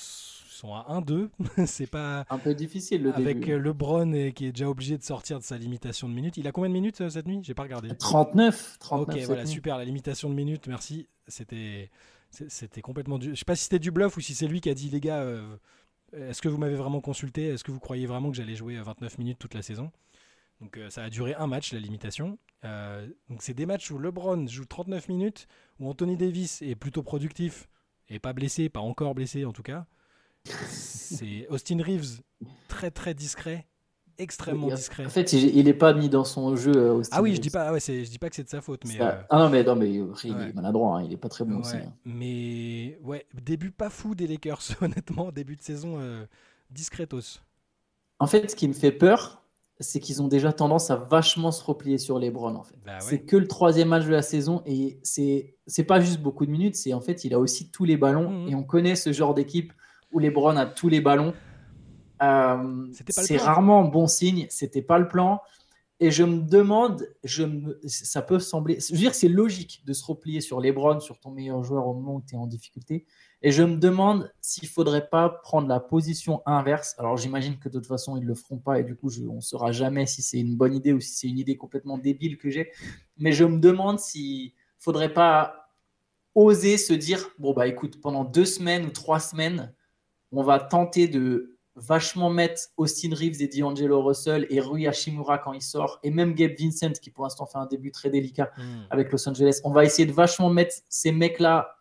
sont 0.59 0.73
à 0.73 0.85
1-2. 1.01 1.29
c'est 1.65 1.89
pas 1.89 2.25
un 2.29 2.37
peu 2.37 2.53
difficile 2.53 3.03
le 3.03 3.15
avec 3.15 3.39
début. 3.39 3.59
LeBron 3.59 4.11
et, 4.13 4.33
qui 4.33 4.47
est 4.47 4.51
déjà 4.51 4.69
obligé 4.69 4.97
de 4.97 5.03
sortir 5.03 5.39
de 5.39 5.43
sa 5.43 5.57
limitation 5.57 6.09
de 6.09 6.13
minutes. 6.13 6.37
Il 6.37 6.47
a 6.47 6.51
combien 6.51 6.69
de 6.69 6.73
minutes 6.73 7.01
euh, 7.01 7.09
cette 7.09 7.27
nuit? 7.27 7.39
J'ai 7.43 7.53
pas 7.53 7.63
regardé. 7.63 7.89
39. 7.95 8.77
39 8.79 9.15
ok, 9.15 9.25
voilà, 9.25 9.45
super. 9.45 9.77
La 9.77 9.85
limitation 9.85 10.29
de 10.29 10.35
minutes, 10.35 10.67
merci. 10.67 11.07
C'était 11.27 11.89
c'était 12.31 12.81
complètement 12.81 13.17
du. 13.17 13.31
Je 13.31 13.35
sais 13.35 13.45
pas 13.45 13.55
si 13.55 13.63
c'était 13.63 13.79
du 13.79 13.91
bluff 13.91 14.17
ou 14.17 14.21
si 14.21 14.35
c'est 14.35 14.47
lui 14.47 14.61
qui 14.61 14.69
a 14.69 14.73
dit 14.73 14.89
les 14.89 14.99
gars. 14.99 15.21
Euh, 15.21 15.55
est-ce 16.13 16.41
que 16.41 16.49
vous 16.49 16.57
m'avez 16.57 16.75
vraiment 16.75 17.01
consulté? 17.01 17.47
Est-ce 17.47 17.63
que 17.63 17.71
vous 17.71 17.79
croyez 17.79 18.07
vraiment 18.07 18.31
que 18.31 18.37
j'allais 18.37 18.55
jouer 18.55 18.77
29 18.77 19.19
minutes 19.19 19.37
toute 19.39 19.53
la 19.53 19.61
saison? 19.61 19.91
Donc 20.61 20.77
euh, 20.77 20.89
ça 20.89 21.03
a 21.03 21.09
duré 21.09 21.33
un 21.35 21.47
match, 21.47 21.73
la 21.73 21.79
limitation. 21.79 22.37
donc 22.63 23.41
c'est 23.41 23.53
des 23.53 23.65
matchs 23.65 23.91
où 23.91 23.97
LeBron 23.97 24.47
joue 24.47 24.65
39 24.65 25.07
minutes, 25.09 25.47
où 25.79 25.89
Anthony 25.89 26.17
Davis 26.17 26.61
est 26.61 26.75
plutôt 26.75 27.03
productif 27.03 27.69
et 28.09 28.19
pas 28.19 28.33
blessé, 28.33 28.69
pas 28.69 28.79
encore 28.79 29.15
blessé 29.15 29.45
en 29.45 29.53
tout 29.53 29.63
cas. 29.63 29.85
C'est 30.45 31.47
Austin 31.49 31.81
Reeves, 31.81 32.21
très 32.67 32.91
très 32.91 33.13
discret, 33.13 33.67
extrêmement 34.17 34.67
discret. 34.67 35.05
En 35.05 35.09
fait, 35.09 35.33
il 35.33 35.63
n'est 35.63 35.73
pas 35.73 35.93
mis 35.93 36.09
dans 36.09 36.23
son 36.23 36.55
jeu. 36.55 36.75
Euh, 36.75 36.93
Austin 36.93 37.17
ah 37.17 37.21
oui, 37.21 37.35
je 37.35 37.41
dis 37.41 37.49
pas, 37.49 37.71
ouais, 37.71 37.79
je 37.79 38.09
dis 38.09 38.19
pas 38.19 38.29
que 38.29 38.35
c'est 38.35 38.43
de 38.43 38.49
sa 38.49 38.61
faute, 38.61 38.83
mais. 38.85 39.01
Euh, 39.01 39.11
ah 39.29 39.39
non, 39.39 39.49
mais 39.49 39.63
non, 39.63 39.75
mais 39.75 39.91
il 39.91 40.31
est 40.31 40.53
maladroit, 40.53 40.97
hein, 40.97 41.03
il 41.03 41.13
est 41.13 41.17
pas 41.17 41.29
très 41.29 41.45
bon 41.45 41.59
aussi. 41.59 41.77
Hein. 41.77 41.93
Mais 42.05 42.97
ouais, 43.03 43.25
début 43.33 43.71
pas 43.71 43.89
fou 43.89 44.15
des 44.15 44.27
Lakers, 44.27 44.61
honnêtement, 44.81 45.31
début 45.31 45.55
de 45.55 45.61
saison 45.61 45.99
euh, 45.99 46.25
discretos. 46.69 47.41
En 48.19 48.27
fait, 48.27 48.51
ce 48.51 48.55
qui 48.55 48.67
me 48.67 48.73
fait 48.73 48.91
peur, 48.91 49.43
c'est 49.79 49.99
qu'ils 49.99 50.21
ont 50.21 50.27
déjà 50.27 50.51
tendance 50.51 50.91
à 50.91 50.95
vachement 50.95 51.51
se 51.51 51.63
replier 51.63 51.97
sur 51.97 52.19
les 52.19 52.31
Browns. 52.31 52.57
En 52.57 52.63
fait. 52.63 52.75
Bah 52.85 52.99
c'est 52.99 53.19
que 53.19 53.37
le 53.37 53.47
troisième 53.47 53.89
match 53.89 54.05
de 54.05 54.11
la 54.11 54.21
saison 54.21 54.61
et 54.65 54.99
c'est 55.03 55.55
c'est 55.67 55.83
pas 55.83 55.99
juste 55.99 56.21
beaucoup 56.21 56.45
de 56.45 56.51
minutes, 56.51 56.75
c'est 56.75 56.93
en 56.93 57.01
fait 57.01 57.23
il 57.23 57.33
a 57.33 57.39
aussi 57.39 57.71
tous 57.71 57.85
les 57.85 57.97
ballons 57.97 58.29
mmh. 58.29 58.49
et 58.49 58.55
on 58.55 58.63
connaît 58.63 58.95
ce 58.95 59.13
genre 59.13 59.33
d'équipe 59.33 59.73
où 60.11 60.19
LeBron 60.19 60.57
a 60.57 60.65
tous 60.65 60.89
les 60.89 61.01
ballons. 61.01 61.33
Euh, 62.21 62.87
c'est 63.09 63.37
rarement 63.37 63.85
bon 63.85 64.07
signe. 64.07 64.47
C'était 64.49 64.81
pas 64.81 64.99
le 64.99 65.07
plan. 65.07 65.39
Et 66.01 66.11
je 66.11 66.23
me 66.23 66.41
demande, 66.41 67.09
je 67.25 67.43
ça 67.85 68.21
peut 68.21 68.39
sembler, 68.39 68.79
je 68.79 68.93
veux 68.93 68.99
dire, 68.99 69.13
c'est 69.13 69.27
logique 69.27 69.83
de 69.85 69.91
se 69.91 70.05
replier 70.05 70.39
sur 70.39 70.61
LeBron, 70.61 71.01
sur 71.01 71.19
ton 71.19 71.31
meilleur 71.31 71.61
joueur 71.63 71.87
au 71.87 71.93
moment 71.93 72.15
où 72.15 72.23
tu 72.25 72.35
es 72.35 72.37
en 72.37 72.47
difficulté. 72.47 73.05
Et 73.41 73.51
je 73.51 73.63
me 73.63 73.77
demande 73.77 74.31
s'il 74.41 74.67
faudrait 74.67 75.07
pas 75.07 75.29
prendre 75.29 75.67
la 75.67 75.79
position 75.79 76.41
inverse. 76.45 76.95
Alors 76.97 77.15
j'imagine 77.15 77.57
que 77.57 77.69
de 77.69 77.79
toute 77.79 77.87
façon 77.87 78.17
ils 78.17 78.25
le 78.25 78.35
feront 78.35 78.57
pas 78.57 78.79
et 78.79 78.83
du 78.83 78.95
coup 78.95 79.09
je, 79.09 79.23
on 79.23 79.39
saura 79.39 79.71
jamais 79.71 80.05
si 80.05 80.21
c'est 80.21 80.39
une 80.39 80.55
bonne 80.55 80.75
idée 80.75 80.91
ou 80.91 80.99
si 80.99 81.13
c'est 81.13 81.27
une 81.27 81.39
idée 81.39 81.55
complètement 81.55 81.97
débile 81.97 82.37
que 82.37 82.49
j'ai. 82.49 82.71
Mais 83.17 83.31
je 83.31 83.45
me 83.45 83.59
demande 83.59 83.99
s'il 83.99 84.51
faudrait 84.77 85.13
pas 85.13 85.69
oser 86.35 86.77
se 86.77 86.93
dire 86.93 87.29
bon 87.39 87.53
bah 87.53 87.67
écoute 87.67 88.01
pendant 88.01 88.23
deux 88.23 88.45
semaines 88.45 88.85
ou 88.85 88.91
trois 88.91 89.19
semaines 89.19 89.73
on 90.31 90.43
va 90.43 90.59
tenter 90.59 91.07
de 91.07 91.57
vachement 91.75 92.29
mettre 92.29 92.63
Austin 92.77 93.15
Reeves 93.15 93.41
et 93.41 93.47
D'Angelo 93.47 94.03
Russell 94.03 94.45
et 94.49 94.59
Rui 94.59 94.85
Hashimura 94.85 95.37
quand 95.37 95.53
il 95.53 95.61
sort, 95.61 95.99
et 96.03 96.11
même 96.11 96.33
Gabe 96.33 96.51
Vincent 96.59 96.91
qui 97.01 97.09
pour 97.09 97.23
l'instant 97.23 97.45
fait 97.45 97.57
un 97.57 97.65
début 97.65 97.91
très 97.91 98.09
délicat 98.09 98.51
hmm. 98.57 98.87
avec 98.89 99.11
Los 99.11 99.27
Angeles. 99.27 99.61
On 99.63 99.71
va 99.71 99.85
essayer 99.85 100.05
de 100.05 100.11
vachement 100.11 100.49
mettre 100.49 100.75
ces 100.89 101.11
mecs-là 101.11 101.78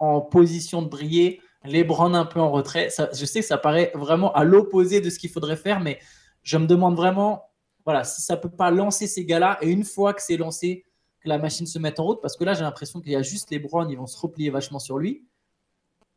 en 0.00 0.20
position 0.20 0.82
de 0.82 0.88
briller, 0.88 1.40
les 1.64 1.84
Browns 1.84 2.14
un 2.16 2.24
peu 2.24 2.40
en 2.40 2.50
retrait. 2.50 2.88
je 2.98 3.24
sais 3.24 3.40
que 3.40 3.46
ça 3.46 3.58
paraît 3.58 3.92
vraiment 3.94 4.32
à 4.32 4.44
l'opposé 4.44 5.00
de 5.00 5.10
ce 5.10 5.18
qu'il 5.18 5.30
faudrait 5.30 5.56
faire, 5.56 5.80
mais 5.80 5.98
je 6.42 6.56
me 6.58 6.66
demande 6.66 6.96
vraiment 6.96 7.44
voilà, 7.84 8.04
si 8.04 8.20
ça 8.22 8.36
peut 8.36 8.50
pas 8.50 8.70
lancer 8.70 9.06
ces 9.06 9.24
gars-là, 9.24 9.58
et 9.62 9.70
une 9.70 9.84
fois 9.84 10.12
que 10.14 10.22
c'est 10.22 10.36
lancé, 10.36 10.84
que 11.20 11.28
la 11.28 11.38
machine 11.38 11.66
se 11.66 11.78
mette 11.78 11.98
en 12.00 12.04
route, 12.04 12.20
parce 12.20 12.36
que 12.36 12.44
là 12.44 12.54
j'ai 12.54 12.62
l'impression 12.62 13.00
qu'il 13.00 13.12
y 13.12 13.16
a 13.16 13.22
juste 13.22 13.50
les 13.50 13.58
Browns, 13.58 13.90
ils 13.90 13.96
vont 13.96 14.06
se 14.06 14.18
replier 14.18 14.50
vachement 14.50 14.78
sur 14.78 14.98
lui. 14.98 15.26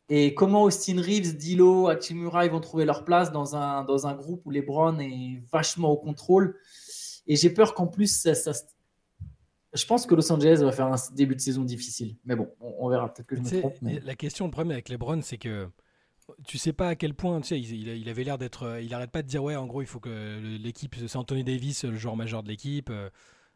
Et 0.10 0.34
comment 0.34 0.63
Austin 0.63 1.02
Reeves, 1.02 1.38
Dilo, 1.38 1.88
Hachimura, 1.88 2.46
ils 2.46 2.52
vont 2.52 2.60
trouver 2.60 2.86
leur 2.86 3.06
place 3.06 3.32
dans 3.32 3.56
un, 3.56 3.84
dans 3.84 4.06
un 4.06 4.13
groupe 4.13 4.41
où 4.46 4.52
LeBron 4.52 5.00
est 5.00 5.41
vachement 5.52 5.89
au 5.89 5.98
contrôle. 5.98 6.58
Et 7.26 7.38
j'ai 7.38 7.50
peur 7.50 7.74
qu'en 7.74 7.88
plus, 7.88 8.28
ça, 8.34 8.52
je 9.73 9.86
pense 9.86 10.05
que 10.05 10.15
Los 10.15 10.31
Angeles 10.31 10.62
va 10.62 10.71
faire 10.71 10.88
un 10.88 10.95
début 11.13 11.36
de 11.36 11.41
saison 11.41 11.63
difficile. 11.63 12.15
Mais 12.25 12.36
bon, 12.36 12.49
on, 12.59 12.89
verra. 12.89 13.13
Peut-être 13.13 13.27
que 13.27 13.36
je 13.36 13.41
me 13.41 13.59
trompe. 13.59 13.75
La 13.81 14.15
question, 14.15 14.45
le 14.45 14.51
problème 14.51 14.71
avec 14.71 14.89
LeBron, 14.89 15.21
c'est 15.21 15.38
que 15.38 15.69
tu 16.45 16.57
sais 16.57 16.73
pas 16.73 16.89
à 16.89 16.95
quel 16.95 17.13
point, 17.13 17.41
tu 17.41 17.47
sais, 17.47 17.59
il, 17.59 18.09
avait 18.09 18.23
l'air 18.23 18.38
d'être. 18.38 18.79
Il 18.81 18.93
arrête 18.93 19.12
pas 19.12 19.21
de 19.21 19.27
dire, 19.27 19.43
ouais, 19.43 19.55
en 19.55 19.65
gros, 19.65 19.81
il 19.81 19.88
faut 19.88 19.99
que 19.99 20.39
l'équipe, 20.57 20.95
c'est 20.95 21.15
Anthony 21.15 21.43
Davis, 21.43 21.83
le 21.86 21.97
joueur 21.97 22.15
majeur 22.15 22.43
de 22.43 22.49
l'équipe. 22.49 22.89
Euh, 22.89 23.09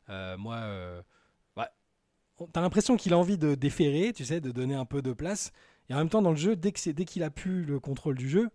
euh, 0.09 0.37
moi, 0.37 0.55
euh, 0.55 1.01
ouais. 1.55 1.67
t'as 2.51 2.61
l'impression 2.61 2.97
qu'il 2.97 3.13
a 3.13 3.17
envie 3.17 3.37
de 3.37 3.55
déférer, 3.55 4.13
tu 4.13 4.25
sais, 4.25 4.41
de 4.41 4.51
donner 4.51 4.75
un 4.75 4.85
peu 4.85 5.01
de 5.01 5.13
place. 5.13 5.51
Et 5.89 5.93
en 5.93 5.97
même 5.97 6.09
temps, 6.09 6.21
dans 6.21 6.31
le 6.31 6.37
jeu, 6.37 6.55
dès 6.55 6.71
qu'il 6.71 7.23
a 7.23 7.29
pu 7.29 7.63
le 7.63 7.79
contrôle 7.79 8.17
du 8.17 8.29
jeu, 8.29 8.49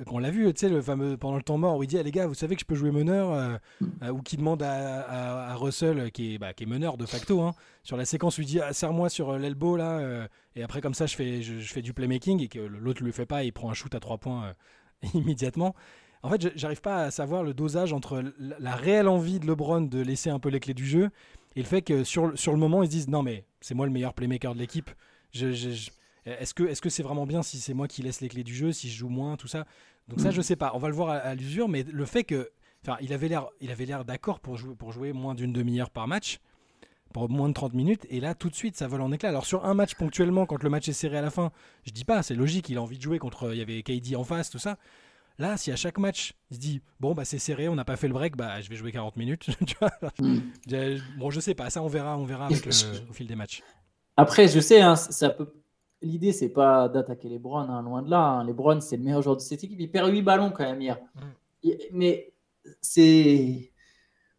euh, 0.00 0.04
on 0.10 0.18
l'a 0.18 0.30
vu, 0.30 0.52
tu 0.52 0.60
sais, 0.60 0.68
le 0.68 0.82
fameux 0.82 1.16
pendant 1.16 1.36
le 1.36 1.42
temps 1.42 1.58
mort 1.58 1.76
où 1.76 1.82
il 1.82 1.86
dit 1.86 1.98
ah, 1.98 2.02
les 2.02 2.10
gars, 2.10 2.26
vous 2.26 2.34
savez 2.34 2.54
que 2.54 2.60
je 2.60 2.66
peux 2.66 2.74
jouer 2.74 2.90
meneur, 2.90 3.32
euh, 3.32 3.56
euh, 4.02 4.10
ou 4.10 4.22
qui 4.22 4.36
demande 4.36 4.62
à, 4.62 5.54
Russell, 5.56 6.10
qui 6.12 6.34
est, 6.34 6.38
bah, 6.38 6.52
qui 6.52 6.64
est, 6.64 6.66
meneur 6.66 6.96
de 6.96 7.06
facto, 7.06 7.42
hein, 7.42 7.54
sur 7.82 7.96
la 7.96 8.04
séquence 8.04 8.38
où 8.38 8.42
il 8.42 8.46
dit 8.46 8.60
ah, 8.60 8.72
serre-moi 8.72 9.08
sur 9.08 9.38
l'elbow 9.38 9.76
là, 9.76 10.28
et 10.56 10.62
après 10.62 10.80
comme 10.80 10.94
ça 10.94 11.06
je 11.06 11.16
fais, 11.16 11.42
je, 11.42 11.58
fais 11.60 11.82
du 11.82 11.92
playmaking 11.92 12.42
et 12.42 12.48
que 12.48 12.58
l'autre 12.58 13.02
ne 13.02 13.06
le 13.06 13.12
fait 13.12 13.26
pas, 13.26 13.44
il 13.44 13.52
prend 13.52 13.70
un 13.70 13.74
shoot 13.74 13.94
à 13.94 14.00
trois 14.00 14.18
points 14.18 14.54
immédiatement. 15.14 15.74
En 16.22 16.28
fait, 16.28 16.52
j'arrive 16.56 16.82
pas 16.82 17.04
à 17.04 17.10
savoir 17.10 17.42
le 17.42 17.54
dosage 17.54 17.94
entre 17.94 18.22
la, 18.38 18.76
réelle 18.76 19.08
envie 19.08 19.40
de 19.40 19.46
LeBron 19.46 19.80
de 19.80 20.00
laisser 20.00 20.28
un 20.28 20.38
peu 20.38 20.50
les 20.50 20.60
clés 20.60 20.74
du 20.74 20.86
jeu 20.86 21.10
et 21.56 21.60
le 21.60 21.66
fait 21.66 21.80
que 21.80 22.04
sur, 22.04 22.38
sur 22.38 22.52
le 22.52 22.58
moment 22.58 22.82
ils 22.82 22.86
se 22.86 22.90
disent 22.90 23.08
non 23.08 23.22
mais 23.22 23.44
c'est 23.60 23.74
moi 23.74 23.86
le 23.86 23.92
meilleur 23.92 24.12
playmaker 24.12 24.54
de 24.54 24.58
l'équipe. 24.58 24.90
je, 25.32 25.46
euh, 26.26 26.36
est-ce 26.38 26.54
que 26.54 26.64
est-ce 26.64 26.80
que 26.80 26.90
c'est 26.90 27.02
vraiment 27.02 27.26
bien 27.26 27.42
si 27.42 27.58
c'est 27.58 27.74
moi 27.74 27.88
qui 27.88 28.02
laisse 28.02 28.20
les 28.20 28.28
clés 28.28 28.44
du 28.44 28.54
jeu, 28.54 28.72
si 28.72 28.90
je 28.90 28.96
joue 28.96 29.08
moins, 29.08 29.36
tout 29.36 29.48
ça? 29.48 29.66
Donc 30.08 30.20
ça, 30.20 30.28
mm. 30.30 30.32
je 30.32 30.42
sais 30.42 30.56
pas. 30.56 30.72
On 30.74 30.78
va 30.78 30.88
le 30.88 30.94
voir 30.94 31.10
à, 31.10 31.34
l'usure, 31.34 31.68
mais 31.68 31.84
le 31.84 32.04
fait 32.04 32.24
que, 32.24 32.50
enfin, 32.84 32.96
il 33.00 33.12
avait 33.12 33.28
l'air, 33.28 33.46
il 33.60 33.70
avait 33.70 33.86
l'air 33.86 34.04
d'accord 34.04 34.40
pour 34.40 34.56
jouer 34.56 34.74
pour 34.74 34.92
jouer 34.92 35.12
moins 35.12 35.34
d'une 35.34 35.52
demi-heure 35.52 35.90
par 35.90 36.08
match, 36.08 36.40
pour 37.12 37.28
moins 37.28 37.48
de 37.48 37.54
30 37.54 37.74
minutes, 37.74 38.06
et 38.10 38.20
là 38.20 38.34
tout 38.34 38.50
de 38.50 38.54
suite 38.54 38.76
ça 38.76 38.88
vole 38.88 39.02
en 39.02 39.12
éclats. 39.12 39.28
Alors 39.28 39.46
sur 39.46 39.64
un 39.64 39.74
match 39.74 39.94
ponctuellement, 39.94 40.46
quand 40.46 40.62
le 40.62 40.70
match 40.70 40.88
est 40.88 40.92
serré 40.92 41.18
à 41.18 41.22
la 41.22 41.30
fin, 41.30 41.52
je 41.84 41.92
dis 41.92 42.04
pas, 42.04 42.22
c'est 42.22 42.34
logique, 42.34 42.68
il 42.68 42.78
a 42.78 42.82
envie 42.82 42.98
de 42.98 43.02
jouer 43.02 43.18
contre, 43.18 43.52
il 43.52 43.58
y 43.58 43.62
avait 43.62 43.82
KD 43.82 44.16
en 44.16 44.24
face, 44.24 44.50
tout 44.50 44.58
ça. 44.58 44.78
Là, 45.38 45.56
si 45.56 45.72
à 45.72 45.76
chaque 45.76 45.98
match, 45.98 46.34
il 46.50 46.56
se 46.56 46.60
dit 46.60 46.82
bon 46.98 47.14
bah 47.14 47.24
c'est 47.24 47.38
serré, 47.38 47.68
on 47.68 47.74
n'a 47.74 47.84
pas 47.84 47.96
fait 47.96 48.08
le 48.08 48.12
break, 48.12 48.36
bah 48.36 48.60
je 48.60 48.68
vais 48.68 48.76
jouer 48.76 48.92
40 48.92 49.16
minutes. 49.16 49.48
tu 49.66 49.74
vois 49.80 49.90
mm. 50.18 50.98
Bon, 51.18 51.30
je 51.30 51.40
sais 51.40 51.54
pas, 51.54 51.70
ça 51.70 51.82
on 51.82 51.88
verra, 51.88 52.18
on 52.18 52.24
verra 52.24 52.48
au 52.48 53.12
fil 53.12 53.26
des 53.26 53.36
matchs. 53.36 53.62
Après, 54.16 54.48
je 54.48 54.60
sais, 54.60 54.82
hein, 54.82 54.96
ça 54.96 55.30
peut 55.30 55.50
l'idée, 56.02 56.32
c'est 56.32 56.48
pas 56.48 56.88
d'attaquer 56.88 57.28
les 57.28 57.38
Browns, 57.38 57.70
hein, 57.70 57.82
loin 57.82 58.02
de 58.02 58.10
là. 58.10 58.20
Hein. 58.20 58.44
Les 58.44 58.52
Browns, 58.52 58.80
c'est 58.80 58.96
le 58.96 59.02
meilleur 59.02 59.22
joueur 59.22 59.36
de 59.36 59.40
cette 59.40 59.62
équipe. 59.64 59.78
Il 59.80 59.90
perd 59.90 60.10
8 60.10 60.22
ballons 60.22 60.50
quand 60.50 60.64
même 60.64 60.80
hier. 60.80 60.98
Mm. 61.14 61.70
Mais 61.92 62.32
c'est. 62.80 63.72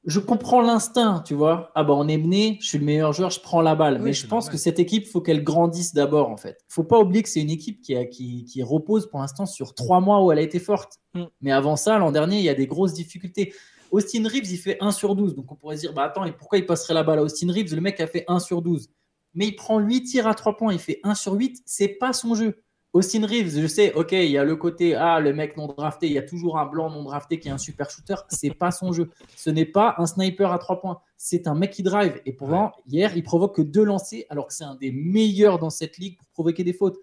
Je 0.04 0.20
comprends 0.20 0.62
l'instinct, 0.62 1.22
tu 1.24 1.36
vois. 1.36 1.72
Ah 1.76 1.84
bah 1.84 1.94
on 1.96 2.08
est 2.08 2.18
mené, 2.18 2.58
je 2.60 2.70
suis 2.70 2.80
le 2.80 2.86
meilleur 2.86 3.14
joueur, 3.14 3.30
je 3.30 3.40
prends 3.40 3.62
la 3.62 3.76
balle. 3.76 4.02
mais 4.02 4.14
je 4.14 4.26
pense 4.26 4.50
que 4.50 4.58
cette 4.58 4.80
équipe, 4.80 5.06
faut 5.06 5.22
qu'elle 5.22 5.44
grandisse 5.44 5.94
d'abord 5.94 6.30
en 6.30 6.38
fait. 6.38 6.66
Faut 6.70 6.84
pas 6.84 7.00
oublier 7.00 7.22
que 7.22 7.30
c'est 7.30 7.42
une 7.42 7.52
équipe 7.52 7.82
qui, 7.82 7.96
a, 7.96 8.06
qui, 8.06 8.44
qui, 8.46 8.64
repose 8.64 9.08
pour 9.08 9.20
l'instant 9.20 9.46
sur 9.46 9.76
trois 9.76 10.00
mois 10.00 10.24
où 10.24 10.32
elle 10.32 10.40
a 10.40 10.42
été 10.42 10.58
forte. 10.58 10.98
Mm. 11.14 11.26
Mais 11.42 11.52
avant 11.52 11.76
ça, 11.76 12.00
l'an 12.00 12.12
dernier, 12.12 12.40
il 12.40 12.44
y 12.44 12.50
a 12.50 12.56
des 12.56 12.66
grosses 12.66 12.94
difficultés. 12.94 13.54
Austin 13.92 14.28
Reeves, 14.28 14.50
il 14.50 14.58
fait 14.58 14.78
1 14.80 14.92
sur 14.92 15.16
12. 15.16 15.36
Donc 15.36 15.52
on 15.52 15.56
pourrait 15.56 15.76
se 15.76 15.82
dire, 15.82 15.94
bah 15.94 16.06
attends, 16.06 16.24
et 16.24 16.32
pourquoi 16.32 16.58
il 16.58 16.66
passerait 16.66 16.96
la 16.96 17.04
balle 17.04 17.20
à 17.20 17.24
Austin 17.24 17.52
Reeves? 17.52 17.76
Le 17.76 17.82
mec 17.82 18.00
a 18.00 18.08
fait 18.08 18.26
1 18.28 18.40
sur 18.40 18.64
12 18.64 18.90
mais 19.34 19.48
il 19.48 19.56
prend 19.56 19.80
8 19.80 20.04
tirs 20.04 20.28
à 20.28 20.36
3 20.36 20.58
points, 20.58 20.74
il 20.74 20.80
fait 20.80 21.00
1 21.04 21.16
sur 21.16 21.34
8, 21.34 21.62
c'est 21.66 21.88
pas 21.88 22.14
son 22.14 22.36
jeu. 22.36 22.62
Austin 22.94 23.26
Reeves, 23.26 23.62
je 23.62 23.68
sais, 23.68 23.94
ok, 23.94 24.12
il 24.12 24.32
y 24.32 24.38
a 24.38 24.44
le 24.44 24.58
côté, 24.58 24.96
ah, 24.96 25.22
le 25.22 25.34
mec 25.34 25.56
non 25.56 25.68
drafté, 25.68 26.08
il 26.08 26.14
y 26.14 26.18
a 26.18 26.24
toujours 26.24 26.60
un 26.60 26.66
blanc 26.66 26.90
non 26.90 27.04
drafté 27.04 27.40
qui 27.40 27.48
est 27.48 27.52
un 27.52 27.58
super 27.58 27.90
shooter, 27.90 28.16
c'est 28.28 28.54
pas 28.54 28.72
son 28.72 28.92
jeu. 28.92 29.10
Ce 29.38 29.50
n'est 29.50 29.66
pas 29.66 29.96
un 29.98 30.06
sniper 30.06 30.52
à 30.52 30.60
3 30.60 30.82
points, 30.82 31.00
c'est 31.16 31.48
un 31.48 31.56
mec 31.56 31.72
qui 31.72 31.84
drive. 31.84 32.20
Et 32.26 32.34
pourtant, 32.34 32.74
hier, 32.88 33.16
il 33.16 33.24
provoque 33.24 33.56
que 33.56 33.62
deux 33.62 33.84
lancers, 33.84 34.26
alors 34.30 34.48
que 34.48 34.54
c'est 34.54 34.66
un 34.66 34.76
des 34.76 34.92
meilleurs 34.92 35.58
dans 35.58 35.70
cette 35.70 35.98
ligue 35.98 36.18
pour 36.18 36.28
provoquer 36.30 36.66
des 36.66 36.74
fautes. 36.74 36.98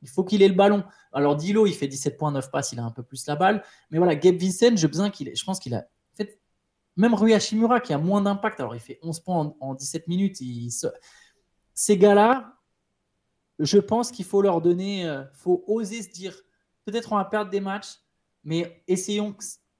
Il 0.00 0.08
faut 0.08 0.24
qu'il 0.24 0.42
ait 0.42 0.48
le 0.48 0.54
ballon. 0.54 0.84
Alors, 1.12 1.34
Dilo, 1.36 1.66
il 1.66 1.74
fait 1.74 1.88
17.9 1.88 2.50
passes, 2.50 2.72
il 2.72 2.78
a 2.78 2.84
un 2.84 2.90
peu 2.90 3.02
plus 3.02 3.26
la 3.26 3.36
balle. 3.36 3.62
Mais 3.90 3.98
voilà, 3.98 4.14
Gabe 4.14 4.36
Vincent, 4.36 4.76
je, 4.76 4.86
besoin 4.86 5.10
qu'il 5.10 5.34
je 5.34 5.44
pense 5.44 5.58
qu'il 5.58 5.74
a. 5.74 5.86
même 6.96 7.14
Rui 7.14 7.34
Hashimura, 7.34 7.80
qui 7.80 7.92
a 7.92 7.98
moins 7.98 8.22
d'impact, 8.22 8.60
alors 8.60 8.74
il 8.74 8.80
fait 8.80 8.98
11 9.02 9.20
points 9.20 9.54
en, 9.60 9.74
17 9.74 10.08
minutes. 10.08 10.40
Ces 11.74 11.98
gars-là, 11.98 12.54
je 13.58 13.78
pense 13.78 14.10
qu'il 14.10 14.24
faut 14.24 14.42
leur 14.42 14.60
donner. 14.60 15.06
Euh, 15.06 15.24
faut 15.34 15.64
oser 15.66 16.02
se 16.02 16.10
dire 16.10 16.34
peut-être 16.84 17.12
on 17.12 17.16
va 17.16 17.24
perdre 17.24 17.50
des 17.50 17.60
matchs, 17.60 17.98
mais 18.44 18.82
essayons 18.86 19.34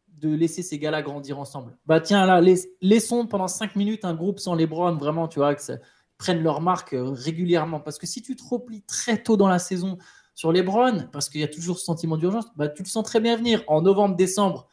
de 0.08 0.34
laisser 0.34 0.62
ces 0.62 0.78
gars-là 0.78 1.02
grandir 1.02 1.38
ensemble. 1.38 1.76
Bah 1.86 2.00
tiens, 2.00 2.26
là, 2.26 2.40
laissons 2.80 3.26
pendant 3.26 3.48
5 3.48 3.76
minutes 3.76 4.04
un 4.04 4.14
groupe 4.14 4.38
sans 4.38 4.54
les 4.54 4.66
Browns, 4.66 4.98
vraiment, 4.98 5.28
tu 5.28 5.38
vois, 5.38 5.54
que 5.54 5.62
ça 5.62 5.76
prenne 6.18 6.42
leur 6.42 6.60
marque 6.60 6.94
euh, 6.94 7.10
régulièrement. 7.10 7.80
Parce 7.80 7.98
que 7.98 8.06
si 8.06 8.22
tu 8.22 8.36
te 8.36 8.42
replies 8.44 8.82
très 8.82 9.22
tôt 9.22 9.36
dans 9.36 9.48
la 9.48 9.58
saison 9.58 9.98
sur 10.34 10.52
les 10.52 10.62
Browns, 10.62 11.08
parce 11.12 11.28
qu'il 11.28 11.40
y 11.40 11.44
a 11.44 11.48
toujours 11.48 11.78
ce 11.78 11.84
sentiment 11.84 12.16
d'urgence, 12.16 12.46
bah, 12.56 12.68
tu 12.68 12.82
le 12.82 12.88
sens 12.88 13.04
très 13.04 13.20
bien 13.20 13.36
venir. 13.36 13.62
En 13.66 13.82
novembre, 13.82 14.16
décembre, 14.16 14.68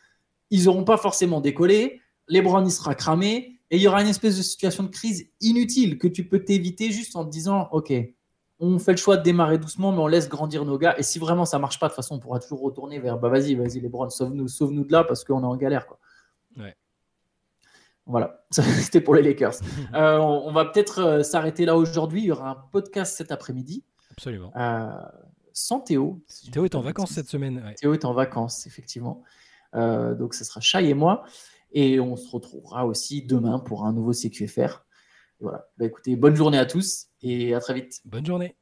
ils 0.49 0.65
n'auront 0.65 0.83
pas 0.83 0.97
forcément 0.97 1.41
décollé. 1.41 2.01
Les 2.27 2.41
Browns, 2.41 2.67
il 2.67 2.71
sera 2.71 2.95
cramé. 2.95 3.60
Et 3.71 3.77
il 3.77 3.81
y 3.81 3.87
aura 3.87 4.01
une 4.01 4.09
espèce 4.09 4.37
de 4.37 4.43
situation 4.43 4.83
de 4.83 4.89
crise 4.89 5.29
inutile 5.39 5.97
que 5.97 6.07
tu 6.07 6.27
peux 6.27 6.43
t'éviter 6.43 6.91
juste 6.91 7.15
en 7.15 7.25
te 7.25 7.29
disant, 7.29 7.69
OK, 7.71 7.93
on 8.59 8.77
fait 8.77 8.91
le 8.91 8.97
choix 8.97 9.17
de 9.17 9.23
démarrer 9.23 9.57
doucement, 9.57 9.91
mais 9.91 9.99
on 9.99 10.07
laisse 10.07 10.29
grandir 10.29 10.65
nos 10.65 10.77
gars. 10.77 10.95
Et 10.97 11.03
si 11.03 11.17
vraiment 11.17 11.45
ça 11.45 11.57
marche 11.57 11.79
pas, 11.79 11.87
de 11.87 11.91
toute 11.91 11.95
façon, 11.95 12.15
on 12.15 12.19
pourra 12.19 12.39
toujours 12.39 12.61
retourner 12.61 12.99
vers 12.99 13.17
bah 13.17 13.29
vas-y, 13.29 13.55
vas-y, 13.55 13.79
les 13.79 13.89
Browns, 13.89 14.11
sauve-nous, 14.11 14.47
sauve-nous 14.47 14.83
de 14.83 14.91
là 14.91 15.03
parce 15.03 15.23
qu'on 15.23 15.41
est 15.41 15.45
en 15.45 15.55
galère. 15.55 15.87
Quoi. 15.87 15.99
Voilà, 18.05 18.43
c'était 18.51 19.01
pour 19.01 19.15
les 19.15 19.21
Lakers. 19.21 19.55
Euh, 19.93 20.17
on, 20.17 20.51
va 20.51 20.65
peut-être 20.65 20.99
euh, 20.99 21.23
s'arrêter 21.23 21.65
là 21.65 21.75
aujourd'hui. 21.75 22.21
Il 22.21 22.25
y 22.25 22.31
aura 22.31 22.49
un 22.49 22.55
podcast 22.55 23.17
cet 23.17 23.31
après-midi. 23.31 23.83
Absolument. 24.11 24.51
Euh, 24.55 24.89
sans 25.53 25.79
Théo. 25.79 26.21
Théo 26.51 26.65
est 26.65 26.75
en 26.75 26.81
vacances 26.81 27.11
cette 27.11 27.27
semaine. 27.27 27.73
Théo 27.77 27.93
est 27.93 28.05
en 28.05 28.13
vacances, 28.13 28.67
effectivement. 28.67 29.23
donc 29.73 30.33
ce 30.33 30.43
sera 30.43 30.61
Chai 30.61 30.89
et 30.89 30.93
moi. 30.93 31.23
Et 31.71 31.99
on 31.99 32.15
se 32.15 32.29
retrouvera 32.29 32.85
aussi 32.85 33.23
demain 33.23 33.59
pour 33.59 33.85
un 33.85 33.93
nouveau 33.93 34.13
CQFR. 34.13 34.85
voilà. 35.39 35.67
Bah, 35.77 35.85
écoutez, 35.85 36.15
bonne 36.15 36.35
journée 36.35 36.57
à 36.57 36.65
tous 36.65 37.07
et 37.21 37.53
à 37.53 37.59
très 37.59 37.73
vite. 37.73 38.01
Bonne 38.05 38.25
journée. 38.25 38.55